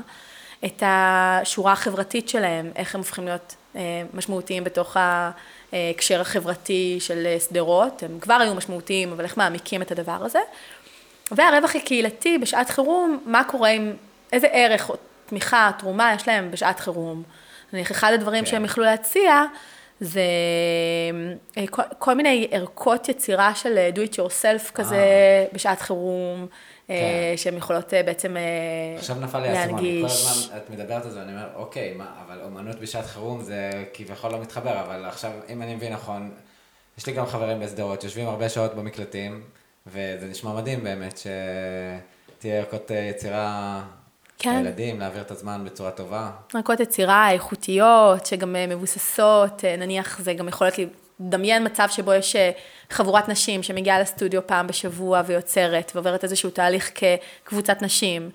את 0.66 0.84
השורה 0.86 1.72
החברתית 1.72 2.30
שלהם, 2.30 2.72
איך 2.76 2.96
הם 2.96 3.02
הופכים 3.02 3.26
להיות 3.26 3.56
אה, 3.76 3.82
משמעותיים 4.14 4.64
בתוך 4.64 4.98
ההקשר 5.74 6.22
החברתי 6.22 6.98
של 7.00 7.26
אה, 7.26 7.40
שדרות, 7.40 8.04
הם 8.04 8.20
כבר 8.20 8.34
היו 8.34 8.56
משמעותיים, 8.56 9.12
אבל 9.12 9.24
איך 9.24 9.38
מעמיקים 9.38 9.82
את 9.82 9.92
הדבר 9.92 10.18
הזה. 10.26 10.40
והרווח 11.32 11.76
הקהילתי 11.76 12.38
בשעת 12.38 12.70
חירום, 12.70 13.20
מה 13.26 13.44
קורה 13.44 13.70
עם, 13.70 13.94
איזה 14.34 14.48
ערך 14.48 14.90
או 14.90 14.96
תמיכה, 15.26 15.72
תרומה 15.80 16.14
יש 16.14 16.28
להם 16.28 16.52
בשעת 16.52 16.80
חירום. 16.80 17.24
נניח, 17.74 17.92
אחד 17.92 18.14
הדברים 18.14 18.44
כן. 18.44 18.52
שהם 18.52 18.66
יכלו 18.66 18.84
להציע, 18.84 19.44
זה 20.00 20.22
אה, 21.58 21.68
כל, 21.70 21.82
כל 22.00 22.14
מיני 22.14 22.48
ערכות 22.52 23.10
יצירה 23.10 23.56
של 23.56 23.78
אה, 23.78 23.90
do 23.96 24.10
it 24.10 24.14
yourself 24.14 24.72
כזה 24.74 25.06
בשעת 25.54 25.82
חירום, 25.82 26.42
אה, 26.42 26.46
כן. 26.88 26.94
שהן 27.36 27.58
יכולות 27.58 27.94
אה, 27.94 28.04
בעצם 28.04 28.38
אה, 28.38 28.42
עכשיו 28.98 29.16
נפל 29.20 29.40
לי 29.40 29.50
האסימון, 29.50 29.82
כל. 29.82 30.06
הזמן 30.06 30.58
את 30.58 30.70
מדברת 30.70 31.06
על 31.06 31.12
זה, 31.12 31.22
אני 31.22 31.32
אומר, 31.32 31.48
אוקיי, 31.56 31.94
מה, 31.94 32.14
אבל 32.26 32.40
אומנות 32.44 32.80
בשעת 32.80 33.06
חירום 33.06 33.42
זה 33.42 33.86
כביכול 33.94 34.32
לא 34.32 34.42
מתחבר, 34.42 34.80
אבל 34.80 35.06
עכשיו, 35.06 35.32
אם 35.50 35.62
אני 35.62 35.76
מבין 35.76 35.94
נכון, 35.94 36.32
יש 36.98 37.08
לי 37.08 37.14
גם 37.14 37.26
חברים 37.26 37.60
בשדרות, 37.60 38.04
יושבים 38.04 38.28
הרבה 38.28 38.50
שעות 38.50 38.76
במקלטים, 38.76 39.44
וזה 39.88 40.28
נשמע 40.30 40.54
מדהים 40.54 40.84
באמת, 40.84 41.18
שתהיה 41.18 42.56
ערכות 42.56 42.92
אה, 42.92 42.98
יצירה 42.98 43.82
כן. 44.40 44.56
לילדים, 44.64 45.00
להעביר 45.00 45.22
את 45.22 45.32
הזמן 45.32 45.62
בצורה 45.66 45.92
טובה. 45.92 46.32
ערכות 46.54 46.80
יצירה 46.80 47.32
איכותיות, 47.32 48.26
שגם 48.26 48.56
אה, 48.56 48.68
מבוססות, 48.68 49.66
אה, 49.66 49.76
נניח 49.76 50.20
זה 50.20 50.34
גם 50.34 50.48
יכול 50.48 50.68
להיות 50.68 50.80
לדמיין 51.26 51.66
מצב 51.66 51.88
שבו 51.92 52.14
יש 52.14 52.36
אה, 52.36 52.52
חבורת 52.90 53.30
נשים 53.30 53.64
שמגיעה 53.64 54.00
לסטודיו 54.00 54.48
פעם 54.48 54.68
בשבוע 54.68 55.22
ויוצרת, 55.26 55.92
ועוברת 55.96 56.24
איזשהו 56.24 56.50
תהליך 56.50 56.92
כקבוצת 56.96 57.82
נשים, 57.82 58.30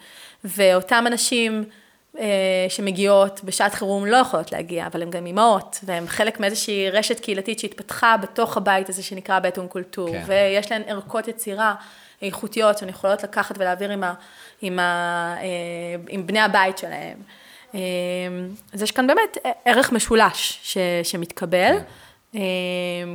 ואותם 0.45 1.05
אנשים 1.07 1.65
אה, 2.19 2.67
שמגיעות 2.69 3.41
בשעת 3.45 3.75
חירום 3.75 4.07
לא 4.07 4.17
יכולות 4.17 4.53
להגיע, 4.53 4.87
אבל 4.87 5.03
הן 5.03 5.11
גם 5.11 5.27
אימהות, 5.27 5.81
והן 5.83 6.07
חלק 6.07 6.41
מאיזושהי 6.41 6.91
רשת 6.91 7.21
קהילתית 7.21 7.59
שהתפתחה 7.59 8.17
בתוך 8.17 8.57
הבית 8.57 8.89
הזה 8.89 9.03
שנקרא 9.03 9.39
בית 9.39 9.59
אום 9.59 9.67
קולטור, 9.67 10.13
כן. 10.13 10.23
ויש 10.27 10.73
להן 10.73 10.83
ערכות 10.87 11.29
יצירה 11.29 11.75
איכותיות 12.23 12.79
שהן 12.79 12.89
יכולות 12.89 13.23
לקחת 13.23 13.59
ולהעביר 13.59 13.91
עם, 13.91 14.05
ה, 14.05 14.15
עם, 14.61 14.79
ה, 14.79 15.37
אה, 15.41 15.47
עם 16.09 16.27
בני 16.27 16.41
הבית 16.41 16.79
שלהם. 16.79 17.19
אה, 17.75 17.81
אז 18.73 18.83
יש 18.83 18.91
כאן 18.91 19.07
באמת 19.07 19.39
ערך 19.65 19.93
משולש 19.93 20.61
ש, 20.63 20.79
שמתקבל. 21.03 21.59
אה, 21.59 21.79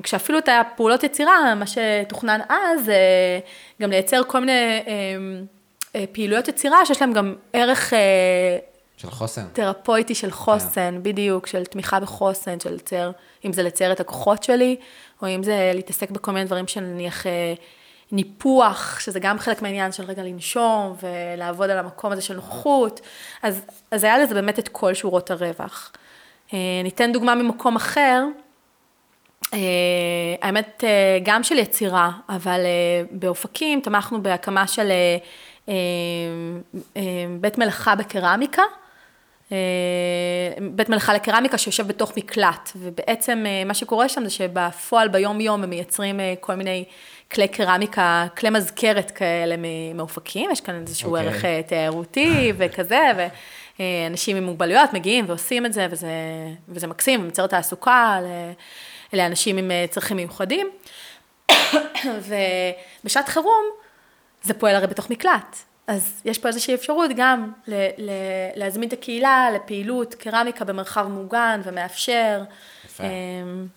כשאפילו 0.04 0.39
את 0.39 0.49
הפעולות 0.49 1.04
יצירה, 1.04 1.56
מה 1.56 1.65
שתוכנן 1.67 2.39
אז, 2.49 2.89
אה, 2.89 3.39
גם 3.82 3.89
לייצר 3.89 4.21
כל 4.28 4.39
מיני 4.39 4.52
אה, 4.52 5.15
אה, 5.95 6.06
פעילויות 6.12 6.47
יצירה 6.47 6.86
שיש 6.86 7.02
להם 7.02 7.13
גם 7.13 7.36
ערך 7.54 7.93
אה, 7.93 8.58
של 8.97 9.10
חוסן. 9.12 9.45
תרפויטי 9.54 10.15
של 10.15 10.32
חוסן, 10.32 10.99
בדיוק, 11.02 11.47
של 11.47 11.65
תמיכה 11.65 11.99
בחוסן, 11.99 12.60
של 12.60 12.73
לצייר, 12.73 13.12
אם 13.45 13.54
זה 13.54 13.63
לצייר 13.63 13.91
את 13.91 13.99
הכוחות 13.99 14.43
שלי, 14.43 14.76
או 15.21 15.28
אם 15.28 15.43
זה 15.43 15.71
להתעסק 15.73 16.12
בכל 16.12 16.32
מיני 16.32 16.45
דברים 16.45 16.67
של 16.67 16.82
נניח 16.82 17.26
ניפוח, 18.12 18.99
שזה 18.99 19.19
גם 19.19 19.39
חלק 19.39 19.62
מהעניין 19.62 19.91
של 19.91 20.04
רגע 20.04 20.23
לנשום 20.23 20.95
ולעבוד 21.04 21.69
על 21.69 21.78
המקום 21.78 22.12
הזה 22.12 22.21
של 22.21 22.36
נוחות. 22.36 23.02
אז, 23.43 23.62
אז 23.91 24.04
היה 24.04 24.17
לזה 24.17 24.34
באמת 24.34 24.60
את 24.60 24.67
כל 24.67 24.93
שורות 24.93 25.32
הרווח. 25.32 25.91
ניתן 26.84 27.12
דוגמה 27.12 27.36
ממקום 27.36 27.76
אחר. 27.76 28.23
אה, 29.54 29.60
האמת, 30.42 30.84
אה, 30.84 31.20
גם 31.24 31.44
של 31.44 31.58
יצירה, 31.58 32.12
אבל 32.30 32.60
אה, 32.66 33.04
באופקים 33.12 33.82
תמכנו 33.82 34.24
בהקמה 34.24 34.68
של 34.68 34.92
בית 37.39 37.58
מלאכה 37.58 37.96
בקרמיקה. 37.96 38.62
בית 40.62 40.89
מלאכה 40.89 41.14
לקרמיקה 41.14 41.58
שיושב 41.58 41.88
בתוך 41.88 42.18
מקלט, 42.18 42.72
ובעצם 42.76 43.46
מה 43.66 43.74
שקורה 43.74 44.10
שם 44.10 44.24
זה 44.24 44.30
שבפועל 44.30 45.08
ביום 45.08 45.41
יום 45.41 45.64
הם 45.64 45.70
מייצרים 45.70 46.20
כל 46.39 46.56
מיני 46.56 46.86
כלי 47.32 47.48
קרמיקה, 47.48 48.26
כלי 48.38 48.50
מזכרת 48.50 49.12
כאלה 49.12 49.56
מאופקים, 49.96 50.52
יש 50.52 50.62
כאן 50.62 50.82
איזשהו 50.82 51.16
אוקיי. 51.16 51.28
ערך 51.28 51.46
תיירותי 51.68 52.54
וכזה, 52.58 53.30
ואנשים 53.80 54.38
עם 54.38 54.44
מוגבלויות 54.44 54.94
מגיעים 54.94 55.26
ועושים 55.28 55.66
את 55.66 55.74
זה, 55.74 55.88
וזה, 55.91 56.12
וזה 56.70 56.88
מקסים, 56.88 57.20
ומייצר 57.20 57.48
תעסוקה 57.48 58.20
ל- 58.24 58.52
לאנשים 59.14 59.57
עם 59.57 59.72
אה, 59.72 59.86
צרכים 59.89 60.18
מיוחדים. 60.18 60.68
ובשעת 63.03 63.30
חירום, 63.30 63.66
זה 64.43 64.53
פועל 64.53 64.76
הרי 64.76 64.88
בתוך 64.88 65.09
מקלט. 65.09 65.57
אז 65.88 66.22
יש 66.26 66.38
פה 66.38 66.47
איזושהי 66.47 66.76
אפשרות 66.76 67.11
גם 67.16 67.51
ל- 67.68 67.88
ל- 67.97 68.49
להזמין 68.55 68.88
את 68.88 68.93
הקהילה 68.93 69.49
לפעילות 69.55 70.16
קרמיקה 70.16 70.66
במרחב 70.66 71.07
מוגן 71.07 71.61
ומאפשר. 71.64 72.41
יפה. 72.86 73.03
אמ, 73.03 73.68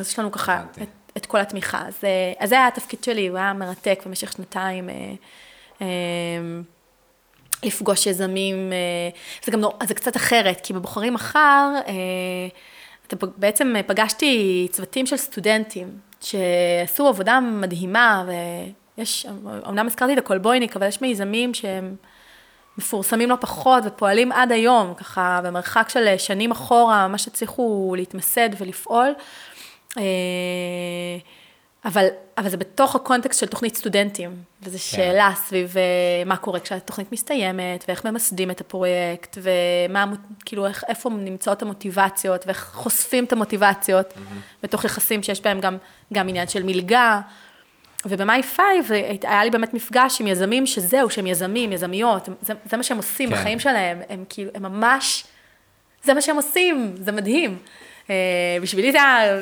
אז 0.00 0.08
יש 0.08 0.18
לנו 0.18 0.32
ככה. 0.32 0.62
את, 0.82 0.88
את 1.16 1.26
כל 1.26 1.40
התמיכה. 1.40 1.82
אז, 1.86 1.94
אה, 2.04 2.32
אז 2.38 2.48
זה 2.48 2.54
היה 2.54 2.66
התפקיד 2.66 3.04
שלי, 3.04 3.26
הוא 3.26 3.38
היה 3.38 3.52
מרתק 3.52 4.02
במשך 4.06 4.32
שנתיים. 4.32 4.88
אה, 4.88 4.94
אה, 5.82 5.86
לפגוש 7.62 8.06
יזמים, 8.06 8.72
זה 9.44 9.52
גם 9.52 9.60
נור, 9.60 9.78
זה 9.84 9.94
קצת 9.94 10.16
אחרת, 10.16 10.60
כי 10.60 10.72
בבוחרים 10.72 11.14
מחר, 11.14 11.68
בעצם 13.36 13.74
פגשתי 13.86 14.66
צוותים 14.70 15.06
של 15.06 15.16
סטודנטים 15.16 15.88
שעשו 16.20 17.08
עבודה 17.08 17.40
מדהימה, 17.40 18.24
ויש, 18.96 19.26
אמנם 19.68 19.86
הזכרתי 19.86 20.12
את 20.12 20.18
הקולבויניק, 20.18 20.76
אבל 20.76 20.86
יש 20.86 21.00
מיזמים 21.00 21.54
שהם 21.54 21.96
מפורסמים 22.78 23.30
לא 23.30 23.36
פחות 23.40 23.82
ופועלים 23.86 24.32
עד 24.32 24.52
היום, 24.52 24.94
ככה 24.94 25.40
במרחק 25.44 25.88
של 25.88 26.14
שנים 26.18 26.50
אחורה, 26.50 27.08
ממש 27.08 27.26
הצליחו 27.28 27.94
להתמסד 27.96 28.48
ולפעול. 28.58 29.14
אבל, 31.84 32.06
אבל 32.38 32.48
זה 32.48 32.56
בתוך 32.56 32.96
הקונטקסט 32.96 33.40
של 33.40 33.46
תוכנית 33.46 33.76
סטודנטים, 33.76 34.36
וזו 34.62 34.78
שאלה 34.82 35.30
סביב 35.34 35.74
אה, 35.76 35.82
מה 36.26 36.36
קורה 36.36 36.60
כשהתוכנית 36.60 37.12
מסתיימת, 37.12 37.84
ואיך 37.88 38.06
ממסדים 38.06 38.50
את 38.50 38.60
הפרויקט, 38.60 39.38
ומה, 39.42 40.04
כאילו, 40.44 40.66
איך, 40.66 40.84
איפה 40.88 41.10
נמצאות 41.10 41.62
המוטיבציות, 41.62 42.46
ואיך 42.46 42.70
חושפים 42.74 43.24
את 43.24 43.32
המוטיבציות, 43.32 44.14
בתוך 44.62 44.84
יחסים 44.84 45.22
שיש 45.22 45.40
בהם 45.40 45.60
גם, 45.60 45.76
גם 46.12 46.28
עניין 46.28 46.48
של 46.48 46.62
מלגה. 46.62 47.20
וב 48.04 48.23
My 48.23 48.42
Five 48.42 48.90
היה 49.22 49.44
לי 49.44 49.50
באמת 49.50 49.74
מפגש 49.74 50.20
עם 50.20 50.26
יזמים 50.26 50.66
שזהו, 50.66 51.10
שהם 51.10 51.26
יזמים, 51.26 51.72
יזמיות, 51.72 52.28
זה, 52.40 52.52
זה 52.70 52.76
מה 52.76 52.82
שהם 52.82 52.96
עושים 52.96 53.30
כן. 53.30 53.36
בחיים 53.36 53.58
שלהם, 53.58 54.00
הם 54.08 54.24
כאילו, 54.28 54.50
הם 54.54 54.62
ממש, 54.62 55.24
זה 56.04 56.14
מה 56.14 56.20
שהם 56.20 56.36
עושים, 56.36 56.94
זה 56.96 57.12
מדהים. 57.12 57.58
אה, 58.10 58.14
בשבילי 58.62 58.92
זה 58.92 58.98
היה 59.02 59.38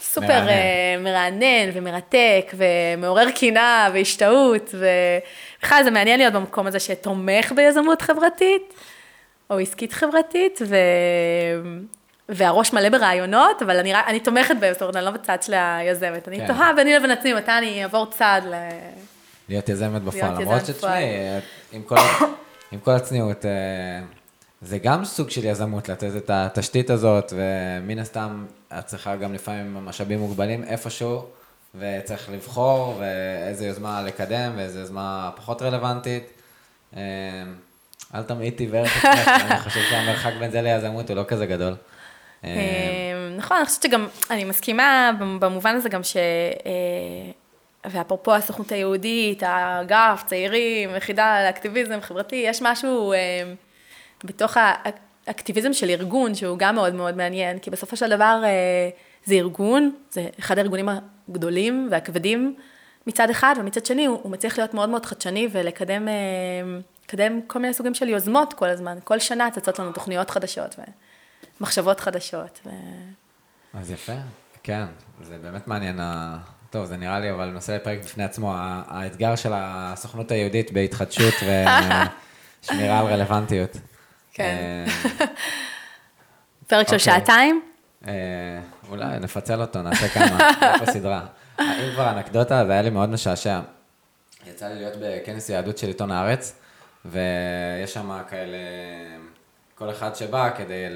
סופר 0.00 0.26
מרענן. 0.26 0.48
אה, 0.48 0.96
מרענן 1.00 1.70
ומרתק 1.74 2.54
ומעורר 2.54 3.30
קנאה 3.30 3.88
והשתאות, 3.94 4.74
ובכלל 4.74 5.84
זה 5.84 5.90
מעניין 5.90 6.18
להיות 6.18 6.34
במקום 6.34 6.66
הזה 6.66 6.80
שתומך 6.80 7.52
ביזמות 7.56 8.02
חברתית, 8.02 8.74
או 9.50 9.58
עסקית 9.58 9.92
חברתית, 9.92 10.58
ו... 10.66 10.76
והראש 12.28 12.72
מלא 12.72 12.88
ברעיונות, 12.88 13.62
אבל 13.62 13.76
אני, 13.76 13.94
אני 13.94 14.20
תומכת 14.20 14.54
בהם, 14.60 14.72
זאת 14.72 14.82
אומרת, 14.82 14.96
אני 14.96 15.04
לא 15.04 15.10
בצד 15.10 15.42
של 15.42 15.54
היזמת. 15.56 16.28
אני 16.28 16.38
כן. 16.38 16.46
תוהה 16.46 16.72
ביני 16.72 16.94
לבין 16.94 17.10
עצמי, 17.10 17.34
מתי 17.34 17.50
אני 17.58 17.82
אעבור 17.82 18.06
צד 18.06 18.40
ל... 18.50 18.54
להיות 19.48 19.68
יזמת 19.68 20.02
בפועל, 20.02 20.40
למרות 20.40 20.66
שתשמעי, 20.66 21.04
עם 21.72 21.82
כל- 21.82 21.96
עם 22.72 22.78
כל 22.80 22.90
הצניעות, 22.90 23.44
אה, 23.46 23.50
זה 24.62 24.78
גם 24.78 25.04
סוג 25.04 25.30
של 25.30 25.44
יזמות, 25.44 25.88
לתת 25.88 26.16
את 26.16 26.30
התשתית 26.30 26.90
הזאת, 26.90 27.32
ומן 27.36 27.98
הסתם, 27.98 28.46
את 28.78 28.86
צריכה 28.86 29.16
גם 29.16 29.34
לפעמים 29.34 29.74
משאבים 29.74 30.18
מוגבלים 30.18 30.64
איפשהו, 30.64 31.24
וצריך 31.74 32.30
לבחור, 32.30 32.96
ואיזה 32.98 33.66
יוזמה 33.66 34.02
לקדם, 34.02 34.52
ואיזה 34.56 34.80
יוזמה 34.80 35.30
פחות 35.36 35.62
רלוונטית. 35.62 36.30
אה, 36.96 37.02
אל 38.14 38.22
תמעיטי 38.22 38.66
בערך 38.66 39.04
עצמך, 39.04 39.28
אני 39.50 39.60
חושב 39.60 39.80
שהמרחק 39.90 40.32
בין 40.38 40.50
זה 40.50 40.62
ליזמות 40.62 41.08
הוא 41.08 41.16
לא 41.16 41.24
כזה 41.28 41.46
גדול. 41.46 41.74
אה, 42.44 42.48
אה, 42.50 43.36
נכון, 43.36 43.56
אני 43.56 43.66
חושבת 43.66 43.82
שגם, 43.82 44.08
אני 44.30 44.44
מסכימה 44.44 45.10
במובן 45.40 45.74
הזה 45.76 45.88
גם 45.88 46.02
ש... 46.02 46.16
ואפרופו 47.84 48.34
הסוכנות 48.34 48.72
היהודית, 48.72 49.42
האגף, 49.42 50.22
צעירים, 50.26 50.96
יחידה 50.96 51.44
לאקטיביזם 51.44 52.00
חברתי, 52.00 52.36
יש 52.36 52.62
משהו 52.62 53.12
בתוך 54.24 54.56
האקטיביזם 55.26 55.72
של 55.72 55.90
ארגון, 55.90 56.34
שהוא 56.34 56.58
גם 56.58 56.74
מאוד 56.74 56.94
מאוד 56.94 57.16
מעניין, 57.16 57.58
כי 57.58 57.70
בסופו 57.70 57.96
של 57.96 58.08
דבר 58.08 58.40
אה, 58.44 58.90
זה 59.24 59.34
ארגון, 59.34 59.94
זה 60.10 60.26
אחד 60.38 60.58
הארגונים 60.58 60.88
הגדולים 61.28 61.88
והכבדים 61.90 62.56
מצד 63.06 63.30
אחד, 63.30 63.54
ומצד 63.58 63.86
שני 63.86 64.06
הוא, 64.06 64.20
הוא 64.22 64.32
מצליח 64.32 64.58
להיות 64.58 64.74
מאוד 64.74 64.88
מאוד 64.88 65.06
חדשני 65.06 65.48
ולקדם 65.52 66.08
אה, 66.08 66.12
לקדם 67.04 67.40
כל 67.46 67.58
מיני 67.58 67.74
סוגים 67.74 67.94
של 67.94 68.08
יוזמות 68.08 68.52
כל 68.52 68.68
הזמן. 68.68 68.98
כל 69.04 69.18
שנה 69.18 69.50
צצות 69.50 69.78
לנו 69.78 69.92
תוכניות 69.92 70.30
חדשות 70.30 70.76
ומחשבות 71.60 72.00
חדשות. 72.00 72.60
ו... 72.66 72.70
אז 73.74 73.90
יפה, 73.90 74.12
כן, 74.62 74.84
זה 75.22 75.38
באמת 75.38 75.68
מעניין. 75.68 76.00
טוב, 76.70 76.84
זה 76.84 76.96
נראה 76.96 77.20
לי 77.20 77.30
אבל 77.30 77.50
נושא 77.50 77.72
לפרק 77.72 77.98
בפני 77.98 78.24
עצמו, 78.24 78.54
האתגר 78.56 79.36
של 79.36 79.50
הסוכנות 79.54 80.30
היהודית 80.30 80.72
בהתחדשות 80.72 81.34
ושמירה 81.34 82.98
על 83.00 83.06
רלוונטיות. 83.06 83.76
כן. 84.42 84.84
פרק 86.68 86.88
של 86.88 86.94
אוקיי. 86.94 86.98
שעתיים? 86.98 87.60
אה, 88.08 88.12
אולי 88.88 89.18
נפצל 89.20 89.60
אותו, 89.60 89.82
נעשה 89.82 90.08
כמה, 90.08 90.38
נעשה 90.78 90.92
סדרה. 90.92 91.26
אם 91.60 91.92
כבר 91.94 92.10
אנקדוטה, 92.10 92.66
זה 92.66 92.72
היה 92.72 92.82
לי 92.82 92.90
מאוד 92.90 93.08
משעשע. 93.08 93.60
יצא 94.46 94.68
לי 94.68 94.74
להיות 94.74 94.94
בכנס 95.02 95.48
יהדות 95.48 95.78
של 95.78 95.86
עיתון 95.86 96.10
הארץ, 96.10 96.54
ויש 97.04 97.94
שם 97.94 98.18
כאלה, 98.30 98.58
כל 99.74 99.90
אחד 99.90 100.14
שבא 100.14 100.50
כדי 100.56 100.86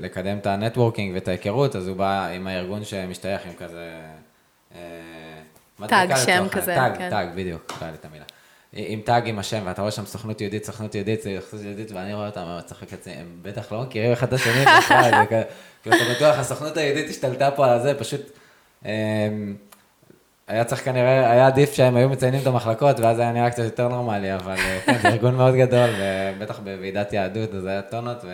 לקדם 0.00 0.38
את 0.38 0.46
ה 0.46 0.52
networking 0.52 1.14
ואת 1.14 1.28
ההיכרות, 1.28 1.76
אז 1.76 1.88
הוא 1.88 1.96
בא 1.96 2.26
עם 2.26 2.46
הארגון 2.46 2.84
שמשתייך 2.84 3.46
עם 3.46 3.52
כזה... 3.58 4.00
אה, 4.74 4.80
tag, 5.88 6.16
שם 6.16 6.46
כזה. 6.50 6.74
כן. 6.74 6.96
tag, 6.96 7.10
tag, 7.10 7.28
בדיוק, 7.34 7.72
היה 7.80 7.90
לי 7.90 7.96
את 7.96 8.04
המילה. 8.04 8.24
עם 8.72 9.00
tag 9.00 9.28
עם 9.28 9.38
השם, 9.38 9.62
ואתה 9.64 9.80
רואה 9.82 9.92
שם 9.92 10.06
סוכנות 10.06 10.40
יהודית, 10.40 10.64
סוכנות 10.64 10.94
יהודית, 10.94 11.20
סוכנות 11.40 11.64
יהודית, 11.64 11.92
ואני 11.92 12.14
רואה 12.14 12.26
אותם, 12.26 12.40
אני 12.40 12.62
צוחק 12.66 12.92
לעצמי, 12.92 13.12
הם 13.12 13.26
בטח 13.42 13.72
לא 13.72 13.82
מכירים 13.82 14.12
אחד 14.12 14.26
את 14.26 14.32
השני, 14.32 14.64
זה 14.64 15.24
כאילו, 15.82 15.96
אתה 15.96 16.04
בטוח, 16.14 16.38
הסוכנות 16.38 16.76
היהודית 16.76 17.10
השתלטה 17.10 17.50
פה 17.50 17.66
על 17.72 17.82
זה, 17.82 17.94
פשוט, 17.98 18.20
אמ, 18.84 18.90
היה 20.48 20.64
צריך 20.64 20.84
כנראה, 20.84 21.30
היה 21.30 21.46
עדיף 21.46 21.72
שהם 21.72 21.96
היו 21.96 22.08
מציינים 22.08 22.42
את 22.42 22.46
המחלקות, 22.46 23.00
ואז 23.00 23.18
היה 23.18 23.32
נראה 23.32 23.50
קצת 23.50 23.64
יותר 23.64 23.88
נורמלי, 23.88 24.34
אבל 24.34 24.56
אה, 24.58 24.80
כן, 24.86 24.98
זה 25.02 25.08
ארגון 25.08 25.34
מאוד 25.34 25.54
גדול, 25.54 25.90
ובטח 25.98 26.58
בוועידת 26.58 27.12
יהדות, 27.12 27.54
אז 27.54 27.66
היה 27.66 27.82
טונות, 27.82 28.24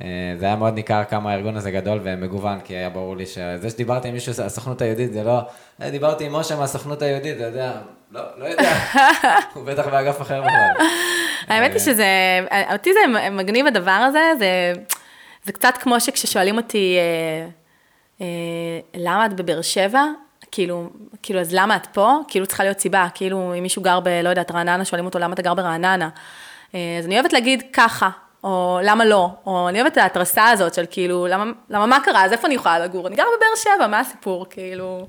וזה 0.00 0.46
היה 0.46 0.56
מאוד 0.56 0.74
ניכר 0.74 1.02
כמה 1.10 1.30
הארגון 1.32 1.56
הזה 1.56 1.70
גדול 1.70 2.00
ומגוון, 2.02 2.60
כי 2.60 2.74
היה 2.76 2.88
ברור 2.90 3.16
לי 3.16 3.26
שזה 3.26 3.70
שדיברתי 3.70 4.08
עם 4.08 4.14
מישהו 4.14 4.32
מהסוכנות 4.42 4.82
היהודית, 4.82 5.12
זה 5.12 5.22
לא, 5.22 5.40
"אה, 5.82 5.90
דיברתי 5.90 6.24
עם 6.26 6.32
משה 6.32 6.56
מהסוכנות 6.56 7.02
היהודית, 7.02 7.36
אתה 7.36 7.44
יודע, 7.44 7.72
לא, 8.12 8.20
לא 8.36 8.44
יודע, 8.44 8.72
הוא 9.54 9.64
בטח 9.64 9.86
באגף 9.86 10.22
אחר 10.22 10.40
בכלל. 10.42 10.86
האמת 11.48 11.72
היא 11.72 11.80
שזה, 11.80 12.06
אותי 12.72 12.90
זה 12.92 13.00
מגניב 13.30 13.66
הדבר 13.66 13.90
הזה, 13.90 14.32
זה, 14.38 14.72
זה 15.44 15.52
קצת 15.52 15.74
כמו 15.80 16.00
שכששואלים 16.00 16.56
אותי, 16.56 16.96
אה, 16.98 17.48
אה, 18.20 18.26
למה 18.94 19.26
את 19.26 19.32
בבאר 19.32 19.62
שבע? 19.62 20.04
כאילו, 20.50 20.90
כאילו, 21.22 21.40
אז 21.40 21.54
למה 21.54 21.76
את 21.76 21.86
פה? 21.92 22.12
כאילו 22.28 22.46
צריכה 22.46 22.64
להיות 22.64 22.78
סיבה, 22.80 23.06
כאילו 23.14 23.54
אם 23.58 23.62
מישהו 23.62 23.82
גר 23.82 24.00
ב, 24.00 24.08
לא 24.08 24.28
יודעת, 24.28 24.50
רעננה, 24.50 24.84
שואלים 24.84 25.06
אותו 25.06 25.18
למה 25.18 25.34
אתה 25.34 25.42
גר 25.42 25.54
ברעננה. 25.54 26.08
אה, 26.74 26.96
אז 26.98 27.06
אני 27.06 27.14
אוהבת 27.14 27.32
להגיד 27.32 27.62
ככה, 27.72 28.08
או 28.44 28.80
למה 28.82 29.04
לא, 29.04 29.30
או 29.46 29.68
אני 29.68 29.80
אוהבת 29.80 29.92
את 29.92 29.98
ההתרסה 29.98 30.50
הזאת 30.50 30.74
של 30.74 30.84
כאילו, 30.90 31.26
למה, 31.26 31.44
למה 31.70 31.86
מה 31.86 31.98
קרה, 32.04 32.24
אז 32.24 32.32
איפה 32.32 32.46
אני 32.46 32.54
יכולה 32.54 32.78
לגור? 32.78 33.06
אני 33.06 33.16
גרה 33.16 33.26
בבאר 33.36 33.74
שבע, 33.76 33.86
מה 33.86 34.00
הסיפור, 34.00 34.46
כאילו... 34.50 35.06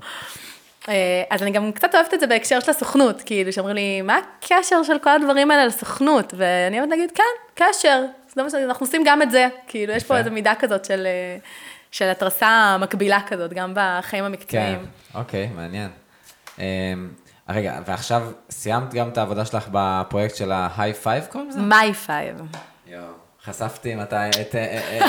אה, 0.88 1.22
אז 1.30 1.42
אני 1.42 1.50
גם 1.50 1.72
קצת 1.72 1.94
אוהבת 1.94 2.14
את 2.14 2.20
זה 2.20 2.26
בהקשר 2.26 2.60
של 2.60 2.70
הסוכנות, 2.70 3.22
כאילו, 3.26 3.52
שאומרים 3.52 3.76
לי, 3.76 4.02
מה 4.02 4.18
הקשר 4.18 4.82
של 4.82 4.98
כל 4.98 5.10
הדברים 5.10 5.50
האלה 5.50 5.66
לסוכנות? 5.66 6.34
ואני 6.36 6.78
אוהבת 6.78 6.90
להגיד, 6.90 7.10
כן, 7.14 7.22
קשר, 7.64 8.04
זה 8.34 8.42
מה 8.42 8.50
שאנחנו 8.50 8.86
עושים 8.86 9.02
גם 9.04 9.22
את 9.22 9.30
זה. 9.30 9.48
כאילו, 9.68 9.92
יש 9.92 10.04
פה. 10.04 10.18
איזו 10.18 10.30
מידה 10.30 10.54
כזאת 10.54 10.84
של, 10.84 11.06
אה, 11.06 11.36
של 11.90 12.08
התרסה 12.08 12.76
מקבילה 12.80 13.20
כזאת, 13.26 13.52
גם 13.52 13.72
בחיים 13.74 14.24
כן, 14.24 14.26
המקצועיים. 14.26 14.86
אוקיי, 15.14 15.46
מעניין. 15.46 15.90
אמ, 16.58 16.64
רגע, 17.48 17.80
ועכשיו 17.86 18.22
סיימת 18.50 18.94
גם 18.94 19.08
את 19.08 19.18
העבודה 19.18 19.44
שלך 19.44 19.68
בפרויקט 19.72 20.36
של 20.36 20.52
ה-high 20.52 21.04
five 21.04 21.32
קוראים 21.32 21.50
לזה? 21.50 21.60
My 21.60 21.94
Five. 21.94 22.42
יואו, 22.86 23.02
חשפתי 23.44 23.94
מתי, 23.94 24.16
את... 24.40 24.54
אה, 24.54 24.60
אה, 25.00 25.06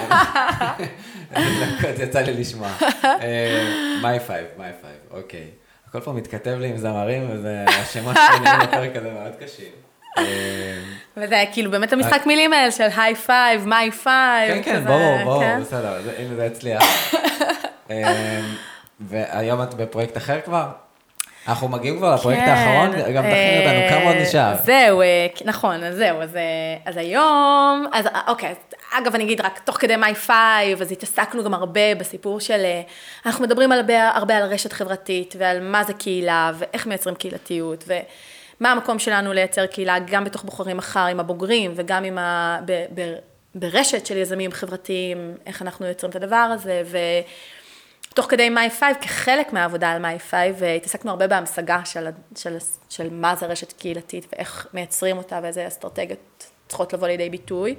אה, 1.35 1.43
דקות 1.79 1.99
יצא 1.99 2.19
לי 2.19 2.33
לשמוע. 2.33 2.69
My 4.01 4.19
Five, 4.19 4.45
My 4.57 4.71
Five, 4.81 4.95
אוקיי. 5.11 5.47
הכל 5.89 5.99
פה 6.01 6.11
מתכתב 6.13 6.57
לי 6.59 6.67
עם 6.67 6.77
זמרים, 6.77 7.29
וזה 7.31 7.65
השמות 7.67 8.15
שלי 8.15 8.49
בפרק 8.67 8.95
הזה 8.95 9.11
מאוד 9.11 9.31
קשים. 9.39 9.71
וזה 11.17 11.43
כאילו 11.53 11.71
באמת 11.71 11.93
המשחק 11.93 12.25
מילים 12.25 12.53
האלה 12.53 12.71
של 12.71 12.87
high 12.97 13.15
five, 13.15 13.67
My 13.67 13.91
Five. 13.91 14.53
כן, 14.53 14.61
כן, 14.63 14.85
ברור, 14.85 15.17
ברור, 15.23 15.43
בסדר, 15.61 16.01
זה- 16.01 16.13
הנה 16.17 16.35
זה 16.35 16.45
הצליח. 16.45 16.83
והיום 18.99 19.63
את 19.63 19.73
בפרויקט 19.73 20.17
אחר 20.17 20.41
כבר? 20.45 20.67
אנחנו 21.47 21.67
מגיעים 21.67 21.97
כבר 21.97 22.15
לפרויקט 22.15 22.41
כן, 22.41 22.49
האחרון, 22.49 22.91
גם 23.13 23.23
תכין 23.23 23.57
אותנו, 23.57 23.79
אה, 23.79 23.89
כמה 23.89 24.03
עוד 24.03 24.15
נשאר? 24.15 24.53
זהו, 24.63 25.01
אה, 25.01 25.27
נכון, 25.45 25.83
אז 25.83 25.95
זהו, 25.95 26.21
אז, 26.21 26.35
אה, 26.35 26.41
אז 26.85 26.97
היום, 26.97 27.85
אז 27.93 28.05
אוקיי, 28.27 28.55
אגב, 28.93 29.15
אני 29.15 29.23
אגיד 29.23 29.41
רק 29.41 29.59
תוך 29.59 29.77
כדי 29.77 29.95
My 29.95 30.15
Five, 30.15 30.81
אז 30.81 30.91
התעסקנו 30.91 31.43
גם 31.43 31.53
הרבה 31.53 31.95
בסיפור 31.95 32.39
של, 32.39 32.65
אנחנו 33.25 33.43
מדברים 33.43 33.71
הרבה, 33.71 34.09
הרבה 34.09 34.37
על 34.37 34.43
רשת 34.43 34.73
חברתית, 34.73 35.35
ועל 35.37 35.59
מה 35.59 35.83
זה 35.83 35.93
קהילה, 35.93 36.51
ואיך 36.57 36.87
מייצרים 36.87 37.15
קהילתיות, 37.15 37.83
ומה 37.87 38.71
המקום 38.71 38.99
שלנו 38.99 39.33
לייצר 39.33 39.65
קהילה, 39.65 39.99
גם 39.99 40.23
בתוך 40.23 40.43
בוחרים 40.43 40.77
מחר 40.77 41.05
עם 41.05 41.19
הבוגרים, 41.19 41.71
וגם 41.75 42.03
עם 42.03 42.17
ה... 42.17 42.59
ב, 42.65 42.85
ב, 42.93 43.13
ברשת 43.55 44.05
של 44.05 44.17
יזמים 44.17 44.51
חברתיים, 44.51 45.33
איך 45.45 45.61
אנחנו 45.61 45.85
יוצרים 45.85 46.09
את 46.09 46.15
הדבר 46.15 46.35
הזה, 46.53 46.81
ו... 46.85 46.97
תוך 48.15 48.25
כדי 48.29 48.49
My 48.49 48.69
Five, 48.69 48.97
כחלק 49.01 49.53
מהעבודה 49.53 49.91
על 49.91 49.99
My 50.01 50.19
Five, 50.19 50.63
התעסקנו 50.63 51.11
הרבה 51.11 51.27
בהמשגה 51.27 51.81
של, 51.85 52.07
של, 52.37 52.57
של 52.89 53.09
מה 53.11 53.35
זה 53.35 53.45
רשת 53.45 53.71
קהילתית 53.71 54.25
ואיך 54.31 54.67
מייצרים 54.73 55.17
אותה 55.17 55.39
ואיזה 55.43 55.67
אסטרטגיות 55.67 56.51
צריכות 56.67 56.93
לבוא 56.93 57.07
לידי 57.07 57.29
ביטוי. 57.29 57.75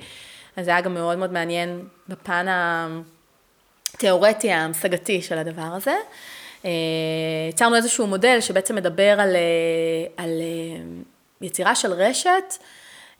אז 0.56 0.64
זה 0.64 0.70
היה 0.70 0.80
גם 0.80 0.94
מאוד 0.94 1.18
מאוד 1.18 1.32
מעניין 1.32 1.84
בפן 2.08 2.46
התיאורטי, 3.94 4.52
ההמשגתי 4.52 5.22
של 5.22 5.38
הדבר 5.38 5.62
הזה. 5.62 5.94
אה, 6.64 6.70
יצרנו 7.50 7.76
איזשהו 7.76 8.06
מודל 8.06 8.40
שבעצם 8.40 8.76
מדבר 8.76 9.20
על, 9.20 9.36
אה, 9.36 10.24
על 10.24 10.30
אה, 10.30 10.82
יצירה 11.40 11.74
של 11.74 11.92
רשת, 11.92 12.54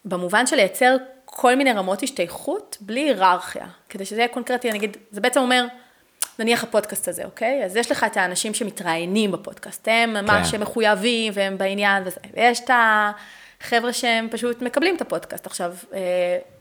במובן 0.04 0.46
של 0.46 0.56
לייצר 0.56 0.96
כל 1.24 1.54
מיני 1.54 1.72
רמות 1.72 2.02
השתייכות 2.02 2.76
בלי 2.80 3.00
היררכיה. 3.00 3.66
כדי 3.88 4.04
שזה 4.04 4.20
יהיה 4.20 4.28
קונקרטי, 4.28 4.70
אני 4.70 4.78
אגיד, 4.78 4.96
זה 5.10 5.20
בעצם 5.20 5.40
אומר, 5.40 5.64
נניח 6.38 6.62
הפודקאסט 6.62 7.08
הזה, 7.08 7.24
אוקיי? 7.24 7.64
אז 7.64 7.76
יש 7.76 7.90
לך 7.90 8.04
את 8.04 8.16
האנשים 8.16 8.54
שמתראיינים 8.54 9.32
בפודקאסט, 9.32 9.88
הם 9.90 10.12
ממש 10.12 10.50
כן. 10.50 10.60
מחויבים 10.60 11.32
והם 11.36 11.58
בעניין 11.58 12.02
וזה, 12.06 12.20
ויש 12.36 12.60
את 12.60 12.70
החבר'ה 13.62 13.92
שהם 13.92 14.28
פשוט 14.30 14.62
מקבלים 14.62 14.96
את 14.96 15.00
הפודקאסט. 15.00 15.46
עכשיו, 15.46 15.74
אה, 15.94 15.98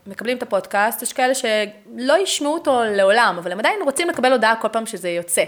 מקבלים 0.06 0.36
את 0.36 0.42
הפודקאסט, 0.42 1.02
יש 1.02 1.12
כאלה 1.12 1.34
שלא 1.34 2.18
ישמעו 2.22 2.54
אותו 2.54 2.80
לעולם, 2.84 3.36
אבל 3.38 3.52
הם 3.52 3.58
עדיין 3.58 3.80
רוצים 3.84 4.08
לקבל 4.08 4.32
הודעה 4.32 4.56
כל 4.56 4.68
פעם 4.68 4.86
שזה 4.86 5.08
יוצא. 5.08 5.42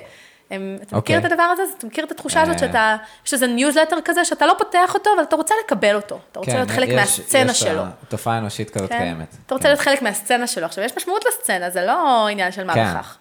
הם, 0.51 0.77
אתה 0.77 0.97
מכיר 0.97 0.97
אוקיי. 0.97 1.19
את 1.19 1.33
הדבר 1.33 1.43
הזה? 1.43 1.63
אתה 1.79 1.87
מכיר 1.87 2.05
את 2.05 2.11
התחושה 2.11 2.43
הזאת 2.43 2.55
אה. 2.55 2.59
שאתה, 2.59 2.97
יש 3.27 3.33
איזה 3.35 3.47
ניוזלטר 3.47 3.97
כזה, 4.05 4.25
שאתה 4.25 4.47
לא 4.47 4.55
פותח 4.59 4.95
אותו, 4.95 5.11
אבל 5.17 5.23
אתה 5.23 5.37
רוצה 5.37 5.55
לקבל 5.65 5.95
אותו. 5.97 6.19
אתה 6.33 6.39
רוצה 6.39 6.55
להיות 6.55 6.71
חלק 6.71 6.89
כן, 6.89 6.95
יש- 6.95 7.01
מהסצנה 7.01 7.51
יש 7.53 7.61
שלו. 7.61 7.83
תופעה 8.09 8.39
אנושית 8.39 8.71
כזאת 8.71 8.89
כן? 8.89 8.99
קיימת. 8.99 9.37
אתה 9.47 9.55
רוצה 9.55 9.63
כן. 9.63 9.69
להיות 9.69 9.81
חלק 9.81 10.03
מהסצנה 10.03 10.47
שלו. 10.47 10.65
עכשיו, 10.67 10.85
יש 10.85 10.97
משמעות 10.97 11.25
לסצנה, 11.29 11.71
זה 11.71 11.87
לא 11.87 12.27
עניין 12.29 12.53
של 12.53 12.65
מה 12.65 12.75
כן. 12.75 12.85
בכך. 12.95 13.17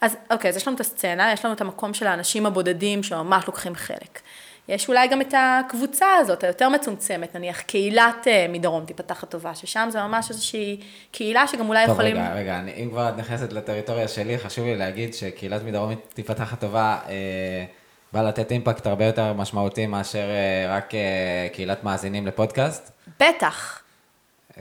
אז 0.00 0.16
אוקיי, 0.30 0.48
אז 0.48 0.56
יש 0.56 0.68
לנו 0.68 0.74
את 0.74 0.80
הסצנה, 0.80 1.32
יש 1.32 1.44
לנו 1.44 1.54
את 1.54 1.60
המקום 1.60 1.94
של 1.94 2.06
האנשים 2.06 2.46
הבודדים 2.46 3.02
שממש 3.02 3.46
לוקחים 3.46 3.74
חלק. 3.74 4.20
יש 4.68 4.88
אולי 4.88 5.08
גם 5.08 5.20
את 5.20 5.34
הקבוצה 5.36 6.06
הזאת, 6.20 6.44
היותר 6.44 6.68
מצומצמת, 6.68 7.36
נניח 7.36 7.60
קהילת 7.60 8.26
אה, 8.26 8.46
מדרום 8.48 8.84
תיפתח 8.84 9.22
הטובה, 9.22 9.54
ששם 9.54 9.88
זה 9.90 10.02
ממש 10.02 10.30
איזושהי 10.30 10.80
קהילה 11.12 11.46
שגם 11.46 11.68
אולי 11.68 11.86
טוב, 11.86 11.94
יכולים... 11.94 12.16
רגע, 12.16 12.34
רגע, 12.34 12.58
אני, 12.58 12.72
אם 12.76 12.90
כבר 12.90 13.08
את 13.08 13.16
נכנסת 13.16 13.52
לטריטוריה 13.52 14.08
שלי, 14.08 14.38
חשוב 14.38 14.64
לי 14.64 14.76
להגיד 14.76 15.14
שקהילת 15.14 15.62
מדרום 15.62 15.94
תיפתח 16.14 16.52
הטובה, 16.52 16.98
אה, 17.08 17.64
באה 18.12 18.22
לתת 18.22 18.52
אימפקט 18.52 18.86
הרבה 18.86 19.04
יותר 19.04 19.32
משמעותי 19.32 19.86
מאשר 19.86 20.28
אה, 20.30 20.76
רק 20.76 20.94
אה, 20.94 21.48
קהילת 21.52 21.84
מאזינים 21.84 22.26
לפודקאסט. 22.26 22.90
בטח, 23.20 23.82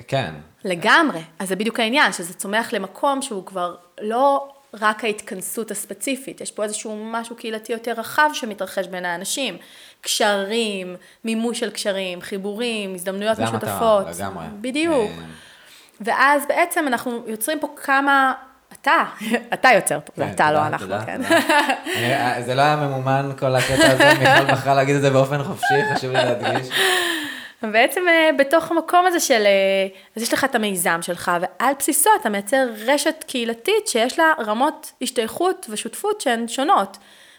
כן, 0.08 0.34
לגמרי. 0.64 1.22
אז 1.40 1.48
זה 1.48 1.56
בדיוק 1.56 1.80
העניין, 1.80 2.14
שזה 2.14 2.34
צומח 2.34 2.74
למקום 2.74 3.22
שהוא 3.22 3.46
כבר 3.46 3.76
לא 4.02 4.55
רק 4.82 5.03
ההתכנסות 5.03 5.71
הספציפית, 5.71 6.41
יש 6.41 6.51
פה 6.51 6.63
איזשהו 6.63 7.05
משהו 7.11 7.36
קהילתי 7.36 7.73
יותר 7.73 7.91
רחב 7.97 8.30
שמתרחש 8.34 8.88
בין 8.88 9.05
האנשים. 9.05 9.57
קשרים, 10.01 10.95
מימוש 11.23 11.59
של 11.59 11.69
קשרים, 11.69 12.21
חיבורים, 12.21 12.93
הזדמנויות 12.95 13.38
זה 13.38 13.43
המטרה, 13.45 13.69
משותפות. 13.69 14.15
לגמרי. 14.19 14.45
בדיוק. 14.61 15.11
אה, 15.11 15.23
ואז 16.01 16.43
בעצם 16.47 16.88
אנחנו 16.88 17.23
יוצרים 17.28 17.59
פה 17.59 17.67
כמה... 17.84 18.34
אתה, 18.82 19.03
אתה 19.53 19.69
יוצר 19.76 19.99
פה, 20.05 20.11
זה 20.15 20.23
כן, 20.23 20.32
אתה, 20.32 20.51
לא 20.51 20.67
אנחנו, 20.67 20.88
כן. 21.05 21.21
אני- 21.23 22.43
זה 22.43 22.55
לא 22.55 22.61
היה 22.61 22.76
ממומן 22.76 23.32
כל 23.39 23.55
הקטע 23.55 23.91
הזה, 23.91 24.11
מיכל 24.19 24.53
בחרה 24.53 24.73
להגיד 24.76 24.95
את 24.95 25.01
זה 25.01 25.09
באופן 25.09 25.43
חופשי, 25.43 25.73
חשוב 25.93 26.11
לי 26.11 26.17
להדגיש. 26.17 26.67
בעצם 27.72 28.01
אה, 28.07 28.30
בתוך 28.38 28.72
המקום 28.72 29.05
הזה 29.05 29.20
של, 29.20 29.43
אה, 29.45 29.88
אז 30.16 30.24
יש 30.24 30.34
לך 30.34 30.43
את 30.43 30.55
המיזם 30.55 30.99
שלך, 31.01 31.32
ועל 31.41 31.74
בסיסו 31.80 32.09
אתה 32.22 32.30
מייצר 32.30 32.66
רשת 32.86 33.24
קהילתית 33.28 33.88
שיש 33.88 34.20
לה 34.20 34.34
רמות 34.45 34.91
השתייכות 35.01 35.66
ושותפות 35.70 36.22
שהן 36.22 36.47
שונות. 36.47 36.97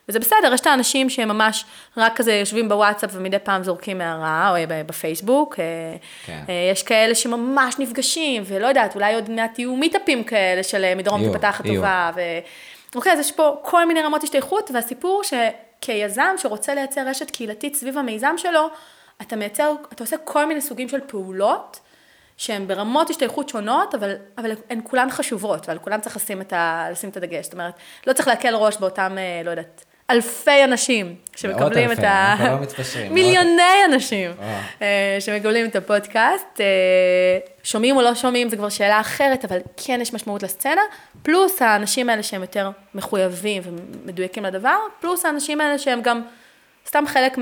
וזה 0.09 0.19
בסדר, 0.19 0.55
יש 0.55 0.61
את 0.61 0.67
האנשים 0.67 1.11
שהם 1.11 1.29
ממש 1.29 1.65
רק 1.97 2.17
כזה 2.17 2.33
יושבים 2.35 2.69
בוואטסאפ 2.69 3.11
ומדי 3.13 3.39
פעם 3.39 3.63
זורקים 3.63 4.01
הערה, 4.01 4.51
או 4.51 4.57
אה, 4.57 4.65
בפייסבוק. 4.87 5.57
כן. 6.27 6.41
יש 6.73 6.83
כאלה 6.83 7.15
שממש 7.15 7.75
נפגשים, 7.79 8.43
ולא 8.47 8.67
יודעת, 8.67 8.95
אולי 8.95 9.15
עוד 9.15 9.31
מעט 9.31 9.59
יהיו 9.59 9.77
מיטאפים 9.77 10.25
כאלה 10.25 10.63
של 10.63 10.95
מדרום 10.95 11.23
תיפתח 11.25 11.61
יהיו. 11.65 11.75
הטובה. 11.75 12.11
ו... 12.17 12.21
אוקיי, 12.95 13.13
אז 13.13 13.19
יש 13.19 13.33
פה 13.33 13.57
כל 13.63 13.85
מיני 13.85 14.03
רמות 14.03 14.23
השתייכות, 14.23 14.71
והסיפור 14.75 15.23
שכיזם 15.23 16.35
שרוצה 16.37 16.75
לייצר 16.75 17.09
רשת 17.09 17.31
קהילתית 17.31 17.75
סביב 17.75 17.99
המיזם 17.99 18.35
שלו, 18.37 18.69
אתה 19.23 19.37
מייצר, 19.37 19.73
אתה 19.93 20.05
עושה 20.05 20.17
כל 20.17 20.47
מיני 20.47 20.61
סוגים 20.61 20.89
של 20.89 21.01
פעולות, 21.07 21.81
שהן 22.37 22.67
ברמות 22.67 23.11
השתייכות 23.11 23.49
שונות, 23.49 23.95
אבל, 23.95 24.15
אבל 24.39 24.51
הן 24.71 24.81
כולן 24.85 25.11
חשובות, 25.11 25.69
ועל 25.69 25.79
כולן 25.79 26.01
צריך 26.01 26.17
לשים 26.17 26.41
את, 26.41 26.53
ה, 26.53 26.89
לשים 26.91 27.11
את 27.11 27.17
הדגש. 27.17 27.45
זאת 27.45 27.53
אומרת, 27.53 27.75
לא 28.07 28.13
צריך 28.13 28.29
להקל 28.29 28.55
ראש 28.55 28.77
באותם, 28.77 29.17
אה, 29.19 29.43
לא 29.45 29.51
יודעת, 29.51 29.85
אלפי 30.11 30.65
אנשים 30.65 31.17
שמקבלים 31.37 31.93
את 31.93 31.99
אלפי, 31.99 32.07
ה... 32.07 32.33
אנחנו 32.33 32.47
לא 32.47 32.61
מתפשרים, 32.61 33.15
מיליוני 33.15 33.85
אנשים 33.85 34.31
אה. 34.41 34.61
אה, 34.83 35.17
שמקבלים 35.21 35.67
את 35.67 35.77
הפודקאסט. 35.77 36.61
שומעים 37.63 37.97
או 37.97 38.03
לא 38.03 38.15
שומעים, 38.15 38.49
זו 38.49 38.57
כבר 38.57 38.69
שאלה 38.69 39.01
אחרת, 39.01 39.45
אבל 39.45 39.59
כן 39.77 39.99
יש 40.03 40.15
משמעות 40.15 40.43
לסצנה, 40.43 40.81
פלוס 41.23 41.63
האנשים 41.63 42.11
האלה 42.11 42.23
שהם 42.23 42.41
יותר 42.41 42.71
מחויבים 42.95 43.63
ומדויקים 43.65 44.45
לדבר, 44.45 44.77
פלוס 45.01 45.25
האנשים 45.25 45.61
האלה 45.61 45.79
שהם 45.79 46.03
גם 46.03 46.23
סתם 46.87 47.05
חלק 47.07 47.39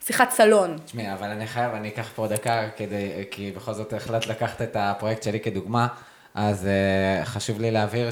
מהשיחת 0.00 0.30
סלון. 0.30 0.78
תשמעי, 0.84 1.12
אבל 1.12 1.28
אני 1.28 1.46
חייב, 1.46 1.74
אני 1.74 1.88
אקח 1.88 2.08
פה 2.14 2.26
דקה, 2.26 2.68
כדי, 2.76 3.10
כי 3.30 3.52
בכל 3.56 3.72
זאת 3.72 3.92
החלטת 3.92 4.26
לקחת 4.26 4.62
את 4.62 4.76
הפרויקט 4.80 5.22
שלי 5.22 5.40
כדוגמה, 5.40 5.86
אז 6.34 6.66
uh, 6.66 7.24
חשוב 7.24 7.60
לי 7.60 7.70
להבהיר 7.70 8.08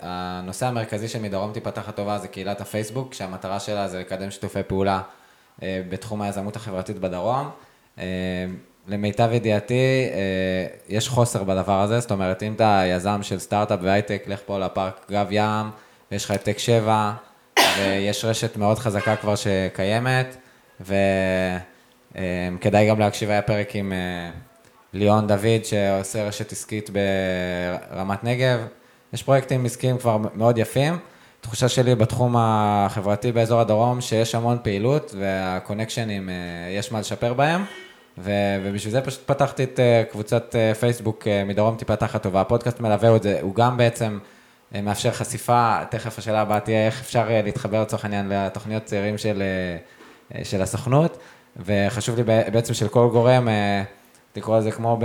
שהנושא 0.00 0.66
המרכזי 0.66 1.08
של 1.08 1.18
מדרום 1.18 1.52
תיפתח 1.52 1.88
הטובה 1.88 2.18
זה 2.18 2.28
קהילת 2.28 2.60
הפייסבוק, 2.60 3.14
שהמטרה 3.14 3.60
שלה 3.60 3.88
זה 3.88 4.00
לקדם 4.00 4.30
שיתופי 4.30 4.62
פעולה 4.62 5.00
uh, 5.58 5.62
בתחום 5.88 6.22
היזמות 6.22 6.56
החברתית 6.56 6.98
בדרום. 6.98 7.50
Uh, 7.96 8.00
למיטב 8.88 9.28
ידיעתי, 9.32 10.08
uh, 10.10 10.14
יש 10.88 11.08
חוסר 11.08 11.44
בדבר 11.44 11.80
הזה, 11.80 12.00
זאת 12.00 12.10
אומרת, 12.10 12.42
אם 12.42 12.52
אתה 12.52 12.82
יזם 12.86 13.22
של 13.22 13.38
סטארט-אפ 13.38 13.78
והייטק, 13.82 14.24
לך 14.26 14.40
פה 14.46 14.58
לפארק 14.58 15.06
גב 15.10 15.26
ים, 15.30 15.70
ויש 16.12 16.24
לך 16.24 16.30
את 16.30 16.42
טק 16.42 16.58
7, 16.58 17.12
ויש 17.78 18.24
רשת 18.24 18.56
מאוד 18.56 18.78
חזקה 18.78 19.16
כבר 19.16 19.34
שקיימת, 19.36 20.36
וכדאי 20.80 22.88
גם 22.88 22.98
להקשיב, 22.98 23.30
היה 23.30 23.42
פרק 23.42 23.76
עם 23.76 23.92
אה, 23.92 24.30
ליאון 24.92 25.26
דוד, 25.26 25.64
שעושה 25.64 26.24
רשת 26.24 26.52
עסקית 26.52 26.90
ברמת 27.90 28.24
נגב. 28.24 28.60
יש 29.12 29.22
פרויקטים 29.22 29.64
עסקיים 29.64 29.98
כבר 29.98 30.18
מאוד 30.34 30.58
יפים. 30.58 30.98
תחושה 31.40 31.68
שלי 31.68 31.94
בתחום 31.94 32.34
החברתי 32.38 33.32
באזור 33.32 33.60
הדרום, 33.60 34.00
שיש 34.00 34.34
המון 34.34 34.58
פעילות, 34.62 35.14
והקונקשנים, 35.18 36.28
אה, 36.28 36.34
יש 36.70 36.92
מה 36.92 37.00
לשפר 37.00 37.34
בהם. 37.34 37.64
ו- 38.18 38.56
ובשביל 38.64 38.92
זה 38.92 39.00
פשוט 39.00 39.26
פתחתי 39.26 39.64
את 39.64 39.80
אה, 39.80 40.02
קבוצת 40.10 40.54
פייסבוק 40.80 41.26
מדרום 41.46 41.76
טיפתח 41.76 42.14
הטובה. 42.14 42.40
הפודקאסט 42.40 42.80
מלווה 42.80 43.16
את 43.16 43.22
זה, 43.22 43.38
הוא 43.40 43.54
גם 43.54 43.76
בעצם 43.76 44.18
מאפשר 44.82 45.10
חשיפה, 45.10 45.76
תכף 45.90 46.18
השאלה 46.18 46.40
הבאה 46.40 46.60
תהיה 46.60 46.86
איך 46.86 47.00
אפשר 47.00 47.28
להתחבר 47.44 47.82
לצורך 47.82 48.04
העניין 48.04 48.28
לתוכניות 48.28 48.84
צעירים 48.84 49.18
של, 49.18 49.42
של 50.44 50.62
הסוכנות, 50.62 51.18
וחשוב 51.56 52.16
לי 52.16 52.22
בעצם 52.52 52.74
של 52.74 52.88
כל 52.88 53.08
גורם, 53.12 53.48
אה, 53.48 53.82
לקרוא 54.36 54.58
לזה 54.58 54.70
כמו 54.70 54.96
ב, 55.00 55.04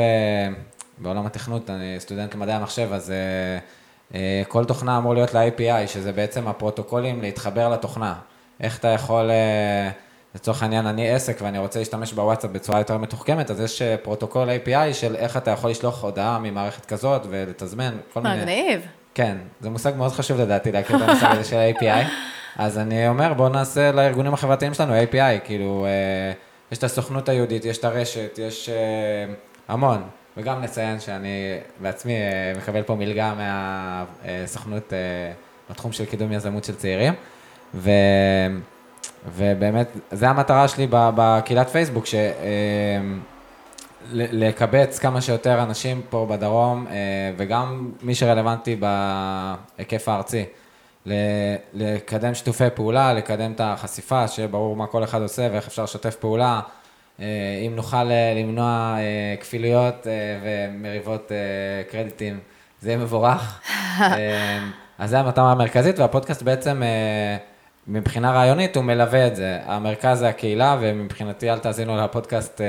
בעולם 0.98 1.26
התכנות, 1.26 1.70
אני 1.70 1.96
סטודנט 2.00 2.36
למדעי 2.36 2.56
המחשב, 2.56 2.90
אז 2.94 3.12
אה, 3.12 3.16
אה, 4.14 4.44
כל 4.48 4.66
תוכנה 4.66 4.98
אמור 4.98 5.14
להיות 5.14 5.34
לה 5.34 5.52
API, 5.52 5.88
שזה 5.88 6.12
בעצם 6.12 6.48
הפרוטוקולים 6.48 7.22
להתחבר 7.22 7.70
לתוכנה. 7.70 8.14
איך 8.62 8.80
אתה 8.80 8.88
יכול, 8.88 9.32
אה, 9.32 9.90
לצורך 10.36 10.64
העניין, 10.64 10.88
אני 10.88 11.10
עסק 11.10 11.38
ואני 11.42 11.58
רוצה 11.58 11.80
להשתמש 11.80 12.14
בוואטסאפ 12.14 12.52
בצורה 12.52 12.80
יותר 12.80 12.98
מתוחכמת, 12.98 13.52
אז 13.52 13.60
יש 13.60 13.82
אה, 13.82 13.98
פרוטוקול 13.98 14.50
API 14.50 14.94
של 14.94 15.16
איך 15.16 15.38
אתה 15.38 15.52
יכול 15.52 15.70
לשלוח 15.70 16.04
הודעה 16.04 16.40
ממערכת 16.40 16.86
כזאת 16.86 17.22
ולתזמן, 17.30 17.98
כל 18.14 18.22
מיני... 18.22 18.42
מגניב. 18.42 18.82
כן, 19.14 19.38
זה 19.62 19.70
מושג 19.70 19.94
מאוד 19.98 20.12
חשוב 20.12 20.40
לדעתי 20.42 20.72
להכיר 20.72 20.96
את 20.96 21.02
המושג 21.02 21.28
הזה 21.32 21.44
של 21.44 21.72
API. 21.76 22.08
אז 22.58 22.78
אני 22.78 23.08
אומר, 23.08 23.34
בואו 23.34 23.50
נעשה 23.50 23.92
לארגונים 23.92 24.34
החברתיים 24.34 24.74
שלנו 24.74 24.94
API, 24.94 25.40
כאילו, 25.44 25.86
אה, 25.86 26.32
יש 26.72 26.78
את 26.78 26.84
הסוכנות 26.84 27.30
היהודית, 27.30 27.66
יש 27.66 27.78
את 27.78 27.84
הרשת, 27.84 28.40
יש 28.42 28.70
אה, 28.70 29.34
המון. 29.68 30.04
וגם 30.38 30.62
נציין 30.62 31.00
שאני 31.00 31.58
בעצמי 31.80 32.14
אה, 32.14 32.54
מקבל 32.58 32.84
פה 32.84 32.96
מלגה 32.96 33.34
מהסוכנות 33.34 34.94
אה, 34.94 34.98
בתחום 35.70 35.92
של 35.92 36.06
קידום 36.06 36.32
יזמות 36.32 36.64
של 36.64 36.76
צעירים. 36.76 37.14
ו... 37.74 37.92
ובאמת, 39.36 39.88
זו 40.12 40.26
המטרה 40.26 40.68
שלי 40.68 40.88
בקהילת 40.92 41.70
פייסבוק, 41.70 42.06
ש... 42.06 42.16
אה, 42.16 43.00
לקבץ 44.12 45.00
כמה 45.00 45.22
שיותר 45.22 45.64
אנשים 45.64 46.02
פה 46.10 46.28
בדרום, 46.30 46.88
אה, 46.88 46.94
וגם 47.38 47.92
מי 48.02 48.16
שרלוונטי 48.16 48.76
בהיקף 48.76 50.10
הארצי. 50.10 50.46
לקדם 51.74 52.34
שיתופי 52.34 52.70
פעולה, 52.76 53.14
לקדם 53.14 53.52
את 53.52 53.62
החשיפה, 53.64 54.28
שיהיה 54.28 54.48
ברור 54.48 54.76
מה 54.76 54.88
כל 54.88 55.04
אחד 55.04 55.22
עושה 55.22 55.48
ואיך 55.52 55.68
אפשר 55.68 55.84
לשתף 55.84 56.16
פעולה. 56.16 56.62
אה, 57.20 57.26
אם 57.68 57.76
נוכל 57.76 58.12
אה, 58.12 58.34
למנוע 58.36 58.96
אה, 58.98 59.36
כפילויות 59.40 60.08
ומריבות 60.44 61.32
קרדיטים, 61.92 62.40
זה 62.82 62.90
יהיה 62.90 62.98
מבורך. 62.98 63.62
אז 65.00 65.10
זו 65.10 65.18
המטרה 65.18 65.52
המרכזית, 65.52 66.00
והפודקאסט 66.00 66.42
בעצם, 66.42 66.82
מבחינה 67.88 68.32
רעיונית, 68.32 68.76
הוא 68.76 68.84
מלווה 68.84 69.28
את 69.28 69.36
זה. 69.36 69.60
המרכז 69.66 70.20
זה 70.20 70.30
הקהילה, 70.30 70.78
ומבחינתי 70.82 71.50
אל 71.50 71.60
תאזינו 71.60 71.98
לפודקאסט, 71.98 72.62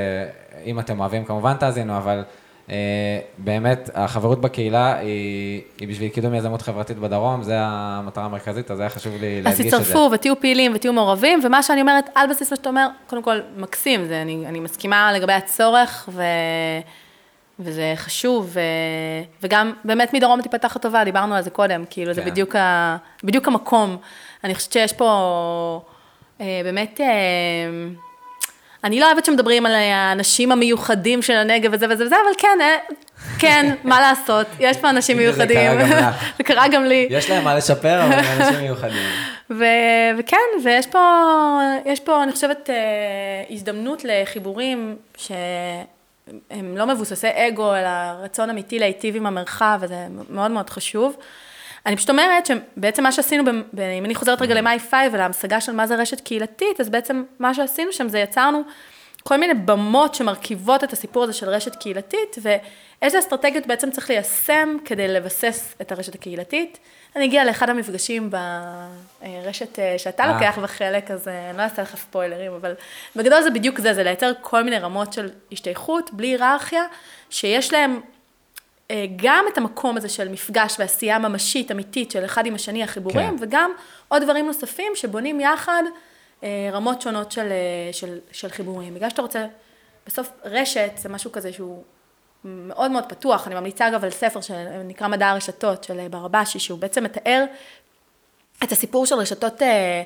אם 0.64 0.80
אתם 0.80 1.00
אוהבים 1.00 1.24
כמובן 1.24 1.54
תאזינו, 1.54 1.96
אבל 1.96 2.24
באמת, 3.38 3.90
החברות 3.94 4.40
בקהילה 4.40 4.96
היא, 4.98 5.62
היא 5.80 5.88
בשביל 5.88 6.08
קידום 6.08 6.34
יזמות 6.34 6.62
חברתית 6.62 6.98
בדרום, 6.98 7.42
זו 7.42 7.52
המטרה 7.56 8.24
המרכזית, 8.24 8.70
אז 8.70 8.80
היה 8.80 8.88
חשוב 8.88 9.12
לי 9.20 9.38
אז 9.38 9.44
להדגיש 9.44 9.66
את 9.66 9.70
זה. 9.70 9.78
תצטרפו 9.78 10.10
ותהיו 10.12 10.40
פעילים 10.40 10.72
ותהיו 10.74 10.92
מעורבים, 10.92 11.40
ומה 11.44 11.62
שאני 11.62 11.80
אומרת, 11.80 12.10
על 12.14 12.30
בסיס 12.30 12.50
מה 12.50 12.56
שאתה 12.56 12.68
אומר, 12.68 12.88
קודם 13.06 13.22
כל, 13.22 13.40
מקסים, 13.56 14.04
זה, 14.04 14.22
אני, 14.22 14.44
אני 14.46 14.60
מסכימה 14.60 15.12
לגבי 15.12 15.32
הצורך, 15.32 16.08
ו, 16.12 16.22
וזה 17.58 17.92
חשוב, 17.96 18.50
ו, 18.52 18.60
וגם 19.42 19.72
באמת 19.84 20.14
מדרום 20.14 20.42
תיפתח 20.42 20.76
הטובה, 20.76 21.04
דיברנו 21.04 21.34
על 21.34 21.42
זה 21.42 21.50
קודם, 21.50 21.84
כאילו, 21.90 22.12
זה 22.12 22.22
כן. 22.22 22.30
בדיוק, 22.30 22.56
ה, 22.56 22.96
בדיוק 23.24 23.48
המקום. 23.48 23.96
אני 24.44 24.54
חושבת 24.54 24.72
שיש 24.72 24.92
פה 24.92 25.80
אה, 26.40 26.60
באמת... 26.64 27.00
אני 28.86 29.00
לא 29.00 29.06
אוהבת 29.06 29.24
שמדברים 29.24 29.66
על 29.66 29.74
האנשים 29.74 30.52
המיוחדים 30.52 31.22
של 31.22 31.32
הנגב 31.32 31.70
וזה 31.74 31.86
וזה 31.90 32.04
וזה, 32.04 32.16
אבל 32.16 32.34
כן, 32.38 32.58
אה, 32.60 32.76
כן, 33.38 33.74
מה 33.84 34.00
לעשות, 34.00 34.46
יש 34.60 34.76
פה 34.76 34.90
אנשים 34.90 35.16
זה 35.16 35.22
מיוחדים. 35.22 35.56
קרה 35.56 35.74
גם 35.74 35.90
לך. 35.90 36.04
זה 36.38 36.44
קרה 36.44 36.68
גם 36.68 36.84
לי. 36.84 37.06
יש 37.10 37.30
להם 37.30 37.44
מה 37.44 37.54
לשפר, 37.54 38.04
אבל 38.04 38.12
הם 38.12 38.40
אנשים 38.40 38.60
מיוחדים. 38.60 39.02
ו- 39.50 40.18
וכן, 40.18 40.36
ויש 40.64 40.86
פה, 40.86 41.00
יש 41.84 42.00
פה, 42.00 42.22
אני 42.22 42.32
חושבת, 42.32 42.70
אה, 42.70 42.74
הזדמנות 43.50 44.02
לחיבורים 44.04 44.96
שהם 45.16 46.76
לא 46.76 46.86
מבוססי 46.86 47.28
אגו, 47.34 47.74
אלא 47.74 47.88
רצון 48.22 48.50
אמיתי 48.50 48.78
להיטיב 48.78 49.16
עם 49.16 49.26
המרחב, 49.26 49.78
וזה 49.80 50.06
מאוד 50.30 50.50
מאוד 50.50 50.70
חשוב. 50.70 51.16
אני 51.86 51.96
פשוט 51.96 52.10
אומרת 52.10 52.46
שבעצם 52.46 53.02
מה 53.02 53.12
שעשינו, 53.12 53.44
ב- 53.44 53.50
ב- 53.72 53.80
אם 53.80 54.04
אני 54.04 54.14
חוזרת 54.14 54.42
רגע 54.42 54.54
ל 54.54 54.62
My 54.62 54.78
Five 54.78 55.14
ולהמשגה 55.14 55.60
של 55.60 55.72
מה 55.72 55.86
זה 55.86 55.96
רשת 55.96 56.20
קהילתית, 56.20 56.80
אז 56.80 56.88
בעצם 56.88 57.24
מה 57.38 57.54
שעשינו 57.54 57.92
שם 57.92 58.08
זה 58.08 58.18
יצרנו 58.18 58.62
כל 59.22 59.36
מיני 59.36 59.54
במות 59.54 60.14
שמרכיבות 60.14 60.84
את 60.84 60.92
הסיפור 60.92 61.22
הזה 61.22 61.32
של 61.32 61.48
רשת 61.48 61.76
קהילתית, 61.76 62.38
ואיזה 62.42 63.18
אסטרטגיות 63.18 63.66
בעצם 63.66 63.90
צריך 63.90 64.10
ליישם 64.10 64.76
כדי 64.84 65.08
לבסס 65.08 65.74
את 65.80 65.92
הרשת 65.92 66.14
הקהילתית. 66.14 66.78
אני 67.16 67.24
אגיע 67.24 67.44
לאחד 67.44 67.70
המפגשים 67.70 68.30
ברשת 68.30 69.78
אה, 69.78 69.94
שאתה 69.98 70.22
אה. 70.22 70.32
לוקח 70.32 70.58
בחלק, 70.62 71.10
אז 71.10 71.28
אה, 71.28 71.50
אני 71.50 71.58
לא 71.58 71.62
אעשה 71.62 71.82
לך 71.82 71.96
ספוילרים, 71.96 72.52
אבל 72.52 72.74
בגדול 73.16 73.42
זה 73.42 73.50
בדיוק 73.50 73.78
זה, 73.78 73.94
זה 73.94 74.02
לייצר 74.02 74.32
כל 74.40 74.62
מיני 74.62 74.78
רמות 74.78 75.12
של 75.12 75.30
השתייכות, 75.52 76.10
בלי 76.12 76.26
היררכיה, 76.26 76.84
שיש 77.30 77.72
להם 77.72 78.00
גם 79.16 79.44
את 79.52 79.58
המקום 79.58 79.96
הזה 79.96 80.08
של 80.08 80.28
מפגש 80.28 80.76
ועשייה 80.78 81.18
ממשית, 81.18 81.70
אמיתית, 81.70 82.10
של 82.10 82.24
אחד 82.24 82.46
עם 82.46 82.54
השני, 82.54 82.82
החיבורים, 82.82 83.38
כן. 83.38 83.44
וגם 83.44 83.70
עוד 84.08 84.22
דברים 84.22 84.46
נוספים 84.46 84.92
שבונים 84.94 85.40
יחד 85.40 85.82
אה, 86.44 86.68
רמות 86.72 87.02
שונות 87.02 87.32
של, 87.32 87.48
אה, 87.52 87.92
של, 87.92 88.18
של 88.32 88.48
חיבורים. 88.48 88.94
בגלל 88.94 89.10
שאתה 89.10 89.22
רוצה, 89.22 89.46
בסוף 90.06 90.30
רשת 90.44 90.90
זה 90.96 91.08
משהו 91.08 91.32
כזה 91.32 91.52
שהוא 91.52 91.82
מאוד 92.44 92.90
מאוד 92.90 93.04
פתוח, 93.08 93.46
אני 93.46 93.54
ממליצה 93.54 93.88
אגב 93.88 94.04
על 94.04 94.10
ספר 94.10 94.40
שנקרא 94.40 95.08
מדע 95.08 95.28
הרשתות 95.28 95.84
של 95.84 96.00
אה, 96.00 96.08
ברבשי, 96.08 96.58
שהוא 96.58 96.78
בעצם 96.78 97.04
מתאר 97.04 97.44
את 98.64 98.72
הסיפור 98.72 99.06
של 99.06 99.14
רשתות, 99.14 99.62
אה, 99.62 99.68
אה, 99.68 100.02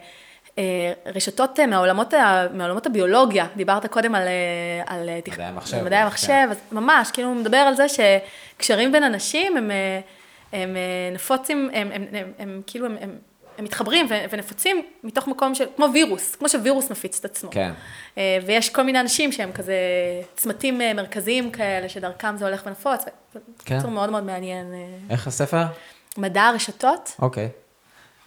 רשתות 1.15 1.61
אה, 1.61 1.67
מהעולמות, 1.67 2.15
מהעולמות 2.55 2.87
הביולוגיה, 2.87 3.47
דיברת 3.57 3.87
קודם 3.87 4.15
על, 4.15 4.23
אה, 4.29 4.83
על 4.87 5.09
אה, 5.09 5.19
מדעי 5.27 5.47
המחשב, 5.47 5.77
על 5.77 5.85
מדעי 5.85 5.99
כן. 5.99 6.05
המחשב, 6.05 6.49
אז 6.51 6.57
ממש, 6.73 7.11
כאילו 7.11 7.29
הוא 7.29 7.37
מדבר 7.37 7.57
על 7.57 7.75
זה 7.75 7.87
שקשרים 7.89 8.93
בין 8.93 9.03
אנשים 9.03 9.57
הם, 9.57 9.71
אה, 9.71 10.01
הם 10.53 10.77
אה, 10.77 11.15
נפוצים, 11.15 11.71
הם, 11.73 11.91
הם, 11.93 12.05
הם, 12.13 12.33
הם 12.39 12.63
כאילו, 12.67 12.87
הם, 12.87 12.97
הם, 13.01 13.19
הם 13.59 13.65
מתחברים 13.65 14.07
ונפוצים 14.31 14.83
מתוך 15.05 15.29
מקום 15.29 15.55
של, 15.55 15.65
כמו 15.77 15.87
וירוס, 15.93 16.35
כמו 16.35 16.49
שווירוס 16.49 16.91
מפיץ 16.91 17.19
את 17.19 17.25
עצמו. 17.25 17.51
כן. 17.51 17.73
אה, 18.19 18.39
ויש 18.47 18.71
כל 18.71 18.83
מיני 18.83 19.01
אנשים 19.01 19.33
שהם 19.33 19.53
כזה 19.53 19.75
צמתים 20.37 20.81
אה, 20.81 20.95
מרכזיים 20.95 21.51
כאלה, 21.51 21.89
שדרכם 21.89 22.37
זה 22.37 22.47
הולך 22.47 22.63
ונפוץ, 22.67 23.05
כן. 23.05 23.41
בקיצור 23.59 23.91
מאוד 23.91 24.11
מאוד 24.11 24.25
מעניין. 24.25 24.75
אה, 24.75 24.87
איך 25.11 25.27
הספר? 25.27 25.65
מדע 26.19 26.43
הרשתות, 26.43 27.17
אוקיי. 27.19 27.49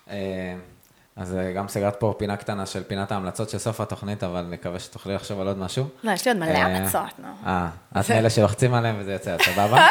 אה, 0.09 0.15
אז 1.15 1.35
אה, 1.35 1.51
גם 1.51 1.67
סגרת 1.67 1.95
פה 1.99 2.15
פינה 2.17 2.37
קטנה 2.37 2.65
של 2.65 2.83
פינת 2.83 3.11
ההמלצות 3.11 3.49
של 3.49 3.57
סוף 3.57 3.81
התוכנית, 3.81 4.23
אבל 4.23 4.45
נקווה 4.49 4.79
שתוכלי 4.79 5.13
לחשוב 5.15 5.41
על 5.41 5.47
עוד 5.47 5.57
משהו. 5.57 5.85
לא, 6.03 6.11
יש 6.11 6.25
לי 6.27 6.31
עוד 6.31 6.39
מלא 6.39 6.49
אה, 6.49 6.65
המלצות, 6.65 7.19
נו. 7.19 7.27
אה, 7.45 7.69
את 7.99 8.09
מאלה 8.11 8.29
שלוחצים 8.29 8.73
עליהם 8.73 8.95
וזה 8.99 9.13
יוצא, 9.13 9.37
סבבה? 9.41 9.87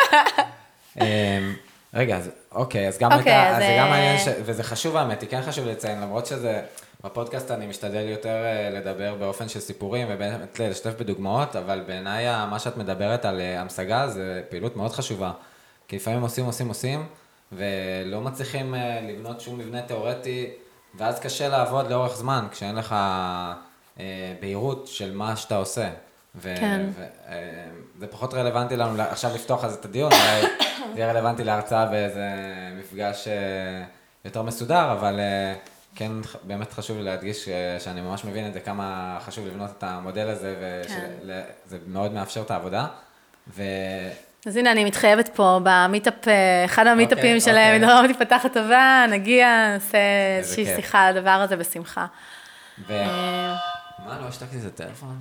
אה, 1.01 1.51
רגע, 1.95 2.16
אז 2.16 2.31
אוקיי, 2.53 2.89
אז 2.89 2.99
גם 2.99 3.12
אוקיי, 3.12 3.33
הייתה, 3.33 3.59
זה 3.59 3.77
גם 3.79 3.87
אה, 3.87 3.91
מעניין, 3.91 4.18
ש- 4.18 4.41
וזה 4.45 4.62
חשוב 4.62 4.97
האמת, 4.97 5.20
היא 5.20 5.29
כן 5.31 5.43
חשוב 5.43 5.66
לציין, 5.66 6.01
למרות 6.01 6.27
שזה, 6.27 6.62
בפודקאסט 7.05 7.51
אני 7.51 7.66
משתדל 7.66 8.09
יותר 8.09 8.29
אה, 8.45 8.70
לדבר 8.70 9.14
באופן 9.14 9.49
של 9.49 9.61
סיפורים, 9.61 10.07
ובאמת 10.11 10.61
לשתף 10.61 10.93
בדוגמאות, 11.01 11.57
אבל 11.57 11.83
בעיניי 11.87 12.47
מה 12.47 12.59
שאת 12.59 12.77
מדברת 12.77 13.25
על 13.25 13.41
אה, 13.41 13.61
המשגה 13.61 14.09
זה 14.09 14.43
פעילות 14.49 14.77
מאוד 14.77 14.93
חשובה. 14.93 15.33
כי 15.89 15.97
לפעמים 15.97 16.23
עושים, 16.23 16.45
עושים, 16.45 16.68
עושים, 16.68 17.07
ולא 17.53 18.20
מצליחים 18.20 18.75
אה, 18.75 19.01
לבנות 19.03 19.41
שום 19.41 19.59
מבנה 19.59 19.83
תיאורטי, 19.83 20.51
ואז 20.95 21.20
קשה 21.20 21.49
לעבוד 21.49 21.90
לאורך 21.90 22.16
זמן, 22.16 22.47
כשאין 22.51 22.74
לך 22.74 22.93
אה, 24.01 24.05
בהירות 24.40 24.86
של 24.86 25.14
מה 25.14 25.36
שאתה 25.36 25.57
עושה. 25.57 25.90
ו- 26.34 26.55
כן. 26.61 26.86
ו- 26.99 27.03
אה, 27.28 27.68
זה 27.99 28.07
פחות 28.07 28.34
רלוונטי 28.34 28.76
לנו 28.76 29.03
עכשיו 29.03 29.34
לפתוח 29.34 29.64
על 29.64 29.70
זה 29.70 29.76
את 29.80 29.84
הדיון, 29.84 30.12
אולי 30.12 30.43
זה 30.95 31.01
יהיה 31.01 31.11
רלוונטי 31.12 31.45
להרצאה 31.45 31.86
באיזה 31.86 32.28
מפגש 32.78 33.28
אה, 33.28 33.84
יותר 34.24 34.43
מסודר, 34.43 34.93
אבל 34.93 35.20
אה, 35.20 35.55
כן 35.95 36.12
באמת 36.43 36.72
חשוב 36.72 36.97
לי 36.97 37.03
להדגיש 37.03 37.49
אה, 37.49 37.80
שאני 37.80 38.01
ממש 38.01 38.24
מבין 38.24 38.47
את 38.49 38.53
זה, 38.53 38.61
כמה 38.61 39.18
חשוב 39.26 39.47
לבנות 39.47 39.70
את 39.78 39.82
המודל 39.82 40.28
הזה, 40.28 40.55
כן. 40.88 41.11
וזה 41.66 41.78
מאוד 41.86 42.12
מאפשר 42.12 42.43
את 42.43 42.51
העבודה. 42.51 42.86
ו... 43.49 43.62
אז 44.47 44.57
הנה, 44.57 44.72
אני 44.72 44.84
מתחייבת 44.84 45.28
פה 45.28 45.61
במיטאפ, 45.62 46.14
אחד 46.64 46.86
המיטאפים 46.86 47.40
של 47.40 47.51
אוקיי. 47.51 47.78
מדרום 47.78 48.07
תיפתח 48.07 48.43
הטובה, 48.45 49.05
נגיע, 49.11 49.68
נעשה 49.72 49.99
איזושהי. 50.38 50.66
שיחה 50.76 51.01
על 51.01 51.16
הדבר 51.16 51.30
הזה 51.30 51.57
בשמחה. 51.57 52.07
אה, 52.90 53.57
מה, 54.07 54.18
לא 54.20 54.28
השתקתי 54.28 54.57
איזה 54.57 54.70
טלפון? 54.70 55.20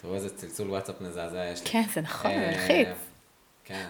תראו 0.00 0.14
איזה 0.14 0.36
צלצול 0.36 0.70
וואטסאפ 0.70 1.00
מזעזע 1.00 1.44
יש 1.44 1.60
לי. 1.60 1.70
כן, 1.70 1.82
זה 1.94 2.00
נכון, 2.00 2.30
זה 2.30 2.36
אה, 2.36 2.50
מלחיץ. 2.50 2.88
כן. 3.64 3.86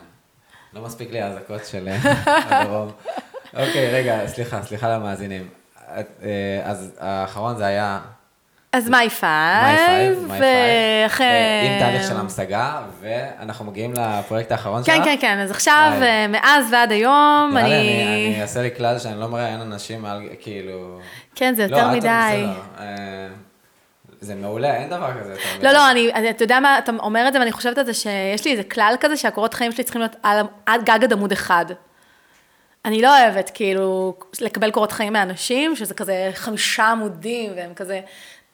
לא 0.72 0.82
מספיק 0.82 1.10
לי 1.10 1.20
האזעקות 1.20 1.66
של 1.66 1.88
אה, 1.88 2.60
הדרום. 2.60 2.90
אוקיי, 3.60 3.90
רגע, 3.92 4.26
סליחה, 4.26 4.62
סליחה 4.62 4.96
למאזינים. 4.96 5.48
את, 5.76 6.20
אז 6.64 6.92
האחרון 6.98 7.56
זה 7.56 7.66
היה 7.66 8.00
אז 8.72 8.88
My 8.88 9.10
Five, 9.10 10.28
ואחרי... 10.28 11.26
אה, 11.26 11.72
עם 11.72 11.78
תהליך 11.78 12.08
של 12.08 12.16
המשגה, 12.16 12.82
ואנחנו 13.00 13.64
מגיעים 13.64 13.94
לפרויקט 13.94 14.52
האחרון 14.52 14.84
שלך. 14.84 14.94
כן, 14.94 15.04
כן, 15.04 15.16
כן, 15.20 15.38
אז 15.38 15.50
עכשיו. 15.50 15.92
אה, 16.02 16.26
מאז 16.28 16.66
ועד 16.72 16.92
היום, 16.92 17.54
אני... 17.56 18.04
אני 18.32 18.42
אעשה 18.42 18.62
לי 18.62 18.70
כלל 18.76 18.98
שאני 18.98 19.20
לא 19.20 19.28
מראיין 19.28 19.60
אנשים 19.60 20.02
מעל, 20.02 20.28
כאילו... 20.40 21.00
כן, 21.34 21.54
זה 21.54 21.66
לא, 21.66 21.76
יותר 21.76 21.90
מדי. 21.90 22.46
אה, 22.78 23.28
זה 24.20 24.34
מעולה, 24.34 24.76
אין 24.76 24.90
דבר 24.90 25.10
כזה. 25.20 25.34
לא, 25.62 25.72
לא, 25.72 25.90
אני, 25.90 26.30
אתה 26.30 26.44
יודע 26.44 26.60
מה, 26.60 26.78
אתה 26.78 26.92
אומר 26.98 27.28
את 27.28 27.32
זה, 27.32 27.38
ואני 27.38 27.52
חושבת 27.52 27.78
על 27.78 27.84
זה 27.84 27.94
שיש 27.94 28.44
לי 28.44 28.52
איזה 28.52 28.64
כלל 28.64 28.94
כזה 29.00 29.16
שהקורות 29.16 29.54
חיים 29.54 29.72
שלי 29.72 29.84
צריכים 29.84 30.00
להיות 30.00 30.16
על, 30.22 30.46
עד 30.66 30.84
גג 30.84 30.98
עד 31.04 31.12
עמוד 31.12 31.32
אחד. 31.32 31.66
אני 32.84 33.02
לא 33.02 33.18
אוהבת, 33.18 33.50
כאילו, 33.54 34.14
לקבל 34.40 34.70
קורות 34.70 34.92
חיים 34.92 35.12
מאנשים, 35.12 35.76
שזה 35.76 35.94
כזה 35.94 36.30
חמישה 36.34 36.84
עמודים, 36.84 37.52
והם 37.56 37.74
כזה 37.74 38.00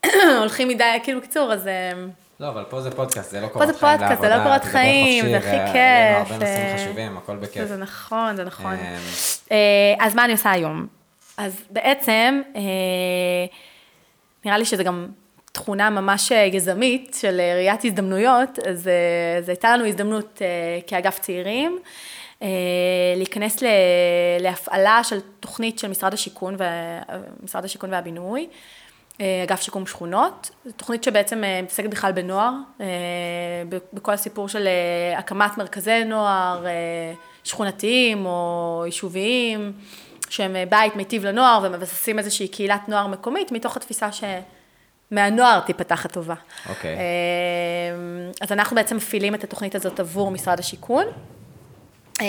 הולכים 0.40 0.68
מדי, 0.68 0.84
כאילו, 1.02 1.22
קיצור, 1.22 1.52
אז... 1.52 1.66
אה, 1.66 1.92
לא, 2.40 2.48
אבל 2.48 2.64
פה 2.68 2.80
זה 2.80 2.90
פודקאסט, 2.90 3.30
זה 3.30 3.40
לא 3.40 3.46
פה 3.46 3.52
קורות 3.52 3.68
זה 3.68 3.74
חיים 3.74 3.98
פודקאסט, 3.98 4.20
זה 4.22 4.28
לעבודה, 4.28 4.36
לא 4.38 4.42
קורות 4.48 4.62
תדבר 4.62 4.72
חיים, 4.72 5.24
זה 5.28 5.36
הכי 5.36 5.72
כיף, 5.72 6.32
הרבה 6.32 6.34
נושאים 6.34 6.66
אה, 6.66 6.74
חשובים, 6.78 7.16
הכל 7.16 7.36
בכיף. 7.36 7.64
זה 7.64 7.76
נכון, 7.76 8.36
זה 8.36 8.44
נכון. 8.44 8.72
אמ, 8.74 8.96
אה, 9.52 9.94
אז 10.06 10.14
מה 10.14 10.24
אני 10.24 10.32
עושה 10.32 10.50
היום? 10.50 10.86
אז 11.36 11.56
בעצם, 11.70 12.42
אה, 12.56 12.60
נראה 14.44 14.58
לי 14.58 14.64
שזה 14.64 14.82
גם 14.84 15.06
תכונה 15.52 15.90
ממש 15.90 16.30
יזמית 16.30 17.16
של 17.20 17.40
ראיית 17.54 17.84
הזדמנויות, 17.84 18.58
אז 18.68 18.82
זו 19.42 19.50
הייתה 19.52 19.76
לנו 19.76 19.86
הזדמנות 19.86 20.42
כאגף 20.86 21.18
צעירים, 21.18 21.78
להיכנס 23.16 23.62
ל- 23.62 23.66
להפעלה 24.40 25.00
של 25.04 25.18
תוכנית 25.40 25.78
של 25.78 25.88
משרד 25.88 26.14
השיכון, 26.14 26.54
וה- 26.58 27.00
משרד 27.42 27.64
השיכון 27.64 27.92
והבינוי, 27.92 28.48
אגף 29.20 29.60
שיקום 29.60 29.86
שכונות. 29.86 30.50
זו 30.64 30.72
תוכנית 30.72 31.04
שבעצם 31.04 31.44
אה, 31.44 31.62
מתעסקת 31.62 31.90
בכלל 31.90 32.12
בנוער, 32.12 32.52
אה, 32.80 32.86
בכל 33.92 34.12
הסיפור 34.12 34.48
של 34.48 34.66
אה, 34.66 35.18
הקמת 35.18 35.58
מרכזי 35.58 36.04
נוער 36.04 36.66
אה, 36.66 36.70
שכונתיים 37.44 38.26
או 38.26 38.82
יישוביים, 38.86 39.72
שהם 40.28 40.56
אה, 40.56 40.64
בית 40.68 40.96
מיטיב 40.96 41.24
לנוער 41.24 41.60
ומבססים 41.62 42.18
איזושהי 42.18 42.48
קהילת 42.48 42.88
נוער 42.88 43.06
מקומית, 43.06 43.52
מתוך 43.52 43.76
התפיסה 43.76 44.08
שמהנוער 44.12 45.60
תיפתח 45.60 46.04
הטובה. 46.04 46.34
אוקיי. 46.68 46.96
אה, 46.96 47.00
אז 48.40 48.52
אנחנו 48.52 48.76
בעצם 48.76 48.96
מפעילים 48.96 49.34
את 49.34 49.44
התוכנית 49.44 49.74
הזאת 49.74 50.00
עבור 50.00 50.30
משרד 50.30 50.58
השיכון. 50.58 51.04
אה, 52.20 52.26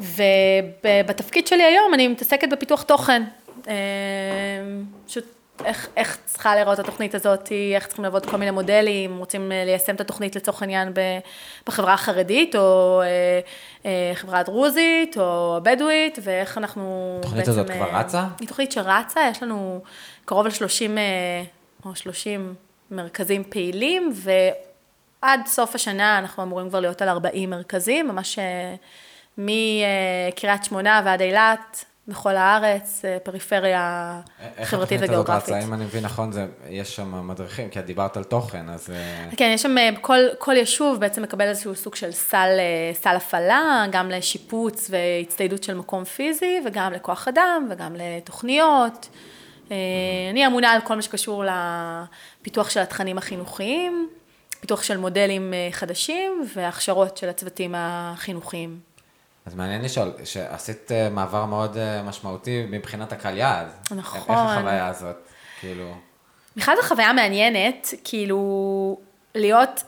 ובתפקיד 0.00 1.46
שלי 1.46 1.62
היום 1.62 1.94
אני 1.94 2.08
מתעסקת 2.08 2.48
בפיתוח 2.48 2.82
תוכן. 2.82 3.22
אה, 3.68 3.74
פשוט 5.06 5.39
איך, 5.64 5.88
איך 5.96 6.18
צריכה 6.26 6.54
להיראות 6.54 6.78
התוכנית 6.78 7.14
הזאת, 7.14 7.52
איך 7.74 7.86
צריכים 7.86 8.04
לעבוד 8.04 8.26
כל 8.26 8.36
מיני 8.36 8.50
מודלים, 8.50 9.18
רוצים 9.18 9.52
אה, 9.52 9.64
ליישם 9.64 9.94
את 9.94 10.00
התוכנית 10.00 10.36
לצורך 10.36 10.62
העניין 10.62 10.92
בחברה 11.66 11.94
החרדית, 11.94 12.56
או 12.56 13.00
אה, 13.02 13.40
אה, 13.86 14.12
חברה 14.14 14.38
הדרוזית, 14.38 15.18
או 15.18 15.56
הבדואית, 15.56 16.18
ואיך 16.22 16.58
אנחנו 16.58 17.16
התוכנית 17.20 17.48
הזאת 17.48 17.70
אה, 17.70 17.76
כבר 17.76 17.98
רצה? 17.98 18.24
היא 18.40 18.48
תוכנית 18.48 18.72
שרצה, 18.72 19.20
יש 19.30 19.42
לנו 19.42 19.80
קרוב 20.24 20.46
ל-30 20.46 20.98
או 21.84 21.94
30 21.94 22.54
מרכזים 22.90 23.44
פעילים, 23.44 24.12
ועד 24.14 25.40
סוף 25.46 25.74
השנה 25.74 26.18
אנחנו 26.18 26.42
אמורים 26.42 26.68
כבר 26.68 26.80
להיות 26.80 27.02
על 27.02 27.08
40 27.08 27.50
מרכזים, 27.50 28.08
ממש 28.08 28.38
מקריית 29.38 30.64
שמונה 30.64 31.02
ועד 31.04 31.20
אילת, 31.20 31.84
בכל 32.10 32.36
הארץ, 32.36 33.04
אה, 33.04 33.18
פריפריה 33.22 34.20
איך 34.56 34.68
חברתית 34.68 35.02
התוכנית 35.02 35.02
הזאת 35.02 35.24
וגיאוגרפית. 35.28 35.54
רצה? 35.54 35.66
אם 35.66 35.74
אני 35.74 35.84
מבין 35.84 36.04
נכון, 36.04 36.32
זה- 36.32 36.46
יש 36.68 36.96
שם 36.96 37.26
מדריכים, 37.28 37.68
כי 37.68 37.78
את 37.78 37.84
דיברת 37.86 38.16
על 38.16 38.24
תוכן, 38.24 38.68
אז... 38.68 38.90
אה, 38.90 39.28
כן, 39.36 39.50
יש 39.54 39.62
שם, 39.62 39.78
אה, 39.78 39.88
כל, 40.00 40.18
כל 40.38 40.56
יישוב 40.56 41.00
בעצם 41.00 41.22
מקבל 41.22 41.48
איזשהו 41.48 41.74
סוג 41.74 41.94
של 41.94 42.10
סל, 42.12 42.48
סל 42.94 43.16
הפעלה, 43.16 43.84
גם 43.92 44.10
לשיפוץ 44.10 44.90
והצטיידות 44.90 45.62
של 45.62 45.74
מקום 45.74 46.04
פיזי, 46.04 46.60
וגם 46.66 46.92
לכוח 46.92 47.28
אדם, 47.28 47.68
וגם 47.70 47.96
לתוכניות. 47.98 49.08
אה, 49.70 49.76
אני 50.30 50.46
אמונה 50.46 50.70
על 50.72 50.80
כל 50.80 50.96
מה 50.96 51.02
שקשור 51.02 51.44
לפיתוח 52.40 52.70
של 52.70 52.80
התכנים 52.80 53.18
החינוכיים, 53.18 54.08
פיתוח 54.60 54.82
של 54.82 54.96
מודלים 54.96 55.52
חדשים, 55.70 56.44
והכשרות 56.54 57.16
של 57.16 57.28
הצוותים 57.28 57.74
החינוכיים. 57.78 58.78
אז 59.50 59.56
מעניין 59.56 59.82
לשאול, 59.82 60.12
שעשית 60.24 60.92
אה, 60.92 61.08
מעבר 61.08 61.44
מאוד 61.44 61.76
אה, 61.76 62.02
משמעותי 62.02 62.66
מבחינת 62.70 63.12
הקהל 63.12 63.36
יעד. 63.36 63.66
נכון. 63.90 64.20
איך 64.20 64.30
החוויה 64.30 64.86
הזאת? 64.86 65.16
כאילו... 65.60 65.94
בכלל 66.56 66.76
זו 66.76 66.88
חוויה 66.88 67.12
מעניינת, 67.12 67.94
כאילו, 68.04 68.96
להיות 69.34 69.82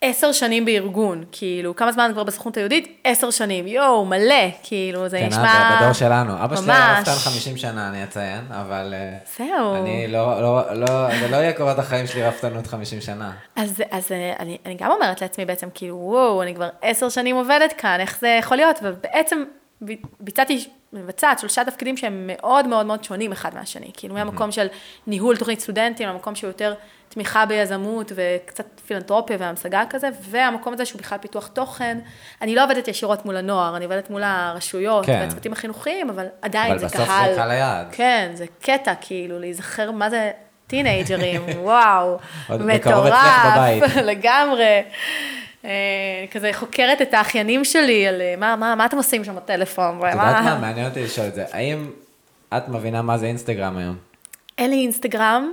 עשר 0.00 0.32
שנים 0.32 0.64
בארגון, 0.64 1.24
כאילו, 1.32 1.76
כמה 1.76 1.92
זמן 1.92 2.10
כבר 2.12 2.24
בסוכנות 2.24 2.56
היהודית? 2.56 3.00
עשר 3.04 3.30
שנים, 3.30 3.66
יואו, 3.66 4.04
מלא, 4.04 4.34
כאילו, 4.62 5.08
זה 5.08 5.18
כן, 5.18 5.26
נשמע... 5.26 5.44
אה, 5.44 5.78
בדור 5.80 5.92
שלנו. 5.92 6.44
אבא 6.44 6.56
שלי 6.56 6.72
היה. 6.72 6.98
רפתן 7.00 7.12
50 7.12 7.56
שנה, 7.56 7.88
אני 7.88 8.04
אציין, 8.04 8.44
אבל... 8.50 8.94
אה, 8.96 9.18
זהו. 9.38 9.74
אני 9.74 10.06
לא, 10.08 10.42
לא, 10.42 10.74
לא, 10.74 11.18
זה 11.20 11.28
לא 11.30 11.36
יהיה 11.36 11.52
קורת 11.52 11.78
החיים 11.78 12.06
שלי 12.06 12.22
רפתנות 12.22 12.66
50 12.66 13.00
שנה. 13.00 13.32
אז, 13.56 13.82
אז 13.90 14.12
אה, 14.12 14.32
אני, 14.38 14.58
אני 14.66 14.74
גם 14.74 14.90
אומרת 14.90 15.22
לעצמי 15.22 15.44
בעצם, 15.44 15.68
כאילו, 15.74 15.96
וואו, 15.96 16.42
אני 16.42 16.54
כבר 16.54 16.68
עשר 16.82 17.08
שנים 17.08 17.36
עובדת 17.36 17.72
כאן, 17.72 18.00
איך 18.00 18.18
זה 18.20 18.36
יכול 18.40 18.56
להיות? 18.56 18.78
ובעצם 18.82 19.44
ביצעתי, 20.20 20.68
מבצעת 20.92 21.38
שלושה 21.38 21.64
תפקידים 21.64 21.96
שהם 21.96 22.30
מאוד 22.32 22.66
מאוד 22.66 22.86
מאוד 22.86 23.04
שונים 23.04 23.32
אחד 23.32 23.54
מהשני. 23.54 23.90
כאילו, 23.94 24.14
מהמקום 24.14 24.52
של 24.52 24.66
ניהול 25.06 25.36
תוכנית 25.36 25.60
סטודנטים, 25.60 26.08
למקום 26.08 26.34
שהוא 26.34 26.48
יותר 26.48 26.74
תמיכה 27.08 27.46
ביזמות 27.46 28.12
וקצת 28.14 28.66
פילנטרופיה 28.86 29.36
והמשגה 29.40 29.82
כזה, 29.90 30.08
והמקום 30.22 30.72
הזה 30.72 30.84
שהוא 30.84 30.98
בכלל 30.98 31.18
פיתוח 31.18 31.46
תוכן. 31.46 31.98
אני 32.42 32.54
לא 32.54 32.64
עובדת 32.64 32.88
ישירות 32.88 33.26
מול 33.26 33.36
הנוער, 33.36 33.76
אני 33.76 33.84
עובדת 33.84 34.10
מול 34.10 34.22
הרשויות 34.24 35.06
כן. 35.06 35.18
והצוותים 35.20 35.52
החינוכיים, 35.52 36.10
אבל 36.10 36.26
עדיין 36.42 36.70
אבל 36.70 36.78
זה 36.78 36.86
בסוף 36.86 37.06
קהל. 37.06 37.30
זה 37.30 37.36
קהל 37.36 37.50
היעד. 37.50 37.86
כן, 37.92 38.30
זה 38.34 38.44
קטע, 38.62 38.92
כאילו, 39.00 39.38
להיזכר 39.38 39.90
מה 39.90 40.10
זה 40.10 40.30
טינג'רים, 40.66 41.42
וואו, 41.62 42.18
בבית. 42.50 42.86
לגמרי. 44.10 44.82
אה, 45.64 45.70
כזה 46.30 46.50
חוקרת 46.52 47.02
את 47.02 47.14
האחיינים 47.14 47.64
שלי 47.64 48.08
על 48.08 48.20
אה, 48.20 48.34
מה, 48.38 48.56
מה, 48.56 48.74
מה 48.74 48.86
אתם 48.86 48.96
עושים 48.96 49.24
שם 49.24 49.36
בטלפון. 49.36 49.98
את 49.98 50.12
יודעת 50.12 50.44
מה? 50.44 50.58
מעניין 50.60 50.88
אותי 50.88 51.04
לשאול 51.04 51.26
את 51.26 51.34
זה. 51.34 51.44
האם 51.52 51.90
את 52.56 52.68
מבינה 52.68 53.02
מה 53.02 53.18
זה 53.18 53.26
אינסטגרם 53.26 53.76
היום? 53.76 53.96
אין 54.58 54.70
לי 54.70 54.76
אינסטגרם, 54.76 55.52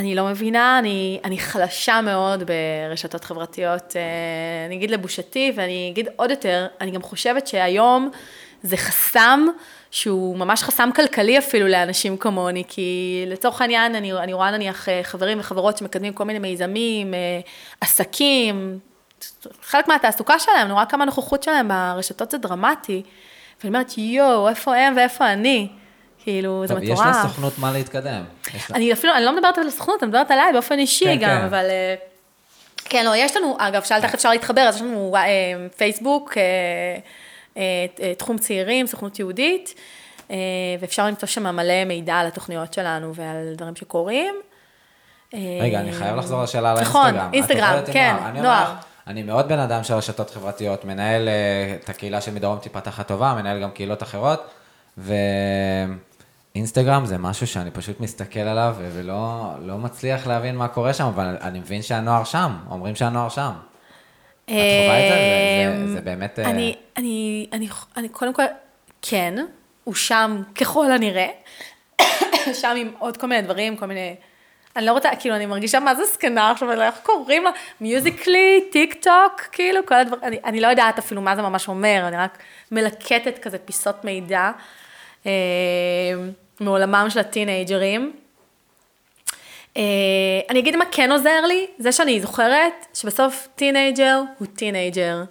אני 0.00 0.14
לא 0.14 0.24
מבינה, 0.24 0.78
אני, 0.78 1.20
אני 1.24 1.38
חלשה 1.38 2.00
מאוד 2.00 2.42
ברשתות 2.42 3.24
חברתיות. 3.24 3.96
אה, 3.96 4.66
אני 4.66 4.74
אגיד 4.76 4.90
לבושתי, 4.90 5.52
ואני 5.54 5.88
אגיד 5.92 6.08
עוד 6.16 6.30
יותר, 6.30 6.66
אני 6.80 6.90
גם 6.90 7.02
חושבת 7.02 7.46
שהיום 7.46 8.10
זה 8.62 8.76
חסם 8.76 9.46
שהוא 9.90 10.36
ממש 10.36 10.62
חסם 10.62 10.90
כלכלי 10.96 11.38
אפילו 11.38 11.68
לאנשים 11.68 12.16
כמוני, 12.16 12.64
כי 12.68 13.24
לצורך 13.26 13.60
העניין, 13.60 13.94
אני, 13.94 14.12
אני 14.12 14.32
רואה 14.32 14.50
נניח 14.50 14.88
אה, 14.88 15.00
חברים 15.02 15.40
וחברות 15.40 15.78
שמקדמים 15.78 16.12
כל 16.12 16.24
מיני 16.24 16.38
מיזמים, 16.38 17.14
אה, 17.14 17.40
עסקים, 17.80 18.78
חלק 19.62 19.88
מהתעסוקה 19.88 20.38
שלהם, 20.38 20.64
אני 20.64 20.72
רואה 20.72 20.86
כמה 20.86 21.02
הנוכחות 21.02 21.42
שלהם 21.42 21.68
ברשתות 21.68 22.30
זה 22.30 22.38
דרמטי. 22.38 23.02
ואני 23.60 23.68
אומרת, 23.68 23.98
יואו, 23.98 24.48
איפה 24.48 24.76
הם 24.76 24.96
ואיפה 24.96 25.32
אני? 25.32 25.68
כאילו, 26.24 26.66
זה 26.66 26.74
מטורף. 26.74 26.98
יש 26.98 27.16
לסוכנות 27.16 27.58
מה 27.58 27.72
להתקדם. 27.72 28.22
אני 28.74 28.92
אפילו, 28.92 29.14
אני 29.14 29.24
לא 29.24 29.36
מדברת 29.36 29.58
על 29.58 29.66
הסוכנות, 29.66 30.02
אני 30.02 30.08
מדברת 30.08 30.30
עליי 30.30 30.52
באופן 30.52 30.78
אישי 30.78 31.04
כן, 31.04 31.16
גם, 31.16 31.28
כן. 31.28 31.44
אבל... 31.44 31.64
אה, 31.70 31.94
כן, 32.84 33.06
לא, 33.06 33.16
יש 33.16 33.36
לנו, 33.36 33.56
אגב, 33.58 33.82
שאלת 33.82 34.04
איך 34.04 34.14
אפשר 34.14 34.30
להתחבר, 34.30 34.60
אז 34.60 34.76
יש 34.76 34.82
לנו 34.82 35.16
אה, 35.16 35.68
פייסבוק, 35.76 36.34
אה, 37.56 37.86
תחום 38.18 38.38
צעירים, 38.38 38.86
סוכנות 38.86 39.18
יהודית, 39.18 39.74
ואפשר 40.80 41.06
למצוא 41.06 41.28
שם 41.28 41.56
מלא 41.56 41.84
מידע 41.84 42.14
על 42.14 42.26
התוכניות 42.26 42.74
שלנו 42.74 43.14
ועל 43.14 43.54
דברים 43.56 43.76
שקורים. 43.76 44.34
רגע, 45.34 45.80
אני 45.80 45.92
חייב 45.92 46.16
לחזור 46.16 46.42
לשאלה 46.42 46.70
על 46.70 46.80
נכון, 46.80 47.16
האינסטגרם. 47.16 47.30
את 47.30 47.34
אינסטגרם, 47.34 47.92
כן, 47.92 48.14
נוער. 48.42 48.74
אני 49.06 49.22
מאוד 49.22 49.48
בן 49.48 49.58
אדם 49.58 49.84
של 49.84 49.94
רשתות 49.94 50.30
חברתיות, 50.30 50.84
מנהל 50.84 51.28
את 51.82 51.88
הקהילה 51.88 52.20
של 52.20 52.30
מדרום 52.30 52.58
תיפתח 52.58 53.00
הטובה, 53.00 53.34
מנהל 53.38 53.62
גם 53.62 53.70
קהילות 53.70 54.02
אחרות, 54.02 54.50
ואינסטגרם 56.54 57.06
זה 57.06 57.18
משהו 57.18 57.46
שאני 57.46 57.70
פשוט 57.70 58.00
מסתכל 58.00 58.40
עליו 58.40 58.76
ולא 58.92 59.50
לא 59.60 59.78
מצליח 59.78 60.26
להבין 60.26 60.56
מה 60.56 60.68
קורה 60.68 60.94
שם, 60.94 61.04
אבל 61.04 61.36
אני 61.40 61.58
מבין 61.58 61.82
שהנוער 61.82 62.24
שם, 62.24 62.52
אומרים 62.70 62.94
שהנוער 62.96 63.28
שם. 63.28 63.50
את 64.44 64.50
חווה 64.50 65.06
את 65.06 65.12
זה? 65.12 65.16
זה- 65.80 65.86
זה- 65.86 65.92
זה 65.92 66.00
באמת, 66.00 66.38
אה, 66.38 66.44
אני, 66.50 66.76
אני, 66.96 67.46
אני, 67.52 67.68
אני 67.96 68.08
קודם 68.08 68.34
כל, 68.34 68.42
כן, 69.02 69.34
הוא 69.84 69.94
שם 69.94 70.42
ככל 70.54 70.92
הנראה, 70.92 71.28
שם 72.52 72.74
עם 72.76 72.90
עוד 72.98 73.16
כל 73.16 73.26
מיני 73.26 73.42
דברים, 73.42 73.76
כל 73.76 73.86
מיני, 73.86 74.14
אני 74.76 74.86
לא 74.86 74.92
רוצה, 74.92 75.08
כאילו, 75.20 75.36
אני 75.36 75.46
מרגישה 75.46 75.80
מה 75.80 75.94
זה 75.94 76.02
זקנה 76.04 76.50
עכשיו, 76.50 76.82
איך 76.82 76.94
קוראים 77.02 77.44
לה, 77.44 77.50
Musical.ly, 77.80 78.60
טיק 78.72 78.94
טוק, 79.04 79.40
כאילו, 79.52 79.86
כל 79.86 79.94
הדברים, 79.94 80.22
אני, 80.24 80.38
אני 80.44 80.60
לא 80.60 80.66
יודעת 80.68 80.98
אפילו 80.98 81.20
מה 81.20 81.36
זה 81.36 81.42
ממש 81.42 81.68
אומר, 81.68 82.04
אני 82.08 82.16
רק 82.16 82.38
מלקטת 82.72 83.38
כזה 83.42 83.58
פיסות 83.58 84.04
מידע 84.04 84.50
מעולמם 86.60 87.06
של 87.08 87.20
הטינאייג'רים. 87.20 88.12
אה, 89.76 89.82
אני 90.50 90.58
אגיד 90.58 90.76
מה 90.76 90.84
כן 90.92 91.12
עוזר 91.12 91.46
לי, 91.48 91.66
זה 91.78 91.92
שאני 91.92 92.20
זוכרת 92.20 92.86
שבסוף 92.94 93.48
טינאייג'ר 93.54 94.22
הוא 94.38 94.46
טינאייג'ר. 94.56 95.22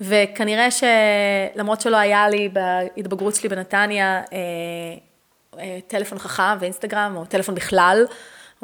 וכנראה 0.00 0.68
שלמרות 0.70 1.80
שלא 1.80 1.96
היה 1.96 2.28
לי 2.28 2.48
בהתבגרות 2.48 3.34
שלי 3.34 3.48
בנתניה 3.48 4.22
אה, 4.32 4.38
אה, 5.58 5.78
טלפון 5.86 6.18
חכם 6.18 6.56
ואינסטגרם, 6.60 7.16
או 7.16 7.24
טלפון 7.24 7.54
בכלל, 7.54 8.06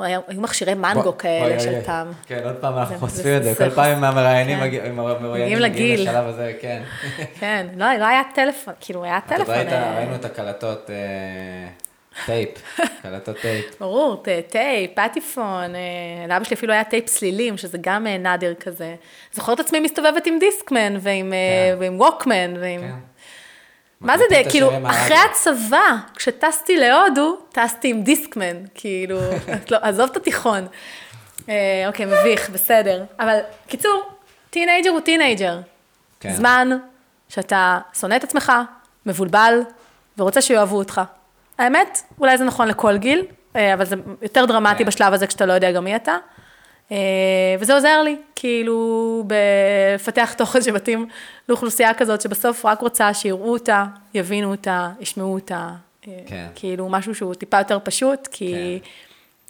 היו 0.05 0.21
מכשירי 0.41 0.75
מנגו 0.75 1.19
כאלה 1.19 1.61
של. 1.61 1.81
פעם. 1.87 2.13
כן, 2.27 2.41
עוד 2.45 2.57
פעם 2.57 2.79
אנחנו 2.79 2.95
זה- 2.95 3.01
חושפים 3.01 3.37
את 3.37 3.43
זה, 3.45 3.55
כל 3.59 3.71
פעם 3.71 3.97
עם 3.97 4.05
המראיינים 4.05 4.59
כן. 4.59 4.65
מגיעים 4.67 5.01
המראיינים 5.01 5.33
מגיעים 5.33 5.59
לגיל. 5.59 6.01
לשלב 6.01 6.27
הזה, 6.27 6.53
כן. 6.61 6.83
כן, 7.41 7.67
לא, 7.77 7.87
לא 7.99 8.05
היה 8.07 8.23
טלפון, 8.35 8.75
כאילו 8.81 9.05
היה 9.05 9.19
טלפון. 9.29 9.55
אה, 9.55 9.95
ראינו 9.97 10.15
את 10.15 10.25
הקלטות 10.25 10.91
אה, 10.91 10.97
טייפ, 12.27 12.51
קלטות 13.03 13.37
טייפ. 13.43 13.81
ברור, 13.81 14.23
טייפ, 14.51 14.91
פטיפון, 14.95 15.75
אה, 15.75 15.81
לאבא 16.29 16.45
שלי 16.45 16.55
אפילו 16.57 16.73
היה 16.73 16.85
טייפ 16.85 17.05
סלילים, 17.07 17.57
שזה 17.57 17.79
גם 17.81 18.07
נדיר 18.07 18.55
כזה. 18.55 18.95
זוכרת 19.33 19.61
את 19.61 19.67
עצמי 19.67 19.81
מסתובבת 19.81 20.27
עם 20.27 20.39
דיסקמן 20.41 20.97
ועם, 21.01 21.33
כן. 21.33 21.77
ועם 21.79 22.01
ווקמן 22.01 22.55
ועם... 22.61 22.81
מה 24.01 24.19
זה 24.19 24.25
די, 24.31 24.43
כאילו, 24.51 24.71
אחרי. 24.87 25.17
הצבא, 25.17 25.97
כשטסתי 26.17 26.77
להודו, 26.77 27.39
טסתי 27.53 27.89
עם 27.89 28.03
דיסקמן, 28.03 28.57
כאילו, 28.75 29.19
לא, 29.71 29.79
עזוב 29.83 30.11
את 30.11 30.17
התיכון. 30.17 30.67
אה, 31.49 31.85
אוקיי, 31.87 32.07
מביך, 32.07 32.51
בסדר. 32.51 33.05
אבל, 33.21 33.39
קיצור, 33.67 34.03
teenager 34.51 34.91
הוא 34.91 35.01
teenager. 35.01 35.61
כן. 36.21 36.33
זמן 36.33 36.79
שאתה 37.29 37.79
שונא 38.01 38.17
את 38.17 38.25
עצמך, 38.25 38.53
מבולבל, 39.07 39.61
ורוצה 40.19 40.41
שיאהבו 40.41 40.77
אותך. 40.77 41.01
האמת, 41.59 42.03
אולי 42.21 42.39
זה 42.39 42.45
נכון 42.45 42.69
לכל 42.69 42.97
גיל, 42.97 43.25
אה, 43.57 43.75
אבל 43.75 43.85
זה 43.85 43.97
יותר 44.23 44.45
דרמטי 44.45 44.79
כן. 44.79 44.85
בשלב 44.85 45.13
הזה 45.13 45.27
כשאתה 45.27 45.47
לא 45.47 45.53
יודע 45.53 45.73
גם 45.73 45.85
מי 45.85 45.97
אתה. 45.97 46.17
אה, 46.93 46.97
וזה 47.59 47.75
עוזר 47.75 48.03
לי, 48.03 48.17
כאילו, 48.35 49.25
בלפתח 49.27 50.33
תוכן 50.33 50.63
שמתאים 50.63 51.07
לאוכלוסייה 51.49 51.95
כזאת, 51.95 52.21
שבסוף 52.21 52.65
רק 52.65 52.81
רוצה 52.81 53.15
שיראו 53.15 53.53
אותה, 53.53 53.85
יבינו 54.15 54.51
אותה, 54.51 54.91
ישמעו 55.01 55.35
אותה. 55.35 55.69
אה, 56.09 56.13
כן. 56.27 56.47
כאילו, 56.55 56.89
משהו 56.89 57.15
שהוא 57.15 57.35
טיפה 57.35 57.59
יותר 57.59 57.79
פשוט, 57.85 58.27
כי... 58.27 58.81
כן. 58.83 58.89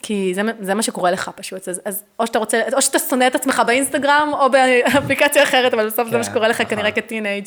כי 0.02 0.32
זה, 0.34 0.42
זה 0.60 0.74
מה 0.74 0.82
שקורה 0.82 1.10
לך 1.10 1.30
פשוט, 1.36 1.68
אז, 1.68 1.80
אז 1.84 2.04
או 2.18 2.26
שאתה 2.26 2.38
רוצה, 2.38 2.60
או 2.72 2.82
שאתה 2.82 2.98
שונא 2.98 3.26
את 3.26 3.34
עצמך 3.34 3.62
באינסטגרם, 3.66 4.30
או 4.32 4.50
באפליקציה 4.50 5.42
אחרת, 5.42 5.74
אבל 5.74 5.86
בסוף 5.86 6.04
זה 6.06 6.10
כן, 6.10 6.18
מה 6.18 6.24
שקורה 6.24 6.48
לך 6.48 6.60
נכון. 6.60 6.76
כנראה 6.76 6.90
כטינג', 6.90 7.44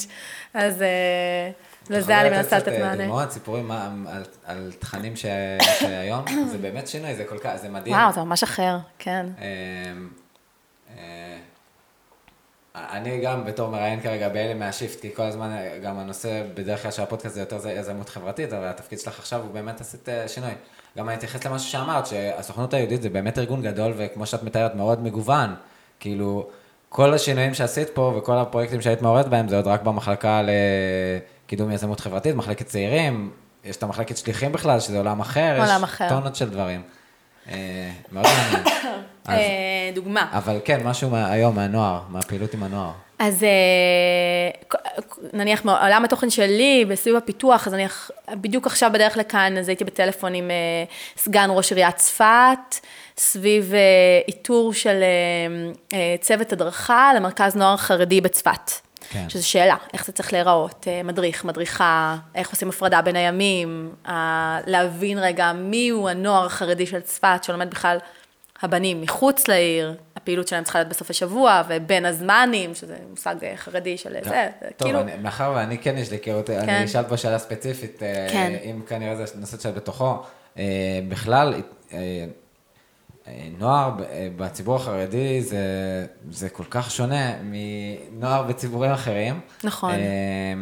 אז 0.53 0.81
אה, 0.81 1.51
לזה 1.91 2.21
אני 2.21 2.29
מנסה 2.29 2.57
לתת 2.57 2.67
אה, 2.67 2.79
מענה. 2.79 3.03
דוגמאות, 3.03 3.31
סיפורים 3.31 3.67
מה- 3.67 3.89
על- 4.07 4.23
על 4.45 4.71
תכנים 4.79 5.15
ש- 5.15 5.25
שהיום, 5.79 6.25
זה 6.51 6.57
באמת 6.57 6.87
שינוי, 6.87 7.15
זה 7.15 7.25
כל 7.25 7.37
כך, 7.37 7.55
זה 7.55 7.69
מדהים. 7.69 7.95
וואו, 7.95 8.13
זה 8.13 8.21
ממש 8.23 8.43
אחר, 8.43 8.77
כן. 8.99 9.25
אמ, 9.39 10.07
אה, 10.97 11.37
אני 12.75 13.21
גם 13.21 13.45
בתור 13.45 13.69
מראיין 13.69 14.01
כרגע 14.01 14.29
בהלם 14.29 14.59
מהשיפט, 14.59 15.01
כי 15.01 15.15
כל 15.15 15.23
הזמן 15.23 15.51
אה, 15.51 15.77
גם 15.83 15.99
הנושא 15.99 16.43
בדרך 16.53 16.81
כלל 16.81 16.91
של 16.91 17.01
הפודקאסט 17.01 17.35
זה 17.35 17.41
יותר 17.41 17.57
זה 17.57 17.71
יזמות 17.71 18.09
חברתית, 18.09 18.53
אבל 18.53 18.65
התפקיד 18.67 18.99
שלך 18.99 19.19
עכשיו 19.19 19.41
הוא 19.41 19.51
באמת 19.51 19.81
עשית 19.81 20.07
שינוי. 20.27 20.51
גם 20.97 21.09
אני 21.09 21.17
אתייחס 21.17 21.45
למשהו 21.45 21.69
שאמרת, 21.71 22.05
שהסוכנות 22.07 22.73
היהודית 22.73 23.01
זה 23.01 23.09
באמת 23.09 23.37
ארגון 23.37 23.61
גדול, 23.61 23.93
וכמו 23.97 24.25
שאת 24.25 24.43
מתארת, 24.43 24.75
מאוד 24.75 25.03
מגוון. 25.03 25.55
כאילו, 25.99 26.47
כל 26.89 27.13
השינויים 27.13 27.53
שעשית 27.53 27.89
פה 27.93 28.13
וכל 28.17 28.37
הפרויקטים 28.37 28.81
שהיית 28.81 29.01
מעורבת 29.01 29.25
בהם, 29.25 29.47
זה 29.47 29.55
עוד 29.55 29.67
רק 29.67 29.81
במחלקה 29.83 30.41
לקידום 31.51 31.71
יזמות 31.71 31.99
חברתית, 31.99 32.35
מחלקת 32.35 32.65
צעירים, 32.65 33.31
יש 33.65 33.75
את 33.75 33.83
המחלקת 33.83 34.17
שליחים 34.17 34.51
בכלל, 34.51 34.79
שזה 34.79 34.97
עולם 34.97 35.19
אחר, 35.19 35.55
עולם 35.59 35.77
יש 35.77 35.83
אחר. 35.83 36.09
טונות 36.09 36.35
של 36.35 36.49
דברים. 36.49 36.81
אה, 37.49 37.55
מאוד 38.11 38.25
מעניין. 38.25 38.63
אז- 39.25 39.39
אה, 39.39 39.91
דוגמה. 39.95 40.27
אבל 40.31 40.59
כן, 40.65 40.79
משהו 40.83 41.09
מה- 41.09 41.31
היום 41.31 41.55
מהנוער, 41.55 42.01
מהפעילות 42.09 42.53
עם 42.53 42.63
הנוער. 42.63 42.91
אז 43.19 43.43
אה, 43.43 43.49
נניח 45.33 45.65
מעולם 45.65 46.05
התוכן 46.05 46.29
שלי, 46.29 46.85
בסביב 46.89 47.15
הפיתוח, 47.15 47.67
אז 47.67 47.73
נניח 47.73 48.11
בדיוק 48.31 48.67
עכשיו 48.67 48.89
בדרך 48.93 49.17
לכאן, 49.17 49.57
אז 49.57 49.67
הייתי 49.69 49.83
בטלפון 49.83 50.33
עם 50.33 50.51
סגן 51.17 51.47
ראש 51.49 51.71
עיריית 51.71 51.95
צפת, 51.95 52.75
סביב 53.17 53.73
איתור 54.27 54.73
של 54.73 55.03
צוות 56.21 56.53
הדרכה 56.53 57.11
למרכז 57.15 57.55
נוער 57.55 57.77
חרדי 57.77 58.21
בצפת. 58.21 58.71
כן. 59.11 59.29
שזו 59.29 59.47
שאלה, 59.49 59.75
איך 59.93 60.05
זה 60.05 60.11
צריך 60.11 60.33
להיראות, 60.33 60.85
אה, 60.87 61.03
מדריך, 61.03 61.45
מדריכה, 61.45 62.17
איך 62.35 62.49
עושים 62.51 62.69
הפרדה 62.69 63.01
בין 63.01 63.15
הימים, 63.15 63.91
אה, 64.07 64.59
להבין 64.67 65.17
רגע 65.19 65.51
מיהו 65.53 66.07
הנוער 66.09 66.45
החרדי 66.45 66.85
של 66.85 66.99
צפת, 67.01 67.39
שלומד 67.43 67.69
בכלל 67.69 67.97
הבנים 68.61 69.01
מחוץ 69.01 69.47
לעיר, 69.47 69.95
הפעילות 70.15 70.47
שלהם 70.47 70.63
צריכה 70.63 70.79
להיות 70.79 70.89
בסוף 70.89 71.09
השבוע, 71.09 71.61
ובין 71.67 72.05
הזמנים, 72.05 72.75
שזה 72.75 72.95
מושג 73.09 73.35
אה, 73.43 73.53
חרדי 73.55 73.97
של 73.97 74.13
זה, 74.13 74.19
זה 74.61 74.67
טוב, 74.77 74.87
כאילו, 74.87 75.01
אני- 75.01 75.11
מאחר 75.21 75.53
ואני 75.55 75.77
כן 75.77 75.97
יש 75.97 76.11
לי 76.11 76.15
היכרות, 76.17 76.47
כן. 76.47 76.59
אני 76.69 76.85
אשאל 76.85 77.03
פה 77.03 77.17
שאלה 77.17 77.39
ספציפית, 77.39 77.99
כן. 78.31 78.53
אם 78.63 78.81
כנראה 78.87 79.15
זה 79.15 79.39
נושא 79.39 79.57
שאת 79.57 79.73
בתוכו. 79.75 80.15
בכלל, 81.09 81.53
נוער 83.59 83.91
בציבור 84.37 84.75
החרדי 84.75 85.41
זה, 85.41 85.57
זה 86.31 86.49
כל 86.49 86.63
כך 86.69 86.91
שונה 86.91 87.31
מנוער 87.43 88.43
בציבורים 88.43 88.91
אחרים. 88.91 89.39
נכון. 89.63 89.91
אה, 89.93 90.53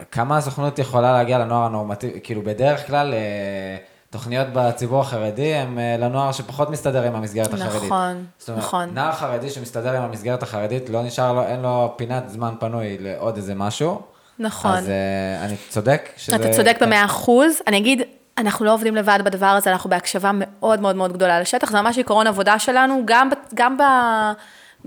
וכמה 0.00 0.36
הסוכנות 0.36 0.78
יכולה 0.78 1.12
להגיע 1.12 1.38
לנוער 1.38 1.66
הנורמטיבי, 1.66 2.20
כאילו 2.22 2.42
בדרך 2.42 2.86
כלל... 2.86 3.14
אה, 3.14 3.76
תוכניות 4.10 4.46
בציבור 4.52 5.00
החרדי 5.00 5.54
הם 5.54 5.78
אה, 5.78 5.96
לנוער 5.98 6.32
שפחות 6.32 6.70
מסתדר 6.70 7.02
עם 7.02 7.14
המסגרת 7.14 7.54
החרדית. 7.54 7.82
נכון, 7.82 8.24
זאת 8.38 8.48
אומרת, 8.48 8.62
נכון. 8.64 8.90
נער 8.94 9.12
חרדי 9.12 9.50
שמסתדר 9.50 9.96
עם 9.96 10.02
המסגרת 10.02 10.42
החרדית, 10.42 10.88
לא 10.88 11.02
נשאר 11.02 11.32
לו, 11.32 11.42
אין 11.42 11.60
לו 11.60 11.94
פינת 11.96 12.28
זמן 12.28 12.54
פנוי 12.60 12.96
לעוד 13.00 13.36
איזה 13.36 13.54
משהו. 13.54 14.00
נכון. 14.38 14.70
אז 14.76 14.88
אה, 14.88 15.44
אני 15.44 15.54
צודק? 15.68 16.08
שזה- 16.16 16.36
אתה 16.36 16.50
צודק 16.52 16.76
במאה 16.80 17.04
אחוז. 17.04 17.52
אני 17.66 17.78
אגיד, 17.78 18.02
אנחנו 18.40 18.64
לא 18.64 18.72
עובדים 18.74 18.96
לבד 18.96 19.18
בדבר 19.24 19.46
הזה, 19.46 19.72
אנחנו 19.72 19.90
בהקשבה 19.90 20.30
מאוד 20.34 20.80
מאוד 20.80 20.96
מאוד 20.96 21.12
גדולה 21.12 21.40
לשטח, 21.40 21.70
זה 21.70 21.80
ממש 21.82 21.98
עקרון 21.98 22.26
עבודה 22.26 22.58
שלנו, 22.58 23.02
גם, 23.04 23.30
גם, 23.54 23.78
ב, 23.78 23.82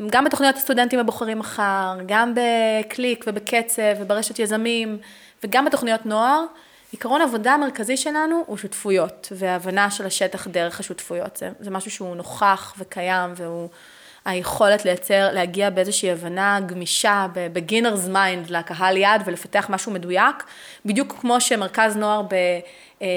גם 0.10 0.24
בתוכניות 0.24 0.56
הסטודנטים 0.56 1.00
הבוחרים 1.00 1.40
מחר, 1.40 1.98
גם 2.06 2.34
בקליק 2.36 3.26
ובקצב 3.28 3.82
וברשת 4.00 4.40
יזמים, 4.40 4.98
וגם 5.44 5.66
בתוכניות 5.66 6.06
נוער. 6.06 6.44
עקרון 6.94 7.22
עבודה 7.22 7.54
המרכזי 7.54 7.98
שלנו 7.98 8.44
הוא 8.46 8.58
שותפויות, 8.58 9.32
והבנה 9.32 9.92
של 9.92 10.06
השטח 10.06 10.48
דרך 10.48 10.80
השותפויות. 10.80 11.38
זה, 11.38 11.50
זה 11.60 11.72
משהו 11.72 11.92
שהוא 11.92 12.16
נוכח 12.16 12.74
וקיים, 12.78 13.34
והוא 13.36 13.70
היכולת 14.26 14.86
לייצר, 14.86 15.30
להגיע 15.32 15.70
באיזושהי 15.70 16.12
הבנה 16.12 16.60
גמישה, 16.66 17.28
ב-beginner's 17.34 18.10
mind 18.14 18.50
לקהל 18.50 18.98
יד 18.98 19.22
ולפתח 19.26 19.66
משהו 19.70 19.92
מדויק, 19.92 20.44
בדיוק 20.86 21.16
כמו 21.22 21.42
שמרכז 21.42 21.96
נוער 21.96 22.22
ב... 22.22 22.36
אה, 23.04 23.08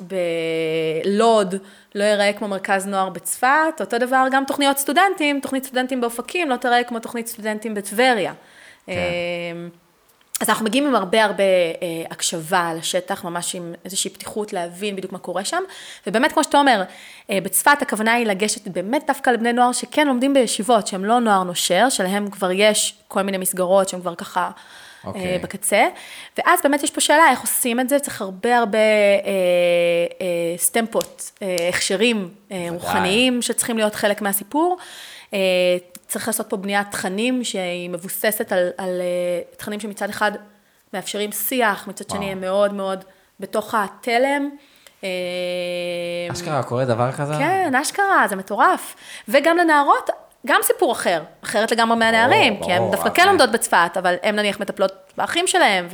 בלוד 0.00 1.54
לא 1.94 2.04
ייראה 2.04 2.32
כמו 2.32 2.48
מרכז 2.48 2.86
נוער 2.86 3.08
בצפת, 3.08 3.80
אותו 3.80 3.98
דבר 3.98 4.26
גם 4.30 4.44
תוכניות 4.46 4.78
סטודנטים, 4.78 5.40
תוכנית 5.40 5.64
סטודנטים 5.64 6.00
באופקים 6.00 6.50
לא 6.50 6.56
תראה 6.56 6.84
כמו 6.84 6.98
תוכנית 6.98 7.26
סטודנטים 7.26 7.74
בטבריה. 7.74 8.32
כן. 8.86 8.92
אה, 8.92 9.68
אז 10.40 10.48
אנחנו 10.48 10.64
מגיעים 10.64 10.86
עם 10.86 10.94
הרבה 10.94 11.24
הרבה 11.24 11.44
אה, 11.44 12.04
הקשבה 12.10 12.72
לשטח, 12.76 13.24
ממש 13.24 13.54
עם 13.54 13.74
איזושהי 13.84 14.10
פתיחות 14.10 14.52
להבין 14.52 14.96
בדיוק 14.96 15.12
מה 15.12 15.18
קורה 15.18 15.44
שם. 15.44 15.62
ובאמת, 16.06 16.32
כמו 16.32 16.44
שאתה 16.44 16.58
אומר, 16.58 16.82
אה, 17.30 17.38
בצפת 17.42 17.82
הכוונה 17.82 18.12
היא 18.12 18.26
לגשת 18.26 18.68
באמת 18.68 19.06
דווקא 19.06 19.30
לבני 19.30 19.52
נוער 19.52 19.72
שכן 19.72 20.06
לומדים 20.06 20.34
בישיבות, 20.34 20.86
שהם 20.86 21.04
לא 21.04 21.18
נוער 21.18 21.42
נושר, 21.42 21.88
שלהם 21.88 22.30
כבר 22.30 22.50
יש 22.50 22.94
כל 23.08 23.22
מיני 23.22 23.38
מסגרות 23.38 23.88
שהם 23.88 24.00
כבר 24.00 24.14
ככה... 24.14 24.50
אוקיי. 25.04 25.22
אה, 25.32 25.38
בקצה, 25.42 25.88
ואז 26.38 26.60
באמת 26.62 26.82
יש 26.82 26.90
פה 26.90 27.00
שאלה 27.00 27.30
איך 27.30 27.40
עושים 27.40 27.80
את 27.80 27.88
זה, 27.88 27.98
צריך 27.98 28.20
הרבה 28.20 28.58
הרבה 28.58 28.78
אה, 28.78 29.30
אה, 30.20 30.58
סטמפות, 30.58 31.30
אה, 31.42 31.68
הכשרים 31.68 32.28
אה, 32.52 32.66
רוחניים 32.70 33.42
שצריכים 33.42 33.76
להיות 33.76 33.94
חלק 33.94 34.22
מהסיפור. 34.22 34.76
אה, 35.34 35.38
צריך 36.08 36.26
לעשות 36.26 36.50
פה 36.50 36.56
בניית 36.56 36.90
תכנים 36.90 37.44
שהיא 37.44 37.90
מבוססת 37.90 38.52
על, 38.52 38.70
על 38.76 39.00
אה, 39.00 39.56
תכנים 39.56 39.80
שמצד 39.80 40.08
אחד 40.08 40.32
מאפשרים 40.94 41.32
שיח, 41.32 41.88
מצד 41.88 42.04
וואו. 42.10 42.22
שני 42.22 42.32
הם 42.32 42.40
מאוד 42.40 42.74
מאוד 42.74 43.04
בתוך 43.40 43.74
התלם. 43.74 44.50
אה, 45.04 45.08
אשכרה 46.32 46.62
קורה 46.62 46.84
דבר 46.84 47.12
כזה? 47.12 47.34
כן, 47.38 47.74
אשכרה, 47.74 48.26
זה 48.28 48.36
מטורף. 48.36 48.96
וגם 49.28 49.56
לנערות, 49.56 50.10
גם 50.46 50.60
סיפור 50.62 50.92
אחר, 50.92 51.22
אחרת 51.44 51.70
לגמרי 51.72 51.96
מהנערים, 51.98 52.62
כי 52.64 52.72
הן 52.72 52.90
דווקא 52.90 53.08
אבל- 53.08 53.16
כן 53.16 53.26
לומדות 53.28 53.52
בצפת, 53.52 53.90
אבל 53.96 54.14
הן 54.22 54.36
נניח 54.36 54.60
מטפלות 54.60 54.92
באחים 55.16 55.46
שלהם 55.46 55.88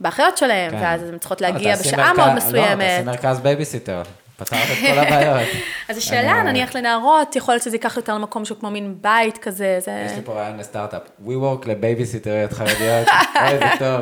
ובאחיות 0.00 0.36
שלהם, 0.36 0.70
כן. 0.70 0.78
ואז 0.82 1.02
הן 1.02 1.18
צריכות 1.18 1.40
לא, 1.40 1.48
להגיע 1.48 1.76
תעשי 1.76 1.88
בשעה 1.88 2.12
מאוד 2.12 2.28
לא, 2.28 2.34
תעשי 2.34 2.46
מסוימת. 2.48 3.04
מרכז 3.04 3.40
בייביסיטר, 3.40 4.02
פתרת 4.36 4.58
את 4.72 4.92
כל 4.92 4.98
הבעיות. 4.98 5.48
אז 5.88 5.96
השאלה, 5.98 6.32
אה, 6.32 6.42
נניח 6.42 6.74
לנערות, 6.74 7.36
יכול 7.36 7.54
להיות 7.54 7.62
שזה 7.62 7.76
ייקח 7.76 7.96
יותר 7.96 8.14
למקום 8.14 8.44
שהוא 8.44 8.58
כמו 8.60 8.70
מין 8.70 8.94
בית 9.00 9.38
כזה, 9.38 9.76
זה... 9.80 10.02
יש 10.06 10.12
לי 10.12 10.22
פה 10.24 10.32
רעיון 10.32 10.58
לסטארט-אפ, 10.58 11.02
WeWork 11.26 11.68
לבייביסיטריות 11.68 12.52
חרדיות, 12.52 13.08
אוי, 13.40 13.58
זה 13.58 13.64
טוב. 13.78 14.00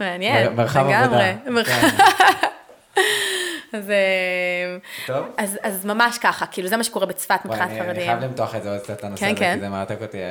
מעניין, 0.00 0.52
לגמרי. 0.56 1.32
אז, 3.72 3.90
אה, 3.90 4.76
טוב. 5.06 5.26
אז, 5.36 5.58
אז 5.62 5.84
ממש 5.86 6.18
ככה, 6.18 6.46
כאילו 6.46 6.68
זה 6.68 6.76
מה 6.76 6.84
שקורה 6.84 7.06
בצפת 7.06 7.38
מבחינת 7.44 7.70
אני- 7.70 7.80
אני 7.80 7.86
חרדים. 7.88 8.06
חייב 8.06 8.20
למתוח 8.24 8.54
את 8.54 8.62
זה 8.62 8.70
עוד 8.72 8.80
קצת, 8.80 8.98
את 8.98 9.04
הנושא 9.04 9.20
כן, 9.20 9.30
הזה, 9.30 9.36
כן. 9.40 9.54
כי 9.54 9.60
זה 9.60 9.68
מרתק 9.68 9.96
אותי. 10.02 10.18
אה, 10.18 10.24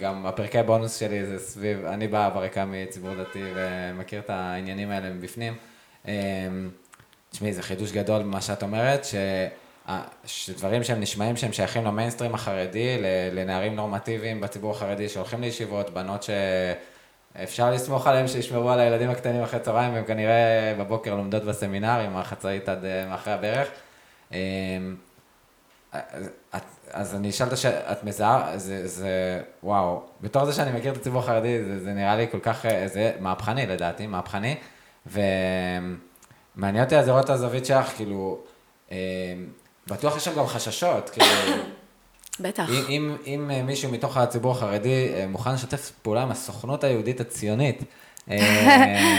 גם 0.00 0.26
הפרקי 0.26 0.62
בונוס 0.62 0.96
שלי 0.96 1.26
זה 1.26 1.38
סביב, 1.38 1.84
אני 1.86 2.08
בא 2.08 2.28
ברקע 2.28 2.64
מציבור 2.64 3.14
דתי 3.14 3.42
ומכיר 3.54 4.20
את 4.20 4.30
העניינים 4.30 4.90
האלה 4.90 5.10
מבפנים. 5.10 5.54
אה, 6.08 6.12
תשמעי, 7.30 7.52
זה 7.52 7.62
חידוש 7.62 7.92
גדול 7.92 8.22
מה 8.22 8.40
שאת 8.40 8.62
אומרת, 8.62 9.04
ש... 9.04 9.14
שדברים 10.26 10.84
שהם 10.84 11.00
נשמעים 11.00 11.36
שהם 11.36 11.52
שייכים 11.52 11.84
למיינסטרים 11.84 12.34
החרדי, 12.34 12.96
לנערים 13.32 13.76
נורמטיביים 13.76 14.40
בציבור 14.40 14.70
החרדי 14.70 15.08
שהולכים 15.08 15.40
לישיבות, 15.40 15.90
בנות 15.90 16.22
שאפשר 17.38 17.70
לסמוך 17.70 18.06
עליהם 18.06 18.28
שישמרו 18.28 18.70
על 18.70 18.80
הילדים 18.80 19.10
הקטנים 19.10 19.42
אחרי 19.42 19.60
צהריים, 19.60 19.94
והם 19.94 20.04
כנראה 20.04 20.74
בבוקר 20.78 21.14
לומדות 21.14 21.44
בסמינר 21.44 22.00
עם 22.00 22.16
החצאית 22.16 22.68
עד 22.68 22.84
אה, 22.84 23.06
מאחורי 23.10 23.34
הברך. 23.34 23.68
אה, 24.32 24.38
אז, 26.92 27.14
אני 27.14 27.30
אשאל 27.30 27.46
את 27.46 27.52
השאלה, 27.52 27.92
את 27.92 28.04
מזהה, 28.04 28.58
זה, 28.58 28.88
זה, 28.88 29.40
וואו, 29.62 30.02
בתור 30.20 30.44
זה 30.44 30.52
שאני 30.52 30.78
מכיר 30.78 30.92
את 30.92 30.96
הציבור 30.96 31.20
החרדי, 31.20 31.64
זה, 31.64 31.84
זה 31.84 31.92
נראה 31.92 32.16
לי 32.16 32.26
כל 32.30 32.40
כך, 32.40 32.66
אה, 32.66 32.88
זה 32.88 33.12
מהפכני 33.20 33.66
לדעתי, 33.66 34.06
מהפכני, 34.06 34.56
ומעניין 35.06 36.84
אותי 36.84 36.96
אז 36.96 37.08
לראות 37.08 37.24
את 37.24 37.30
הזווית 37.30 37.66
שלך, 37.66 37.86
כאילו, 37.96 38.38
אה, 38.92 38.96
בטוח 39.86 40.16
יש 40.16 40.24
שם 40.24 40.34
גם 40.34 40.46
חששות, 40.46 41.10
כאילו, 41.10 41.26
בטח. 42.40 42.70
אם, 42.70 42.84
אם, 42.88 43.16
אם 43.26 43.50
אה, 43.50 43.62
מישהו 43.62 43.92
מתוך 43.92 44.16
הציבור 44.16 44.52
החרדי 44.52 45.08
אה, 45.14 45.26
מוכן 45.26 45.54
לשתף 45.54 45.92
פעולה 46.02 46.22
עם 46.22 46.30
הסוכנות 46.30 46.84
היהודית 46.84 47.20
הציונית, 47.20 47.84
אה, 48.30 49.10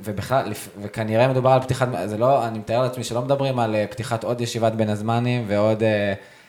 ובכלל, 0.00 0.52
וכנראה 0.82 1.28
מדובר 1.28 1.50
על 1.50 1.60
פתיחת, 1.60 1.88
זה 2.04 2.18
לא, 2.18 2.46
אני 2.46 2.58
מתאר 2.58 2.82
לעצמי 2.82 3.04
שלא 3.04 3.22
מדברים 3.22 3.58
על 3.58 3.76
פתיחת 3.90 4.24
עוד 4.24 4.40
ישיבת 4.40 4.72
בין 4.72 4.88
הזמנים 4.88 5.44
ועוד 5.46 5.82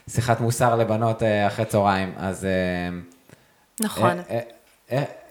שיחת 0.09 0.39
מוסר 0.39 0.75
לבנות 0.75 1.23
אחרי 1.47 1.65
צהריים, 1.65 2.13
אז... 2.17 2.47
נכון. 3.79 4.17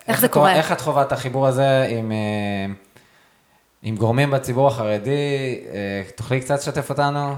איך 0.09 0.20
זה 0.20 0.29
קורה? 0.29 0.55
איך 0.55 0.72
את 0.72 0.81
חווה 0.81 1.03
את 1.03 1.12
החיבור 1.12 1.47
הזה 1.47 1.87
עם, 1.91 2.12
עם 3.89 3.97
גורמים 3.97 4.30
בציבור 4.30 4.68
החרדי? 4.68 5.11
אה, 5.72 6.03
תוכלי 6.16 6.41
קצת 6.41 6.59
לשתף 6.59 6.91
אותנו? 6.91 7.34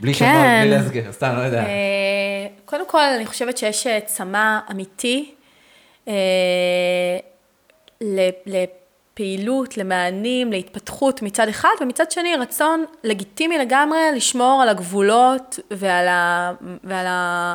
בלי 0.00 0.14
שמות, 0.14 0.30
כן. 0.32 0.60
בלי 0.64 0.70
להסגר, 0.70 1.12
סתם, 1.12 1.34
לא 1.36 1.40
יודע. 1.40 1.64
אה, 1.64 2.46
קודם 2.64 2.88
כל, 2.88 3.00
אני 3.00 3.26
חושבת 3.26 3.58
שיש 3.58 3.86
אה, 3.86 4.00
צמא 4.00 4.58
אמיתי 4.70 5.34
לפעילות, 8.46 9.76
למענים, 9.76 10.52
להתפתחות 10.52 11.22
מצד 11.22 11.48
אחד, 11.48 11.68
ומצד 11.80 12.10
שני 12.10 12.36
רצון 12.36 12.84
לגיטימי 13.04 13.58
לגמרי 13.58 13.98
לשמור 14.16 14.62
על 14.62 14.68
הגבולות 14.68 15.58
ועל 15.70 16.08
ה... 16.08 16.52
ועל 16.84 17.06
ה 17.06 17.54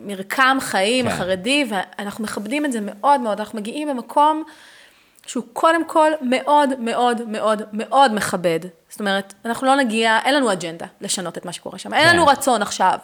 מרקם 0.00 0.56
חיים 0.60 1.04
כן. 1.06 1.12
החרדי, 1.12 1.64
ואנחנו 1.70 2.24
מכבדים 2.24 2.64
את 2.64 2.72
זה 2.72 2.78
מאוד 2.82 3.20
מאוד, 3.20 3.40
אנחנו 3.40 3.58
מגיעים 3.58 3.88
במקום 3.88 4.44
שהוא 5.30 5.44
קודם 5.52 5.84
כל 5.84 6.10
מאוד 6.20 6.80
מאוד 6.80 7.28
מאוד 7.28 7.62
מאוד 7.72 8.14
מכבד. 8.14 8.60
זאת 8.88 9.00
אומרת, 9.00 9.34
אנחנו 9.44 9.66
לא 9.66 9.76
נגיע, 9.76 10.18
אין 10.24 10.34
לנו 10.34 10.52
אג'נדה 10.52 10.86
לשנות 11.00 11.38
את 11.38 11.44
מה 11.44 11.52
שקורה 11.52 11.78
שם. 11.78 11.94
אין 11.94 12.08
כן. 12.08 12.16
לנו 12.16 12.26
רצון 12.26 12.62
עכשיו 12.62 12.98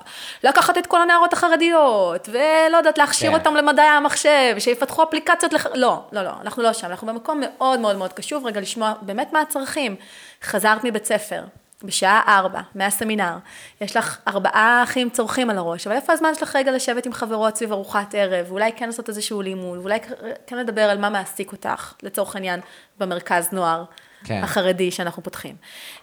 לקחת 0.45 0.79
את 0.79 0.87
כל 0.87 1.03
הנערות 1.03 1.33
החרדיות, 1.33 2.29
ולא 2.33 2.77
יודעת, 2.77 2.99
להכשיר 2.99 3.31
כן. 3.31 3.37
אותם 3.39 3.55
למדעי 3.55 3.89
המחשב, 3.89 4.57
שיפתחו 4.59 5.03
אפליקציות 5.03 5.53
לח... 5.53 5.67
לא, 5.75 6.01
לא, 6.13 6.23
לא, 6.23 6.31
אנחנו 6.41 6.63
לא 6.63 6.73
שם, 6.73 6.87
אנחנו 6.87 7.07
במקום 7.07 7.41
מאוד 7.41 7.81
מאוד 7.81 7.97
מאוד 7.97 8.13
קשוב, 8.13 8.47
רגע 8.47 8.61
לשמוע 8.61 8.93
באמת 9.03 9.33
מה 9.33 9.41
הצרכים. 9.41 9.97
חזרת 10.43 10.85
מבית 10.85 11.05
ספר, 11.05 11.43
בשעה 11.85 12.23
ארבע, 12.29 12.61
מהסמינר, 12.75 13.37
יש 13.81 13.97
לך 13.97 14.19
ארבעה 14.29 14.83
אחים 14.83 15.11
צורכים 15.11 15.51
על 15.51 15.59
הראש, 15.59 15.87
אבל 15.87 15.97
איפה 15.97 16.13
הזמן 16.13 16.35
שלך 16.35 16.57
רגע 16.57 16.73
לשבת 16.73 17.07
עם 17.07 17.13
חברות 17.13 17.57
סביב 17.57 17.73
ארוחת 17.73 18.15
ערב, 18.15 18.47
ואולי 18.49 18.73
כן 18.77 18.87
לעשות 18.87 19.09
איזשהו 19.09 19.43
לימוד, 19.43 19.79
ואולי 19.79 19.99
כן 20.47 20.57
לדבר 20.57 20.83
על 20.83 20.99
מה 20.99 21.11
מעסיק 21.11 21.53
אותך, 21.53 21.95
לצורך 22.03 22.35
העניין, 22.37 22.61
במרכז 22.99 23.49
נוער 23.53 23.85
כן. 24.25 24.41
החרדי 24.43 24.91
שאנחנו 24.91 25.23
פותחים. 25.23 25.57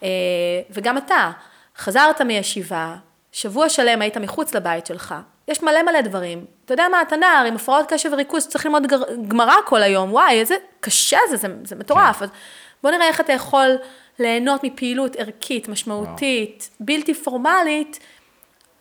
אה, 0.04 0.10
וגם 0.70 0.98
אתה, 0.98 1.32
חזרת 1.78 2.22
מישיבה, 2.22 2.96
שבוע 3.32 3.70
שלם 3.70 4.02
היית 4.02 4.18
מחוץ 4.18 4.56
לבית 4.56 4.86
שלך, 4.86 5.16
יש 5.48 5.64
מלא 5.64 5.84
מלא 5.84 6.02
דברים. 6.02 6.46
אתה 6.66 6.74
יודע 6.74 6.88
מה, 6.92 7.02
אתה 7.02 7.16
נער 7.16 7.46
עם 7.48 7.56
הפרעות 7.56 7.86
קשב 7.94 8.10
וריכוז, 8.14 8.48
צריך 8.48 8.66
ללמוד 8.66 8.84
גמרא 9.28 9.56
כל 9.66 9.84
היום, 9.84 10.14
וואי, 10.14 10.40
איזה 10.40 10.56
קשה 10.80 11.18
זה, 11.30 11.38
זה, 11.38 11.48
זה 11.64 11.76
מטורף. 11.76 12.20
כן. 12.20 12.26
בוא 12.84 12.92
נראה 12.92 13.08
איך 13.08 13.22
אתה 13.22 13.34
יכול 13.34 13.78
ליהנות 14.20 14.64
מפעילות 14.64 15.16
ערכית, 15.16 15.68
משמעותית, 15.68 16.70
בלתי 16.80 17.14
פורמלית, 17.14 18.00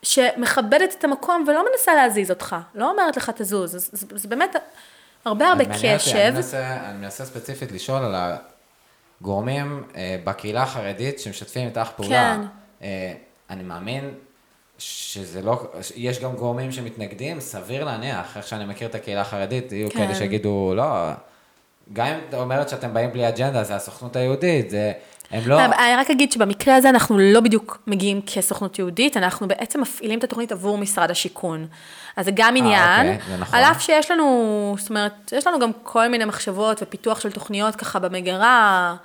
שמכבדת 0.02 0.94
את 0.98 1.04
המקום 1.04 1.44
ולא 1.48 1.64
מנסה 1.72 1.94
להזיז 1.94 2.30
אותך, 2.30 2.56
לא 2.74 2.90
אומרת 2.90 3.16
לך 3.16 3.30
תזוז, 3.30 3.70
זה, 3.70 3.78
זה, 3.78 4.06
זה 4.14 4.28
באמת 4.28 4.56
הרבה 5.24 5.48
הרבה 5.48 5.64
קשב. 5.64 6.16
אני 6.16 6.30
מנסה, 6.30 6.90
אני 6.90 6.98
מנסה 6.98 7.24
ספציפית 7.24 7.72
לשאול 7.72 8.02
על 8.02 8.14
הגורמים 9.20 9.84
אה, 9.96 10.16
בקהילה 10.24 10.62
החרדית 10.62 11.18
שמשתפים 11.18 11.68
איתך 11.68 11.90
פעולה. 11.96 12.36
כן. 12.36 12.46
אה, 12.82 13.12
אני 13.50 13.62
מאמין 13.62 14.14
שזה 14.78 15.42
לא, 15.42 15.62
יש 15.96 16.20
גם 16.20 16.36
גורמים 16.36 16.72
שמתנגדים, 16.72 17.40
סביר 17.40 17.84
להניח, 17.84 18.36
איך 18.36 18.46
שאני 18.46 18.64
מכיר 18.64 18.88
את 18.88 18.94
הקהילה 18.94 19.20
החרדית, 19.20 19.72
יהיו 19.72 19.90
כן. 19.90 19.98
כאלה 19.98 20.14
שיגידו, 20.14 20.72
לא, 20.76 20.84
גם 21.92 22.06
אם 22.06 22.18
את 22.28 22.34
אומרת 22.34 22.68
שאתם 22.68 22.94
באים 22.94 23.12
בלי 23.12 23.28
אג'נדה, 23.28 23.64
זה 23.64 23.76
הסוכנות 23.76 24.16
היהודית, 24.16 24.70
זה, 24.70 24.92
הם 25.30 25.42
לא... 25.46 25.64
אני 25.64 25.96
רק 25.96 26.10
אגיד 26.10 26.32
שבמקרה 26.32 26.76
הזה 26.76 26.88
אנחנו 26.88 27.18
לא 27.18 27.40
בדיוק 27.40 27.82
מגיעים 27.86 28.20
כסוכנות 28.26 28.78
יהודית, 28.78 29.16
אנחנו 29.16 29.48
בעצם 29.48 29.80
מפעילים 29.80 30.18
את 30.18 30.24
התוכנית 30.24 30.52
עבור 30.52 30.78
משרד 30.78 31.10
השיכון. 31.10 31.66
אז 32.16 32.24
זה 32.24 32.30
גם 32.34 32.56
עניין, 32.56 33.06
אוקיי, 33.06 33.18
זה 33.28 33.36
נכון. 33.36 33.58
על 33.58 33.64
אף 33.64 33.82
שיש 33.82 34.10
לנו, 34.10 34.76
זאת 34.78 34.90
אומרת, 34.90 35.32
יש 35.36 35.46
לנו 35.46 35.58
גם 35.58 35.70
כל 35.82 36.08
מיני 36.08 36.24
מחשבות 36.24 36.82
ופיתוח 36.82 37.20
של 37.20 37.32
תוכניות 37.32 37.76
ככה 37.76 37.98
במגירה, 37.98 38.96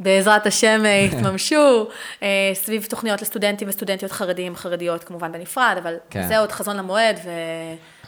בעזרת 0.00 0.46
השם 0.46 0.82
אה, 0.84 0.90
יתממשו, 1.10 1.86
אה, 2.22 2.50
סביב 2.54 2.86
תוכניות 2.90 3.22
לסטודנטים 3.22 3.68
וסטודנטיות 3.68 4.12
חרדים, 4.12 4.56
חרדיות 4.56 5.04
כמובן 5.04 5.32
בנפרד, 5.32 5.76
אבל 5.82 5.94
כן. 6.10 6.28
זה 6.28 6.38
עוד 6.38 6.52
חזון 6.52 6.76
למועד, 6.76 7.16
אז 7.16 7.28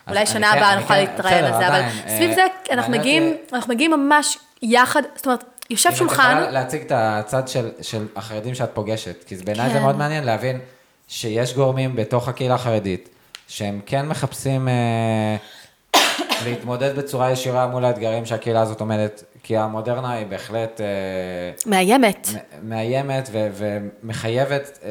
ואולי 0.08 0.20
אני 0.20 0.26
שנה 0.26 0.52
כן- 0.52 0.58
הבאה 0.58 0.74
נוכל 0.76 0.94
כן- 0.94 1.00
להתראיין 1.00 1.44
על 1.44 1.52
זה, 1.60 1.68
אבל 1.68 1.82
סביב 2.08 2.30
אה, 2.30 2.34
זה 2.34 2.42
אנחנו 2.70 2.92
מגיעים, 2.92 3.22
אותי- 3.42 3.54
אנחנו 3.56 3.74
מגיעים 3.74 3.90
ממש 3.90 4.38
יחד, 4.62 5.02
זאת 5.16 5.26
אומרת, 5.26 5.44
יושב 5.70 5.88
אם 5.88 5.92
את 5.94 5.98
שולחן, 5.98 6.30
יכולה 6.36 6.50
להציג 6.50 6.82
את 6.82 6.92
הצד 6.94 7.48
של, 7.48 7.70
של 7.82 8.06
החרדים 8.16 8.54
שאת 8.54 8.70
פוגשת, 8.74 9.24
כי 9.24 9.36
בעיניי 9.36 9.68
זה 9.68 9.74
כן. 9.74 9.82
מאוד 9.82 9.96
מעניין 9.96 10.24
להבין 10.24 10.60
שיש 11.08 11.54
גורמים 11.54 11.96
בתוך 11.96 12.28
הקהילה 12.28 12.54
החרדית, 12.54 13.08
שהם 13.48 13.80
כן 13.86 14.06
מחפשים 14.06 14.68
אה, 14.68 15.36
להתמודד 16.44 16.96
בצורה 16.98 17.30
ישירה 17.32 17.66
מול 17.66 17.84
האתגרים 17.84 18.26
שהקהילה 18.26 18.60
הזאת 18.60 18.80
עומדת, 18.80 19.24
כי 19.42 19.56
המודרנה 19.56 20.12
היא 20.12 20.26
בהחלט 20.26 20.80
אה, 20.80 20.86
מאיימת. 21.66 22.28
מאיימת 22.62 23.30
ומחייבת 23.32 24.78
אה, 24.84 24.88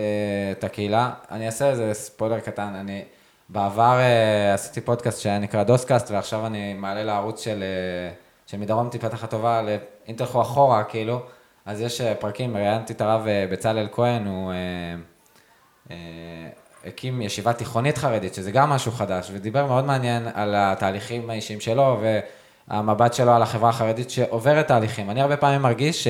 את 0.51 0.63
הקהילה. 0.63 1.09
אני 1.31 1.45
אעשה 1.45 1.69
איזה 1.69 1.93
ספוילר 1.93 2.39
קטן, 2.39 2.73
אני 2.79 3.01
בעבר 3.49 3.99
אה, 3.99 4.53
עשיתי 4.53 4.81
פודקאסט 4.81 5.21
שהיה 5.21 5.39
נקרא 5.39 5.63
דוסקאסט, 5.63 6.11
ועכשיו 6.11 6.45
אני 6.45 6.73
מעלה 6.73 7.03
לערוץ 7.03 7.43
של, 7.43 7.63
אה, 7.63 8.13
של 8.45 8.57
מדרום 8.57 8.89
תפתח 8.89 9.23
הטובה, 9.23 9.61
אם 10.09 10.13
תלכו 10.13 10.41
אחורה, 10.41 10.83
כאילו, 10.83 11.21
אז 11.65 11.81
יש 11.81 12.01
אה, 12.01 12.15
פרקים, 12.15 12.57
ראיינתי 12.57 12.93
את 12.93 13.01
הרב 13.01 13.21
בצלאל 13.51 13.87
כהן, 13.91 14.27
הוא... 14.27 14.51
אה, 14.51 14.57
אה, 15.91 15.97
הקים 16.85 17.21
ישיבה 17.21 17.53
תיכונית 17.53 17.97
חרדית, 17.97 18.33
שזה 18.33 18.51
גם 18.51 18.69
משהו 18.69 18.91
חדש, 18.91 19.29
ודיבר 19.33 19.65
מאוד 19.65 19.85
מעניין 19.85 20.27
על 20.33 20.53
התהליכים 20.57 21.29
האישיים 21.29 21.59
שלו, 21.59 22.01
והמבט 22.67 23.13
שלו 23.13 23.31
על 23.31 23.41
החברה 23.41 23.69
החרדית 23.69 24.09
שעוברת 24.09 24.67
תהליכים. 24.67 25.09
אני 25.09 25.21
הרבה 25.21 25.37
פעמים 25.37 25.61
מרגיש 25.61 26.07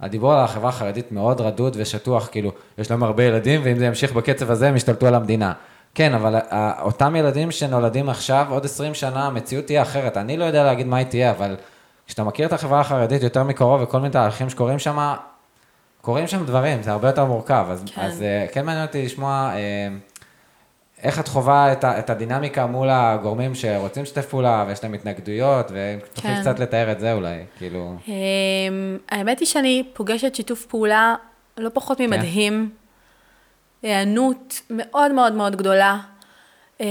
שהדיבור 0.00 0.34
על 0.34 0.44
החברה 0.44 0.68
החרדית 0.68 1.12
מאוד 1.12 1.40
רדוד 1.40 1.76
ושטוח, 1.80 2.28
כאילו, 2.32 2.52
יש 2.78 2.90
להם 2.90 3.02
הרבה 3.02 3.24
ילדים, 3.24 3.60
ואם 3.64 3.78
זה 3.78 3.86
ימשיך 3.86 4.12
בקצב 4.12 4.50
הזה, 4.50 4.68
הם 4.68 4.76
ישתלטו 4.76 5.06
על 5.06 5.14
המדינה. 5.14 5.52
כן, 5.94 6.14
אבל 6.14 6.34
ה- 6.50 6.82
אותם 6.82 7.16
ילדים 7.16 7.50
שנולדים 7.50 8.08
עכשיו, 8.08 8.46
עוד 8.50 8.64
20 8.64 8.94
שנה, 8.94 9.26
המציאות 9.26 9.64
תהיה 9.66 9.82
אחרת. 9.82 10.16
אני 10.16 10.36
לא 10.36 10.44
יודע 10.44 10.64
להגיד 10.64 10.86
מה 10.86 10.96
היא 10.96 11.06
תהיה, 11.06 11.30
אבל 11.30 11.56
כשאתה 12.06 12.24
מכיר 12.24 12.46
את 12.46 12.52
החברה 12.52 12.80
החרדית 12.80 13.22
יותר 13.22 13.42
מקרוב 13.42 13.82
וכל 13.82 13.98
מיני 13.98 14.12
תהליכים 14.12 14.50
שקורים 14.50 14.78
שם, 14.78 15.14
קורים 16.00 16.26
שם 16.26 16.44
דברים, 16.46 16.82
זה 16.82 16.92
הרבה 16.92 17.08
יותר 17.08 17.24
מורכב. 17.24 17.66
אז 17.70 17.84
כן. 17.94 18.00
אז, 18.00 18.22
אה, 18.22 18.46
כן 18.52 18.66
מעניין 18.66 18.86
אותי 18.86 19.04
לשמוע 19.04 19.50
אה, 19.54 19.88
איך 21.02 21.20
את 21.20 21.28
חווה 21.28 21.72
את, 21.72 21.84
את 21.84 22.10
הדינמיקה 22.10 22.66
מול 22.66 22.88
הגורמים 22.90 23.54
שרוצים 23.54 24.02
לשתף 24.02 24.26
פעולה 24.26 24.64
ויש 24.68 24.82
להם 24.82 24.94
התנגדויות, 24.94 25.66
ותוכלי 25.70 26.34
כן. 26.34 26.40
קצת 26.40 26.58
לתאר 26.58 26.92
את 26.92 27.00
זה 27.00 27.12
אולי, 27.12 27.38
כאילו... 27.58 27.94
אמ, 28.08 28.12
האמת 29.10 29.40
היא 29.40 29.48
שאני 29.48 29.84
פוגשת 29.92 30.34
שיתוף 30.34 30.66
פעולה 30.66 31.14
לא 31.58 31.70
פחות 31.74 31.98
כן. 31.98 32.04
היענות 33.84 34.60
מאוד 34.70 35.12
מאוד 35.12 35.32
מאוד 35.32 35.56
גדולה, 35.56 35.96
אמ, 36.80 36.86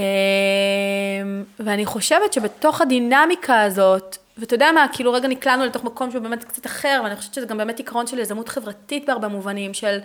ואני 1.58 1.86
חושבת 1.86 2.32
שבתוך 2.32 2.80
הדינמיקה 2.80 3.62
הזאת, 3.62 4.16
ואתה 4.38 4.54
יודע 4.54 4.72
מה, 4.72 4.86
כאילו 4.92 5.12
רגע 5.12 5.28
נקלענו 5.28 5.64
לתוך 5.64 5.84
מקום 5.84 6.10
שהוא 6.10 6.22
באמת 6.22 6.44
קצת 6.44 6.66
אחר, 6.66 7.00
ואני 7.04 7.16
חושבת 7.16 7.34
שזה 7.34 7.46
גם 7.46 7.58
באמת 7.58 7.78
עיקרון 7.78 8.06
של 8.06 8.18
יזמות 8.18 8.48
חברתית 8.48 9.06
בהרבה 9.06 9.28
מובנים, 9.28 9.74
של 9.74 9.98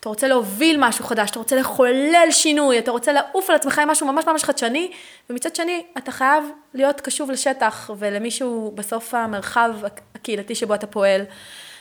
אתה 0.00 0.08
רוצה 0.08 0.28
להוביל 0.28 0.76
משהו 0.80 1.04
חדש, 1.04 1.30
אתה 1.30 1.38
רוצה 1.38 1.56
לחולל 1.56 2.28
שינוי, 2.30 2.78
אתה 2.78 2.90
רוצה 2.90 3.12
לעוף 3.12 3.50
על 3.50 3.56
עצמך 3.56 3.78
עם 3.78 3.88
משהו 3.88 4.06
ממש 4.06 4.24
ממש 4.26 4.44
חדשני, 4.44 4.90
ומצד 5.30 5.56
שני, 5.56 5.84
אתה 5.98 6.12
חייב 6.12 6.44
להיות 6.74 7.00
קשוב 7.00 7.30
לשטח 7.30 7.90
ולמישהו 7.98 8.72
בסוף 8.74 9.14
המרחב 9.14 9.74
הקהילתי 10.14 10.54
שבו 10.54 10.74
אתה 10.74 10.86
פועל. 10.86 11.22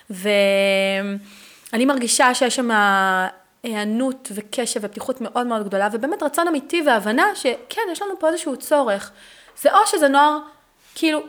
ואני 0.10 1.86
מרגישה 1.86 2.34
שיש 2.34 2.56
שם 2.56 2.70
היענות 3.64 4.30
וקשב 4.36 4.80
ופתיחות 4.84 5.22
מאוד 5.22 5.48
מאוד 5.48 5.64
גדולה, 5.66 5.88
ובאמת 5.92 6.24
רצון 6.24 6.48
אמיתי 6.48 6.82
והבנה 6.88 7.36
שכן, 7.36 7.82
יש 7.92 8.02
לנו 8.02 8.20
פה 8.20 8.28
איזשהו 8.28 8.58
צורך. 8.58 9.12
זה 9.62 9.74
או 9.74 9.88
שזה 9.88 10.08
נוער, 10.08 10.38
כאילו, 10.96 11.20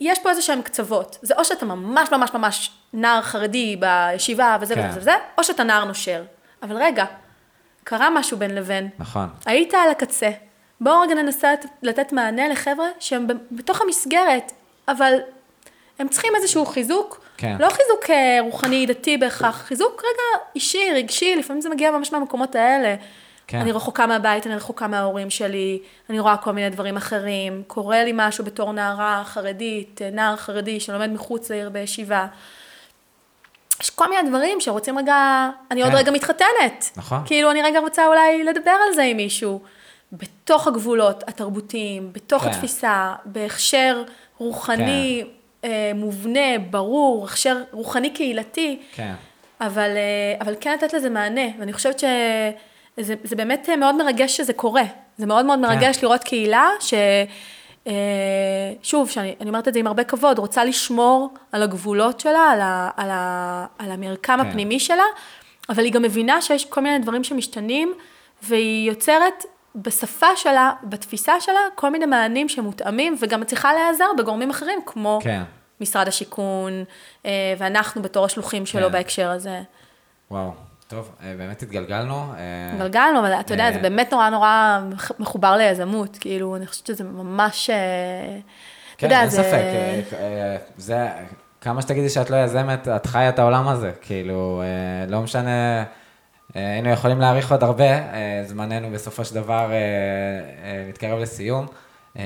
יש 0.00 0.18
פה 0.18 0.30
איזה 0.30 0.42
שהם 0.42 0.62
קצוות. 0.62 1.18
זה 1.22 1.34
או 1.38 1.44
שאתה 1.44 1.64
ממש 1.66 2.08
ממש 2.12 2.30
ממש 2.34 2.70
נער 2.92 3.22
חרדי 3.22 3.76
בישיבה 3.76 4.56
וזה 4.60 4.74
כן. 4.74 4.88
וזה 4.90 5.00
וזה, 5.00 5.12
או 5.38 5.44
שאתה 5.44 5.62
נער 5.64 5.84
נושר. 5.84 6.24
אבל 6.62 6.76
רגע, 6.76 7.04
קרה 7.84 8.10
משהו 8.10 8.36
בין 8.38 8.54
לבין. 8.54 8.88
נכון. 8.98 9.28
היית 9.46 9.74
על 9.74 9.90
הקצה. 9.90 10.30
בואו 10.80 11.00
רגע 11.00 11.14
ננסה 11.14 11.52
לת- 11.52 11.66
לתת 11.82 12.12
מענה 12.12 12.48
לחבר'ה 12.48 12.86
שהם 13.00 13.26
בתוך 13.50 13.80
המסגרת, 13.80 14.52
אבל 14.88 15.12
הם 15.98 16.08
צריכים 16.08 16.32
איזשהו 16.36 16.66
חיזוק. 16.66 17.21
כן. 17.42 17.56
לא 17.60 17.68
חיזוק 17.70 18.10
אה, 18.10 18.38
רוחני, 18.40 18.86
דתי 18.86 19.16
בהכרח, 19.16 19.62
חיזוק 19.66 20.02
רגע 20.04 20.44
אישי, 20.54 20.92
רגשי, 20.94 21.36
לפעמים 21.36 21.62
זה 21.62 21.68
מגיע 21.68 21.90
ממש 21.90 22.12
מהמקומות 22.12 22.54
האלה. 22.54 22.96
כן. 22.96 23.02
כן. 23.46 23.60
אני 23.60 23.72
רחוקה 23.72 24.06
מהבית, 24.06 24.46
אני 24.46 24.56
רחוקה 24.56 24.86
מההורים 24.86 25.30
שלי, 25.30 25.78
אני 26.10 26.20
רואה 26.20 26.36
כל 26.36 26.52
מיני 26.52 26.70
דברים 26.70 26.96
אחרים, 26.96 27.62
קורה 27.66 28.04
לי 28.04 28.12
משהו 28.14 28.44
בתור 28.44 28.72
נערה 28.72 29.22
חרדית, 29.24 30.00
נער 30.12 30.36
חרדי 30.36 30.80
שלומד 30.80 31.10
מחוץ 31.10 31.50
לעיר 31.50 31.70
בישיבה. 31.70 32.26
יש 33.82 33.90
כל 33.90 34.10
מיני 34.10 34.28
דברים 34.28 34.60
שרוצים 34.60 34.98
רגע, 34.98 35.48
אני 35.70 35.82
עוד 35.82 35.90
כן. 35.90 35.96
רגע 35.96 36.10
מתחתנת. 36.10 36.90
נכון. 36.96 37.18
כאילו, 37.26 37.50
אני 37.50 37.62
רגע 37.62 37.80
רוצה 37.80 38.06
אולי 38.06 38.44
לדבר 38.44 38.70
על 38.88 38.94
זה 38.94 39.02
עם 39.02 39.16
מישהו. 39.16 39.60
בתוך 40.12 40.66
הגבולות 40.66 41.24
התרבותיים, 41.26 42.12
בתוך 42.12 42.42
כן. 42.42 42.50
התפיסה, 42.50 43.14
בהכשר 43.24 44.02
רוחני 44.38 45.24
אה, 45.64 45.92
מובנה, 45.94 46.58
ברור, 46.70 47.24
הכשר 47.24 47.56
רוחני 47.72 48.10
קהילתי. 48.10 48.82
כן. 48.94 49.12
אבל, 49.60 49.90
אה, 49.96 50.36
אבל 50.40 50.54
כן 50.60 50.74
לתת 50.74 50.92
לזה 50.92 51.10
מענה, 51.10 51.46
ואני 51.58 51.72
חושבת 51.72 51.98
שזה 51.98 53.14
זה 53.24 53.36
באמת 53.36 53.68
מאוד 53.78 53.94
מרגש 53.94 54.36
שזה 54.36 54.52
קורה. 54.52 54.84
זה 55.18 55.26
מאוד 55.26 55.46
מאוד 55.46 55.58
מרגש 55.58 55.96
כן. 55.96 56.06
לראות 56.06 56.24
קהילה 56.24 56.68
ש... 56.80 56.94
אה, 57.86 58.72
שוב, 58.82 59.10
שאני 59.10 59.34
אני 59.40 59.48
אומרת 59.48 59.68
את 59.68 59.74
זה 59.74 59.80
עם 59.80 59.86
הרבה 59.86 60.04
כבוד, 60.04 60.38
רוצה 60.38 60.64
לשמור 60.64 61.28
על 61.52 61.62
הגבולות 61.62 62.20
שלה, 62.20 62.50
על, 62.50 62.60
ה, 62.60 62.90
על, 62.96 63.10
ה, 63.10 63.66
על 63.78 63.90
המרקם 63.90 64.38
כן. 64.42 64.48
הפנימי 64.48 64.80
שלה, 64.80 65.04
אבל 65.68 65.84
היא 65.84 65.92
גם 65.92 66.02
מבינה 66.02 66.42
שיש 66.42 66.64
כל 66.64 66.80
מיני 66.80 66.98
דברים 66.98 67.24
שמשתנים, 67.24 67.94
והיא 68.42 68.88
יוצרת 68.88 69.44
בשפה 69.74 70.26
שלה, 70.36 70.72
בתפיסה 70.84 71.32
שלה, 71.40 71.60
כל 71.74 71.90
מיני 71.90 72.06
מענים 72.06 72.48
שמותאמים, 72.48 73.16
וגם 73.20 73.40
מצליחה 73.40 73.72
להיעזר 73.72 74.04
בגורמים 74.18 74.50
אחרים, 74.50 74.78
כמו 74.86 75.18
כן. 75.22 75.42
משרד 75.80 76.08
השיכון, 76.08 76.84
אה, 77.26 77.54
ואנחנו 77.58 78.02
בתור 78.02 78.24
השלוחים 78.24 78.66
שלו 78.66 78.86
כן. 78.86 78.92
בהקשר 78.92 79.30
הזה. 79.30 79.60
וואו. 80.30 80.50
טוב, 80.88 81.10
אה, 81.22 81.34
באמת 81.38 81.62
התגלגלנו. 81.62 82.14
אה, 82.14 82.78
גלגלנו, 82.78 83.18
אבל 83.18 83.32
אתה 83.32 83.54
יודע. 83.54 83.72
זה 83.72 83.78
באמת 83.78 84.12
נורא 84.12 84.30
נורא 84.30 84.80
מחובר 85.18 85.56
ליזמות, 85.56 86.16
כאילו, 86.20 86.56
אני 86.56 86.66
חושבת 86.66 86.86
שזה 86.86 87.04
ממש... 87.04 87.70
כן, 88.96 89.06
יודע, 89.06 89.20
אין 89.20 89.30
זה- 89.30 89.42
ספק. 89.42 90.16
זה, 90.76 91.08
כמה 91.60 91.82
שתגידי 91.82 92.08
שאת 92.08 92.30
לא 92.30 92.36
יזמת, 92.36 92.88
את 92.88 93.06
חיה 93.06 93.28
את 93.28 93.38
העולם 93.38 93.68
הזה. 93.68 93.92
כאילו, 94.00 94.62
לא 95.08 95.20
משנה, 95.20 95.84
היינו 96.54 96.88
יכולים 96.88 97.20
להאריך 97.20 97.52
עוד 97.52 97.62
הרבה, 97.62 97.84
אה, 97.84 98.42
זמננו 98.46 98.90
בסופו 98.90 99.24
של 99.24 99.34
דבר 99.34 99.70
אה, 99.70 99.76
אה, 100.64 100.84
מתקרב 100.88 101.18
לסיום. 101.18 101.66
אה, 102.18 102.22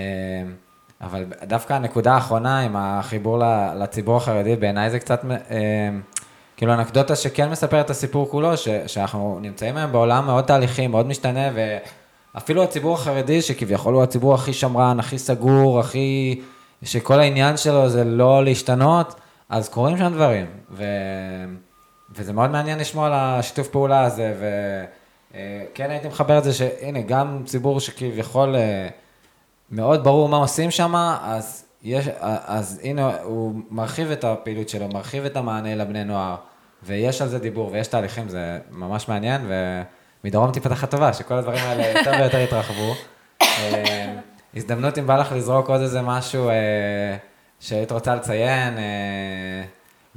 אבל 1.01 1.25
דווקא 1.43 1.73
הנקודה 1.73 2.15
האחרונה 2.15 2.61
עם 2.61 2.77
החיבור 2.77 3.43
לציבור 3.77 4.17
החרדי, 4.17 4.57
בעיניי 4.57 4.91
זה 4.91 4.99
קצת, 4.99 5.25
אה, 5.51 5.89
כאילו 6.57 6.75
אנקדוטה 6.75 7.17
שכן 7.17 7.51
מספרת 7.51 7.85
את 7.85 7.91
הסיפור 7.91 8.31
כולו, 8.31 8.53
שאנחנו 8.87 9.39
נמצאים 9.43 9.77
היום 9.77 9.93
בעולם 9.93 10.27
מאוד 10.27 10.45
תהליכי, 10.45 10.87
מאוד 10.87 11.07
משתנה, 11.07 11.51
ואפילו 12.35 12.63
הציבור 12.63 12.95
החרדי, 12.95 13.43
שכביכול 13.43 13.95
הוא 13.95 14.03
הציבור 14.03 14.35
הכי 14.35 14.53
שמרן, 14.53 15.01
הכי 15.01 15.19
סגור, 15.19 15.81
הכי... 15.81 16.41
שכל 16.83 17.21
העניין 17.21 17.57
שלו 17.57 17.89
זה 17.89 18.05
לא 18.05 18.45
להשתנות, 18.45 19.15
אז 19.49 19.69
קורים 19.69 19.99
שם 19.99 20.13
דברים. 20.15 20.47
ו... 20.71 20.85
וזה 22.17 22.33
מאוד 22.33 22.51
מעניין 22.51 22.79
לשמוע 22.79 23.07
על 23.07 23.13
השיתוף 23.15 23.69
פעולה 23.69 24.05
הזה, 24.05 24.35
וכן 25.31 25.91
הייתי 25.91 26.09
מחבר 26.09 26.39
את 26.39 26.45
זה 26.45 26.53
שהנה, 26.53 27.01
גם 27.01 27.43
ציבור 27.47 27.81
שכביכול 27.81 28.57
אה, 28.57 28.89
מאוד 29.71 30.05
ברור 30.05 30.29
מה 30.29 30.37
עושים 30.37 30.71
שם, 30.71 30.95
אז, 31.23 31.65
יש, 31.83 32.09
אז 32.21 32.81
הנה, 32.85 33.23
הוא 33.23 33.55
מרחיב 33.71 34.11
את 34.11 34.25
הפעילות 34.25 34.69
שלו, 34.69 34.89
מרחיב 34.89 35.25
את 35.25 35.37
המענה 35.37 35.75
לבני 35.75 36.05
נוער, 36.05 36.37
ויש 36.83 37.23
על 37.23 37.29
זה 37.29 37.39
דיבור 37.39 37.71
ויש 37.73 37.87
תהליכים, 37.87 38.29
זה 38.29 38.59
ממש 38.71 39.09
מעניין, 39.09 39.51
ומדרום 40.25 40.53
תיפתח 40.53 40.85
הטובה, 40.85 41.13
שכל 41.13 41.35
הדברים 41.35 41.65
האלה 41.65 41.99
יותר 41.99 42.13
ויותר 42.19 42.39
יתרחבו. 42.39 42.95
אה, 43.43 44.15
הזדמנות 44.55 44.99
אם 44.99 45.07
בא 45.07 45.17
לך 45.17 45.33
לזרוק 45.33 45.69
עוד 45.69 45.81
איזה 45.81 46.03
משהו 46.03 46.49
אה, 46.49 47.17
שהיית 47.61 47.93
רוצה 47.93 48.15
לציין, 48.15 48.79
אה, 48.79 49.63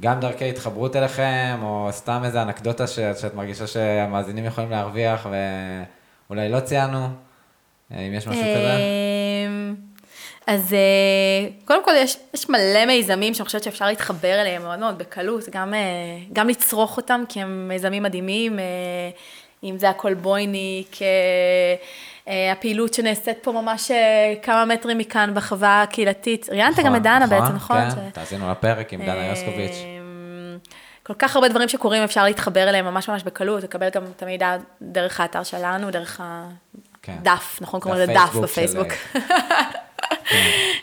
גם 0.00 0.20
דרכי 0.20 0.48
התחברות 0.48 0.96
אליכם, 0.96 1.58
או 1.62 1.88
סתם 1.90 2.22
איזה 2.24 2.42
אנקדוטה 2.42 2.86
ש, 2.86 2.98
שאת 3.20 3.34
מרגישה 3.34 3.66
שהמאזינים 3.66 4.44
יכולים 4.44 4.70
להרוויח, 4.70 5.26
ואולי 6.28 6.48
לא 6.48 6.60
ציינו, 6.60 7.08
אה, 7.92 8.00
אם 8.00 8.14
יש 8.14 8.26
משהו 8.26 8.42
כזה. 8.42 8.76
אמ, 9.46 9.74
אז 10.46 10.72
אה, 10.72 11.48
קודם 11.64 11.84
כל 11.84 11.92
יש, 11.96 12.16
יש 12.34 12.48
מלא 12.48 12.86
מיזמים 12.86 13.34
שאני 13.34 13.46
חושבת 13.46 13.62
שאפשר 13.62 13.86
להתחבר 13.86 14.40
אליהם 14.40 14.62
מאוד 14.62 14.78
מאוד 14.78 14.98
בקלות, 14.98 15.44
גם, 15.50 15.74
אה, 15.74 15.78
גם 16.32 16.48
לצרוך 16.48 16.96
אותם 16.96 17.22
כי 17.28 17.40
הם 17.40 17.68
מיזמים 17.68 18.02
מדהימים, 18.02 18.58
אם 19.64 19.78
זה 19.78 19.90
הכולבויניק, 19.90 21.02
אה, 21.02 21.06
אה, 21.06 21.74
הפעילות 22.52 22.94
שנעשית 22.94 23.38
פה 23.42 23.52
ממש 23.52 23.90
אה, 23.90 23.96
כמה 24.42 24.64
מטרים 24.64 24.98
מכאן 24.98 25.30
בחווה 25.34 25.82
הקהילתית. 25.82 26.48
ראיינת 26.50 26.78
גם 26.78 26.96
את 26.96 27.02
דנה 27.02 27.26
בעצם, 27.26 27.54
נכון? 27.54 27.76
כן, 27.90 28.10
תאזינו 28.12 28.50
לפרק 28.50 28.92
עם 28.92 29.02
דנה 29.02 29.26
יוסקוביץ'. 29.26 29.76
אמ, 29.84 30.58
כל 31.02 31.14
כך 31.18 31.36
הרבה 31.36 31.48
דברים 31.48 31.68
שקורים, 31.68 32.02
אפשר 32.02 32.24
להתחבר 32.24 32.68
אליהם 32.68 32.84
ממש 32.84 33.08
ממש 33.08 33.22
בקלות, 33.22 33.62
לקבל 33.62 33.88
גם 33.94 34.02
את 34.16 34.22
המידע 34.22 34.56
דרך 34.82 35.20
האתר 35.20 35.42
שלנו, 35.42 35.90
דרך 35.90 36.20
כן. 37.02 37.12
הדף, 37.20 37.58
נכון? 37.60 37.80
קוראים 37.80 38.00
לזה 38.02 38.12
דף 38.12 38.36
הפייסבוק 38.44 38.46
של- 38.92 39.18
בפייסבוק. 39.18 39.26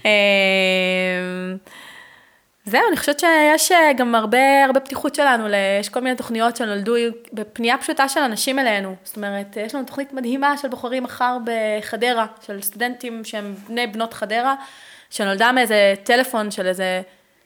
זהו, 2.68 2.82
אני 2.88 2.98
חושבת 2.98 3.20
שיש 3.20 3.72
אה, 3.72 3.94
גם 3.94 4.16
הרבה, 4.16 4.66
הרבה 4.66 4.80
פתיחות 4.80 5.16
שלנו, 5.16 5.48
יש 5.80 5.90
כל 5.90 6.00
מיני 6.00 6.16
תוכניות 6.16 6.56
שנולדו 6.56 6.94
בפנייה 7.34 7.78
פשוטה 7.78 8.10
של 8.10 8.20
אנשים 8.20 8.60
אלינו. 8.60 8.96
זאת 9.04 9.16
אומרת, 9.16 9.58
יש 9.58 9.76
לנו 9.76 9.86
תוכנית 9.86 10.14
מדהימה 10.14 10.58
של 10.58 10.68
בוחרים 10.68 11.04
מחר 11.04 11.38
בחדרה, 11.44 12.26
של 12.46 12.62
סטודנטים 12.62 13.24
שהם 13.24 13.56
בני 13.68 13.88
בנות 13.88 14.14
חדרה, 14.14 14.56
שנולדה 15.10 15.52
מאיזה 15.52 15.94
טלפון 16.04 16.52
של 16.52 16.68
איזה 16.68 17.02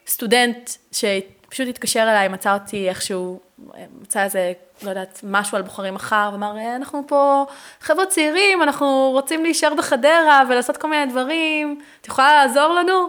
סטודנט 0.06 0.70
שפשוט 0.92 1.68
התקשר 1.68 2.02
אליי, 2.02 2.28
מצא 2.28 2.54
אותי 2.54 2.88
איכשהו, 2.88 3.40
מצא 4.00 4.24
איזה, 4.24 4.52
לא 4.82 4.88
יודעת, 4.88 5.20
משהו 5.22 5.56
על 5.56 5.62
בוחרים 5.62 5.94
מחר, 5.94 6.30
ואמר, 6.32 6.58
"אה, 6.58 6.76
אנחנו 6.76 7.02
פה 7.06 7.46
חבר'ה 7.80 8.06
צעירים, 8.06 8.62
אנחנו 8.62 9.10
רוצים 9.12 9.42
להישאר 9.42 9.74
בחדרה 9.74 10.42
ולעשות 10.48 10.76
כל 10.76 10.90
מיני 10.90 11.06
דברים, 11.06 11.80
את 12.00 12.06
יכולה 12.06 12.34
לעזור 12.34 12.74
לנו? 12.74 13.08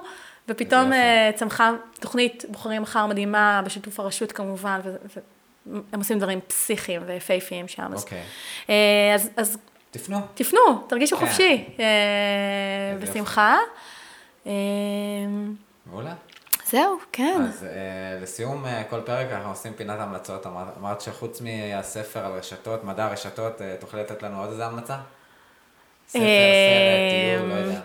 ופתאום. 0.50 0.94
אה, 0.94 1.32
צמחה 1.36 1.72
תוכנית 2.00 2.46
בוחרים 2.50 2.82
מחר 2.82 3.06
מדהימה, 3.06 3.62
בשיתוף 3.66 4.00
הרשות 4.00 4.32
כמובן, 4.32 4.80
והם 5.66 5.82
עושים 5.98 6.20
דברים 6.20 6.40
פסיכיים 6.48 7.02
ויפהפיים 7.06 7.68
שם. 7.68 7.94
אז- 7.94 8.04
אוקיי. 8.04 8.22
אה, 8.70 9.12
אז, 9.16 9.30
אז 9.38 9.58
תפנו. 9.92 10.18
תפנו, 10.34 10.60
תרגישו 10.88 11.18
כן. 11.18 11.26
חופשי, 11.26 11.66
אה, 11.80 11.86
בשמחה. 13.00 13.58
מעולה. 15.86 16.14
זהו, 16.66 16.98
כן. 17.12 17.42
אז 17.50 17.64
אה, 17.64 17.70
לסיום 18.22 18.66
אה, 18.66 18.84
כל 18.84 19.02
פרק 19.02 19.28
אנחנו 19.32 19.50
עושים 19.50 19.74
פינת 19.74 20.00
המלצות. 20.00 20.48
אמרת, 20.48 20.68
אמרת 20.80 21.02
שחוץ 21.02 21.42
מהספר 21.42 22.26
על 22.26 22.32
רשתות, 22.32 22.84
מדע 22.84 23.08
רשתות, 23.08 23.62
אה, 23.62 23.76
תוכלי 23.80 24.00
לתת 24.02 24.24
לנו 24.24 24.40
עוד 24.40 24.50
איזה 24.50 24.66
המלצה? 24.66 24.98
ספר, 26.08 26.20
סרט, 26.20 26.30
טיול, 27.40 27.50
לא 27.50 27.54
יודע. 27.54 27.80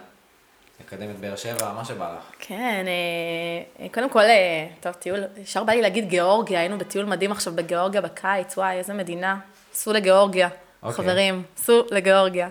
לקדם 0.93 1.11
את 1.11 1.19
באר 1.19 1.37
שבע, 1.37 1.73
מה 1.73 1.85
שבא 1.85 2.17
לך. 2.19 2.25
כן, 2.39 2.85
אה, 2.87 3.85
אה, 3.85 3.89
קודם 3.89 4.11
כל, 4.11 4.21
אה, 4.21 4.67
טוב, 4.81 4.93
טיול, 4.93 5.25
ישר 5.43 5.65
בא 5.65 5.73
לי 5.73 5.83
להגיד 5.83 6.09
גיאורגיה, 6.09 6.61
היינו 6.61 6.79
בטיול 6.79 7.05
מדהים 7.05 7.33
עכשיו 7.33 7.53
בגיאורגיה 7.57 8.01
בקיץ, 8.01 8.59
וואי, 8.59 8.77
איזה 8.77 8.95
מדינה. 8.95 9.39
סעו 9.73 9.93
לגיאורגיה, 9.93 10.49
אוקיי. 10.83 11.05
חברים, 11.05 11.43
סעו 11.57 11.83
לגיאורגיה. 11.91 12.49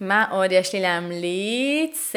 מה 0.00 0.26
עוד 0.30 0.52
יש 0.52 0.72
לי 0.72 0.80
להמליץ? 0.80 2.12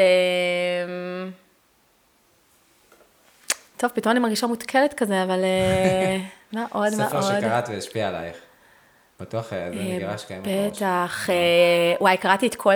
טוב, 3.77 3.91
פתאום 3.93 4.11
אני 4.11 4.19
מרגישה 4.19 4.47
מותקלת 4.47 4.93
כזה, 4.93 5.23
אבל 5.23 5.39
מה 6.53 6.65
עוד, 6.71 6.93
מה 6.97 7.03
עוד? 7.03 7.09
ספר 7.09 7.21
שקראת 7.21 7.69
והשפיע 7.69 8.07
עלייך. 8.07 8.48
בטוח 9.19 9.53
אה, 9.53 9.69
זה 9.73 9.95
מגרש 9.95 10.25
קיים. 10.25 10.41
בטח. 10.43 11.29
אה, 11.29 11.35
וואי, 12.01 12.17
קראתי 12.17 12.47
את 12.47 12.55
כל 12.55 12.73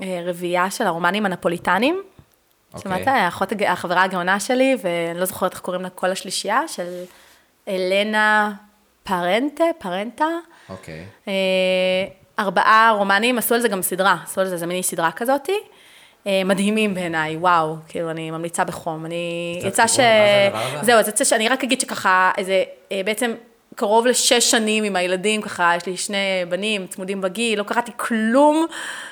הרביעייה 0.00 0.70
של 0.70 0.86
הרומנים 0.86 1.26
הנפוליטנים. 1.26 2.02
אוקיי. 2.74 3.04
שמעת? 3.04 3.32
החברה 3.66 4.02
הגאונה 4.02 4.40
שלי, 4.40 4.76
ואני 4.82 5.20
לא 5.20 5.24
זוכרת 5.24 5.52
איך 5.52 5.60
קוראים 5.60 5.82
לה 5.82 5.90
כל 5.90 6.10
השלישייה, 6.10 6.68
של 6.68 7.04
אלנה 7.68 8.52
פרנטה, 9.04 9.64
פרנטה. 9.78 10.26
אוקיי. 10.68 11.04
אה, 11.28 11.32
ארבעה 12.38 12.94
רומנים, 12.98 13.38
עשו 13.38 13.54
על 13.54 13.60
זה 13.60 13.68
גם 13.68 13.82
סדרה, 13.82 14.16
עשו 14.24 14.40
על 14.40 14.46
זה 14.46 14.54
איזה 14.54 14.66
מיני 14.66 14.82
סדרה 14.82 15.12
כזאתי. 15.12 15.58
אה, 16.26 16.42
מדהימים 16.44 16.94
בעיניי, 16.94 17.36
וואו, 17.36 17.76
כאילו, 17.88 18.10
אני 18.10 18.30
ממליצה 18.30 18.64
בחום. 18.64 19.06
אני, 19.06 19.60
יצא 19.64 19.86
ש... 19.86 20.00
זהו, 20.82 20.98
אז 20.98 21.08
יצא 21.08 21.24
שאני 21.24 21.48
רק 21.48 21.64
אגיד 21.64 21.80
שככה, 21.80 22.30
איזה, 22.38 22.62
אה, 22.92 23.00
בעצם 23.04 23.34
קרוב 23.74 24.06
לשש 24.06 24.50
שנים 24.50 24.84
עם 24.84 24.96
הילדים, 24.96 25.42
ככה, 25.42 25.72
יש 25.76 25.86
לי 25.86 25.96
שני 25.96 26.16
בנים 26.48 26.86
צמודים 26.86 27.20
בגיל, 27.20 27.58
לא 27.58 27.64
קראתי 27.64 27.92
כלום, 27.96 28.66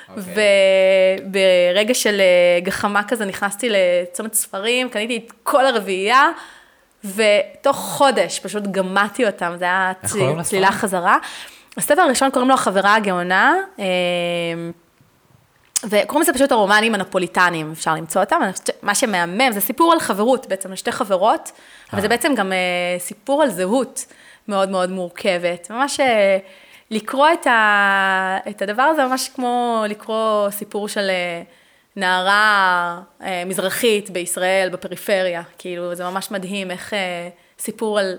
אוקיי. 0.09 0.23
וברגע 1.25 1.93
של 1.93 2.21
אה, 2.21 2.59
גחמה 2.59 3.03
כזה 3.03 3.25
נכנסתי 3.25 3.69
לצומת 3.69 4.33
ספרים, 4.33 4.89
קניתי 4.89 5.17
את 5.17 5.33
כל 5.43 5.65
הרביעייה, 5.65 6.29
ותוך 7.05 7.77
חודש 7.77 8.39
פשוט 8.39 8.63
גמדתי 8.63 9.25
אותם, 9.25 9.53
זה 9.57 9.65
היה 9.65 9.93
איך 10.03 10.11
צל- 10.11 10.17
קוראים 10.19 10.37
לספר? 10.39 10.49
צלילה 10.49 10.71
חזרה. 10.71 11.17
הספר 11.77 12.01
הראשון 12.01 12.29
קוראים 12.31 12.49
לו 12.49 12.55
החברה 12.55 12.95
הגאונה, 12.95 13.55
אה, 13.79 13.85
וקוראים 15.89 16.21
לזה 16.21 16.33
פשוט 16.33 16.51
הרומנים 16.51 16.95
הנפוליטניים, 16.95 17.71
אפשר 17.71 17.93
למצוא 17.93 18.21
אותם. 18.21 18.39
אני 18.43 18.51
חושבת 18.51 18.69
שמה 18.81 18.95
שמהמם 18.95 19.51
זה 19.51 19.61
סיפור 19.61 19.91
על 19.93 19.99
חברות, 19.99 20.47
בעצם 20.47 20.69
על 20.69 20.75
שתי 20.75 20.91
חברות, 20.91 21.51
אבל 21.93 22.01
זה 22.01 22.05
אה. 22.05 22.09
בעצם 22.09 22.35
גם 22.35 22.51
סיפור 22.99 23.41
על 23.43 23.49
זהות 23.49 24.05
מאוד 24.47 24.69
מאוד 24.69 24.89
מורכבת. 24.89 25.71
ממש 25.71 25.99
אה, 25.99 26.37
לקרוא 26.91 27.27
את, 27.33 27.47
ה, 27.47 28.37
את 28.49 28.61
הדבר 28.61 28.83
הזה, 28.83 29.05
ממש 29.05 29.29
כמו 29.35 29.83
לקרוא 29.89 30.49
סיפור 30.49 30.87
של 30.87 31.09
אה, 31.09 31.41
נערה 31.95 33.01
אה, 33.21 33.43
מזרחית 33.45 34.09
בישראל, 34.09 34.69
בפריפריה. 34.69 35.41
כאילו, 35.57 35.95
זה 35.95 36.03
ממש 36.03 36.31
מדהים 36.31 36.71
איך 36.71 36.93
סיפור 37.59 37.99
על 37.99 38.17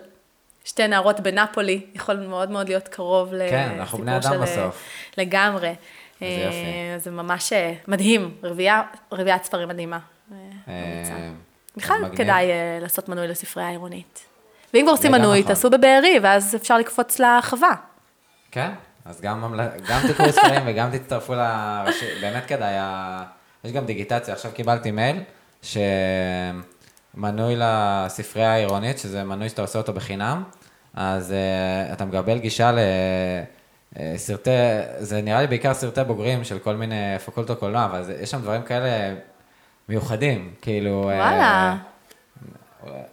שתי 0.65 0.89
נערות 0.89 1.21
בנפולי 1.21 1.87
יכול 1.95 2.17
מאוד 2.17 2.51
מאוד 2.51 2.69
להיות 2.69 2.89
קרוב 2.89 3.29
כן, 3.29 3.37
לסיפור 3.37 3.79
אנחנו 3.79 3.99
בני 3.99 4.17
אדם 4.17 4.23
של, 4.23 4.39
בסוף. 4.39 4.85
לגמרי. 5.19 5.75
איזה 6.23 6.43
יופי. 6.45 6.57
אה, 6.57 6.99
זה 6.99 7.11
ממש 7.11 7.53
מדהים, 7.89 8.35
רביעייה, 8.43 8.83
רביעיית 9.13 9.45
ספרים 9.45 9.69
מדהימה. 9.69 9.99
בכלל. 11.77 12.17
כדאי 12.17 12.47
לעשות 12.81 13.09
מנוי 13.09 13.29
לספרייה 13.29 13.69
העירונית. 13.69 14.34
ואם 14.75 14.83
כבר 14.83 14.93
עושים 14.93 15.13
מנוי, 15.13 15.41
נכון. 15.41 15.55
תעשו 15.55 15.71
בבארי, 15.71 16.19
ואז 16.23 16.55
אפשר 16.55 16.79
לקפוץ 16.79 17.19
לחווה. 17.19 17.75
כן, 18.51 18.71
אז 19.05 19.21
גם, 19.21 19.55
גם 19.89 20.01
תקראו 20.09 20.33
ספרים 20.33 20.63
וגם 20.67 20.91
תצטרפו 20.99 21.35
לראשי, 21.35 22.07
באמת 22.21 22.47
כדאי, 22.47 22.75
יש 23.65 23.73
גם 23.73 23.87
דיגיטציה, 23.87 24.35
עכשיו 24.35 24.51
קיבלתי 24.55 24.91
מייל 24.91 25.17
שמנוי 25.63 27.55
לספרייה 27.59 28.53
העירונית, 28.53 28.99
שזה 28.99 29.25
מנוי 29.25 29.49
שאתה 29.49 29.63
עושה 29.63 29.79
אותו 29.79 29.93
בחינם, 29.93 30.43
אז 30.95 31.31
uh, 31.31 31.93
אתה 31.93 32.05
מקבל 32.05 32.39
גישה 32.39 32.73
לסרטי, 33.97 34.51
זה 34.99 35.23
נראה 35.23 35.41
לי 35.41 35.47
בעיקר 35.47 35.75
סרטי 35.75 36.05
בוגרים 36.07 36.45
של 36.45 36.59
כל 36.59 36.77
מיני 36.77 37.19
פקולטות 37.27 37.59
קולנוע, 37.59 37.85
אבל 37.85 38.03
יש 38.21 38.31
שם 38.31 38.41
דברים 38.41 38.63
כאלה 38.63 39.15
מיוחדים, 39.89 40.51
כאילו... 40.63 41.11
אה, 41.11 41.17
וואלה. 41.17 41.77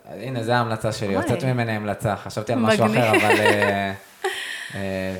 הנה, 0.06 0.44
זו 0.44 0.52
ההמלצה 0.52 0.92
שלי, 0.92 1.08
אוי. 1.08 1.24
הוצאת 1.24 1.44
ממני 1.44 1.72
המלצה, 1.72 2.16
חשבתי 2.16 2.54
על 2.54 2.60
משהו. 2.60 2.86
אחר, 2.86 3.10
אבל... 3.10 3.40
אה, 3.40 3.92
אה, 4.76 5.16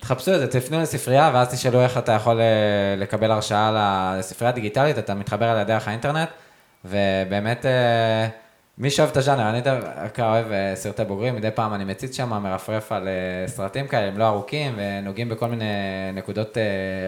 תחפשו 0.00 0.34
את 0.34 0.40
זה, 0.40 0.46
תפנו 0.46 0.80
לספרייה, 0.80 1.30
ואז 1.34 1.54
תשאלו 1.54 1.80
איך 1.80 1.98
אתה 1.98 2.12
יכול 2.12 2.40
אה, 2.40 2.46
לקבל 2.96 3.30
הרשאה 3.30 3.70
לספרייה 4.18 4.52
דיגיטלית, 4.52 4.98
אתה 4.98 5.14
מתחבר 5.14 5.52
אליה 5.52 5.64
דרך 5.64 5.88
האינטרנט, 5.88 6.28
ובאמת, 6.84 7.66
אה, 7.66 8.28
מי 8.78 8.90
שאוהב 8.90 9.10
את 9.10 9.16
הז'אנר, 9.16 9.50
אני 9.50 9.60
דווקא 9.60 10.22
אוהב 10.22 10.52
אה, 10.52 10.72
סרטי 10.76 11.04
בוגרים, 11.04 11.36
מדי 11.36 11.50
פעם 11.50 11.74
אני 11.74 11.84
מציץ 11.84 12.16
שם, 12.16 12.28
מרפרף 12.28 12.92
על 12.92 13.08
אה, 13.08 13.48
סרטים 13.48 13.86
כאלה, 13.86 14.06
הם 14.06 14.18
לא 14.18 14.28
ארוכים, 14.28 14.74
ונוגעים 14.76 15.28
בכל 15.28 15.48
מיני 15.48 15.64
נקודות 16.14 16.58
אה, 16.58 16.62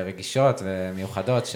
רגישות 0.07 0.63
ומיוחדות, 0.65 1.49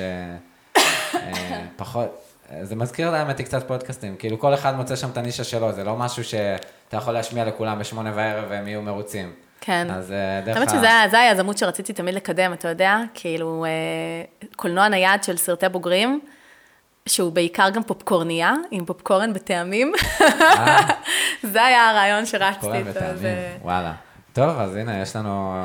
שפחות... 1.76 2.23
זה 2.62 2.76
מזכיר 2.76 3.10
לאמת 3.10 3.38
היא 3.38 3.46
קצת 3.46 3.68
פודקאסטים, 3.68 4.16
כאילו 4.16 4.38
כל 4.38 4.54
אחד 4.54 4.76
מוצא 4.76 4.96
שם 4.96 5.08
את 5.10 5.16
הנישה 5.16 5.44
שלו, 5.44 5.72
זה 5.72 5.84
לא 5.84 5.96
משהו 5.96 6.24
שאתה 6.24 6.56
יכול 6.96 7.12
להשמיע 7.14 7.44
לכולם 7.44 7.78
בשמונה 7.78 8.12
בערב 8.12 8.44
והם 8.48 8.68
יהיו 8.68 8.82
מרוצים. 8.82 9.32
כן. 9.60 9.86
אז 9.90 10.12
אה, 10.12 10.40
דרך 10.44 10.56
האמת 10.56 10.68
ה- 10.68 10.72
שזה 10.72 10.86
היה- 10.86 11.30
היזמות 11.30 11.58
שרציתי 11.58 11.92
תמיד 11.92 12.14
לקדם, 12.14 12.52
אתה 12.52 12.68
יודע? 12.68 12.98
כאילו, 13.14 13.64
אה, 13.64 13.70
קולנוע 14.56 14.88
נייד 14.88 15.22
של 15.24 15.36
סרטי 15.36 15.68
בוגרים, 15.68 16.20
שהוא 17.06 17.32
בעיקר 17.32 17.70
גם 17.70 17.82
פופקורניה, 17.82 18.52
עם 18.70 18.84
פופקורן 18.84 19.32
בטעמים. 19.32 19.92
אה, 20.20 20.76
זה 21.52 21.64
היה 21.64 21.90
הרעיון 21.90 22.26
שרצתי 22.26 22.66
איתו. 22.72 22.90
בטעמים, 22.90 23.16
זה- 23.16 23.56
וואלה. 23.62 23.92
טוב, 24.32 24.58
אז 24.60 24.76
הנה, 24.76 25.00
יש 25.02 25.16
לנו... 25.16 25.64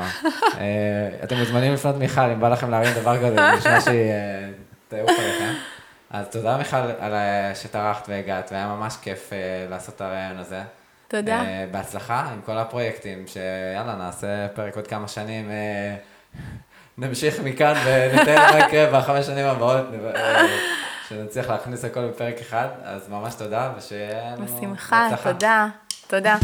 אתם 1.24 1.36
מוזמנים 1.36 1.72
לפנות 1.72 1.96
מיכל, 1.96 2.20
אם 2.20 2.40
בא 2.40 2.48
לכם 2.48 2.70
להרים 2.70 2.94
דבר 2.94 3.16
כזה, 3.18 3.36
נשמע 3.58 3.80
שהיא 3.80 4.12
תעוף 4.88 5.10
עליכם. 5.10 5.52
אז 6.10 6.26
תודה 6.30 6.56
מיכל 6.56 6.76
על 6.76 7.14
ה- 7.14 7.54
שטרחת 7.54 8.08
והגעת, 8.08 8.52
והיה 8.52 8.66
ממש 8.66 8.96
כיף 9.02 9.32
אה, 9.32 9.38
לעשות 9.70 9.96
את 9.96 10.00
הרעיון 10.00 10.38
הזה. 10.38 10.62
תודה. 11.08 11.40
אה, 11.40 11.66
בהצלחה 11.70 12.20
עם 12.32 12.40
כל 12.46 12.58
הפרויקטים, 12.58 13.24
שיאללה, 13.26 13.94
נעשה 13.96 14.26
פרק 14.54 14.76
עוד 14.76 14.86
כמה 14.86 15.08
שנים. 15.08 15.50
אה, 15.50 15.94
נמשיך 16.98 17.40
מכאן 17.44 17.74
ונתאר 17.84 18.52
מה 18.52 18.58
יקרה 18.58 19.00
בחמש 19.00 19.26
שנים 19.26 19.46
הבאות, 19.46 19.84
אה, 20.16 20.42
שנצליח 21.08 21.50
להכניס 21.50 21.84
הכל 21.84 22.08
בפרק 22.08 22.34
אחד, 22.40 22.66
אז 22.84 23.08
ממש 23.08 23.34
תודה, 23.34 23.72
ושיהיה 23.78 24.34
לנו 24.36 24.46
בשמחה. 24.46 25.08
תודה. 25.22 25.66
תודה. 26.06 26.36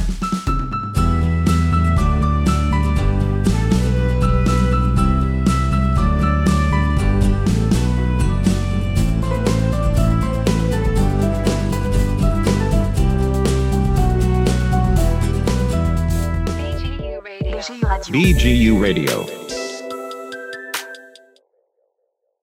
BGU 18.09 18.81
Radio. 18.81 19.46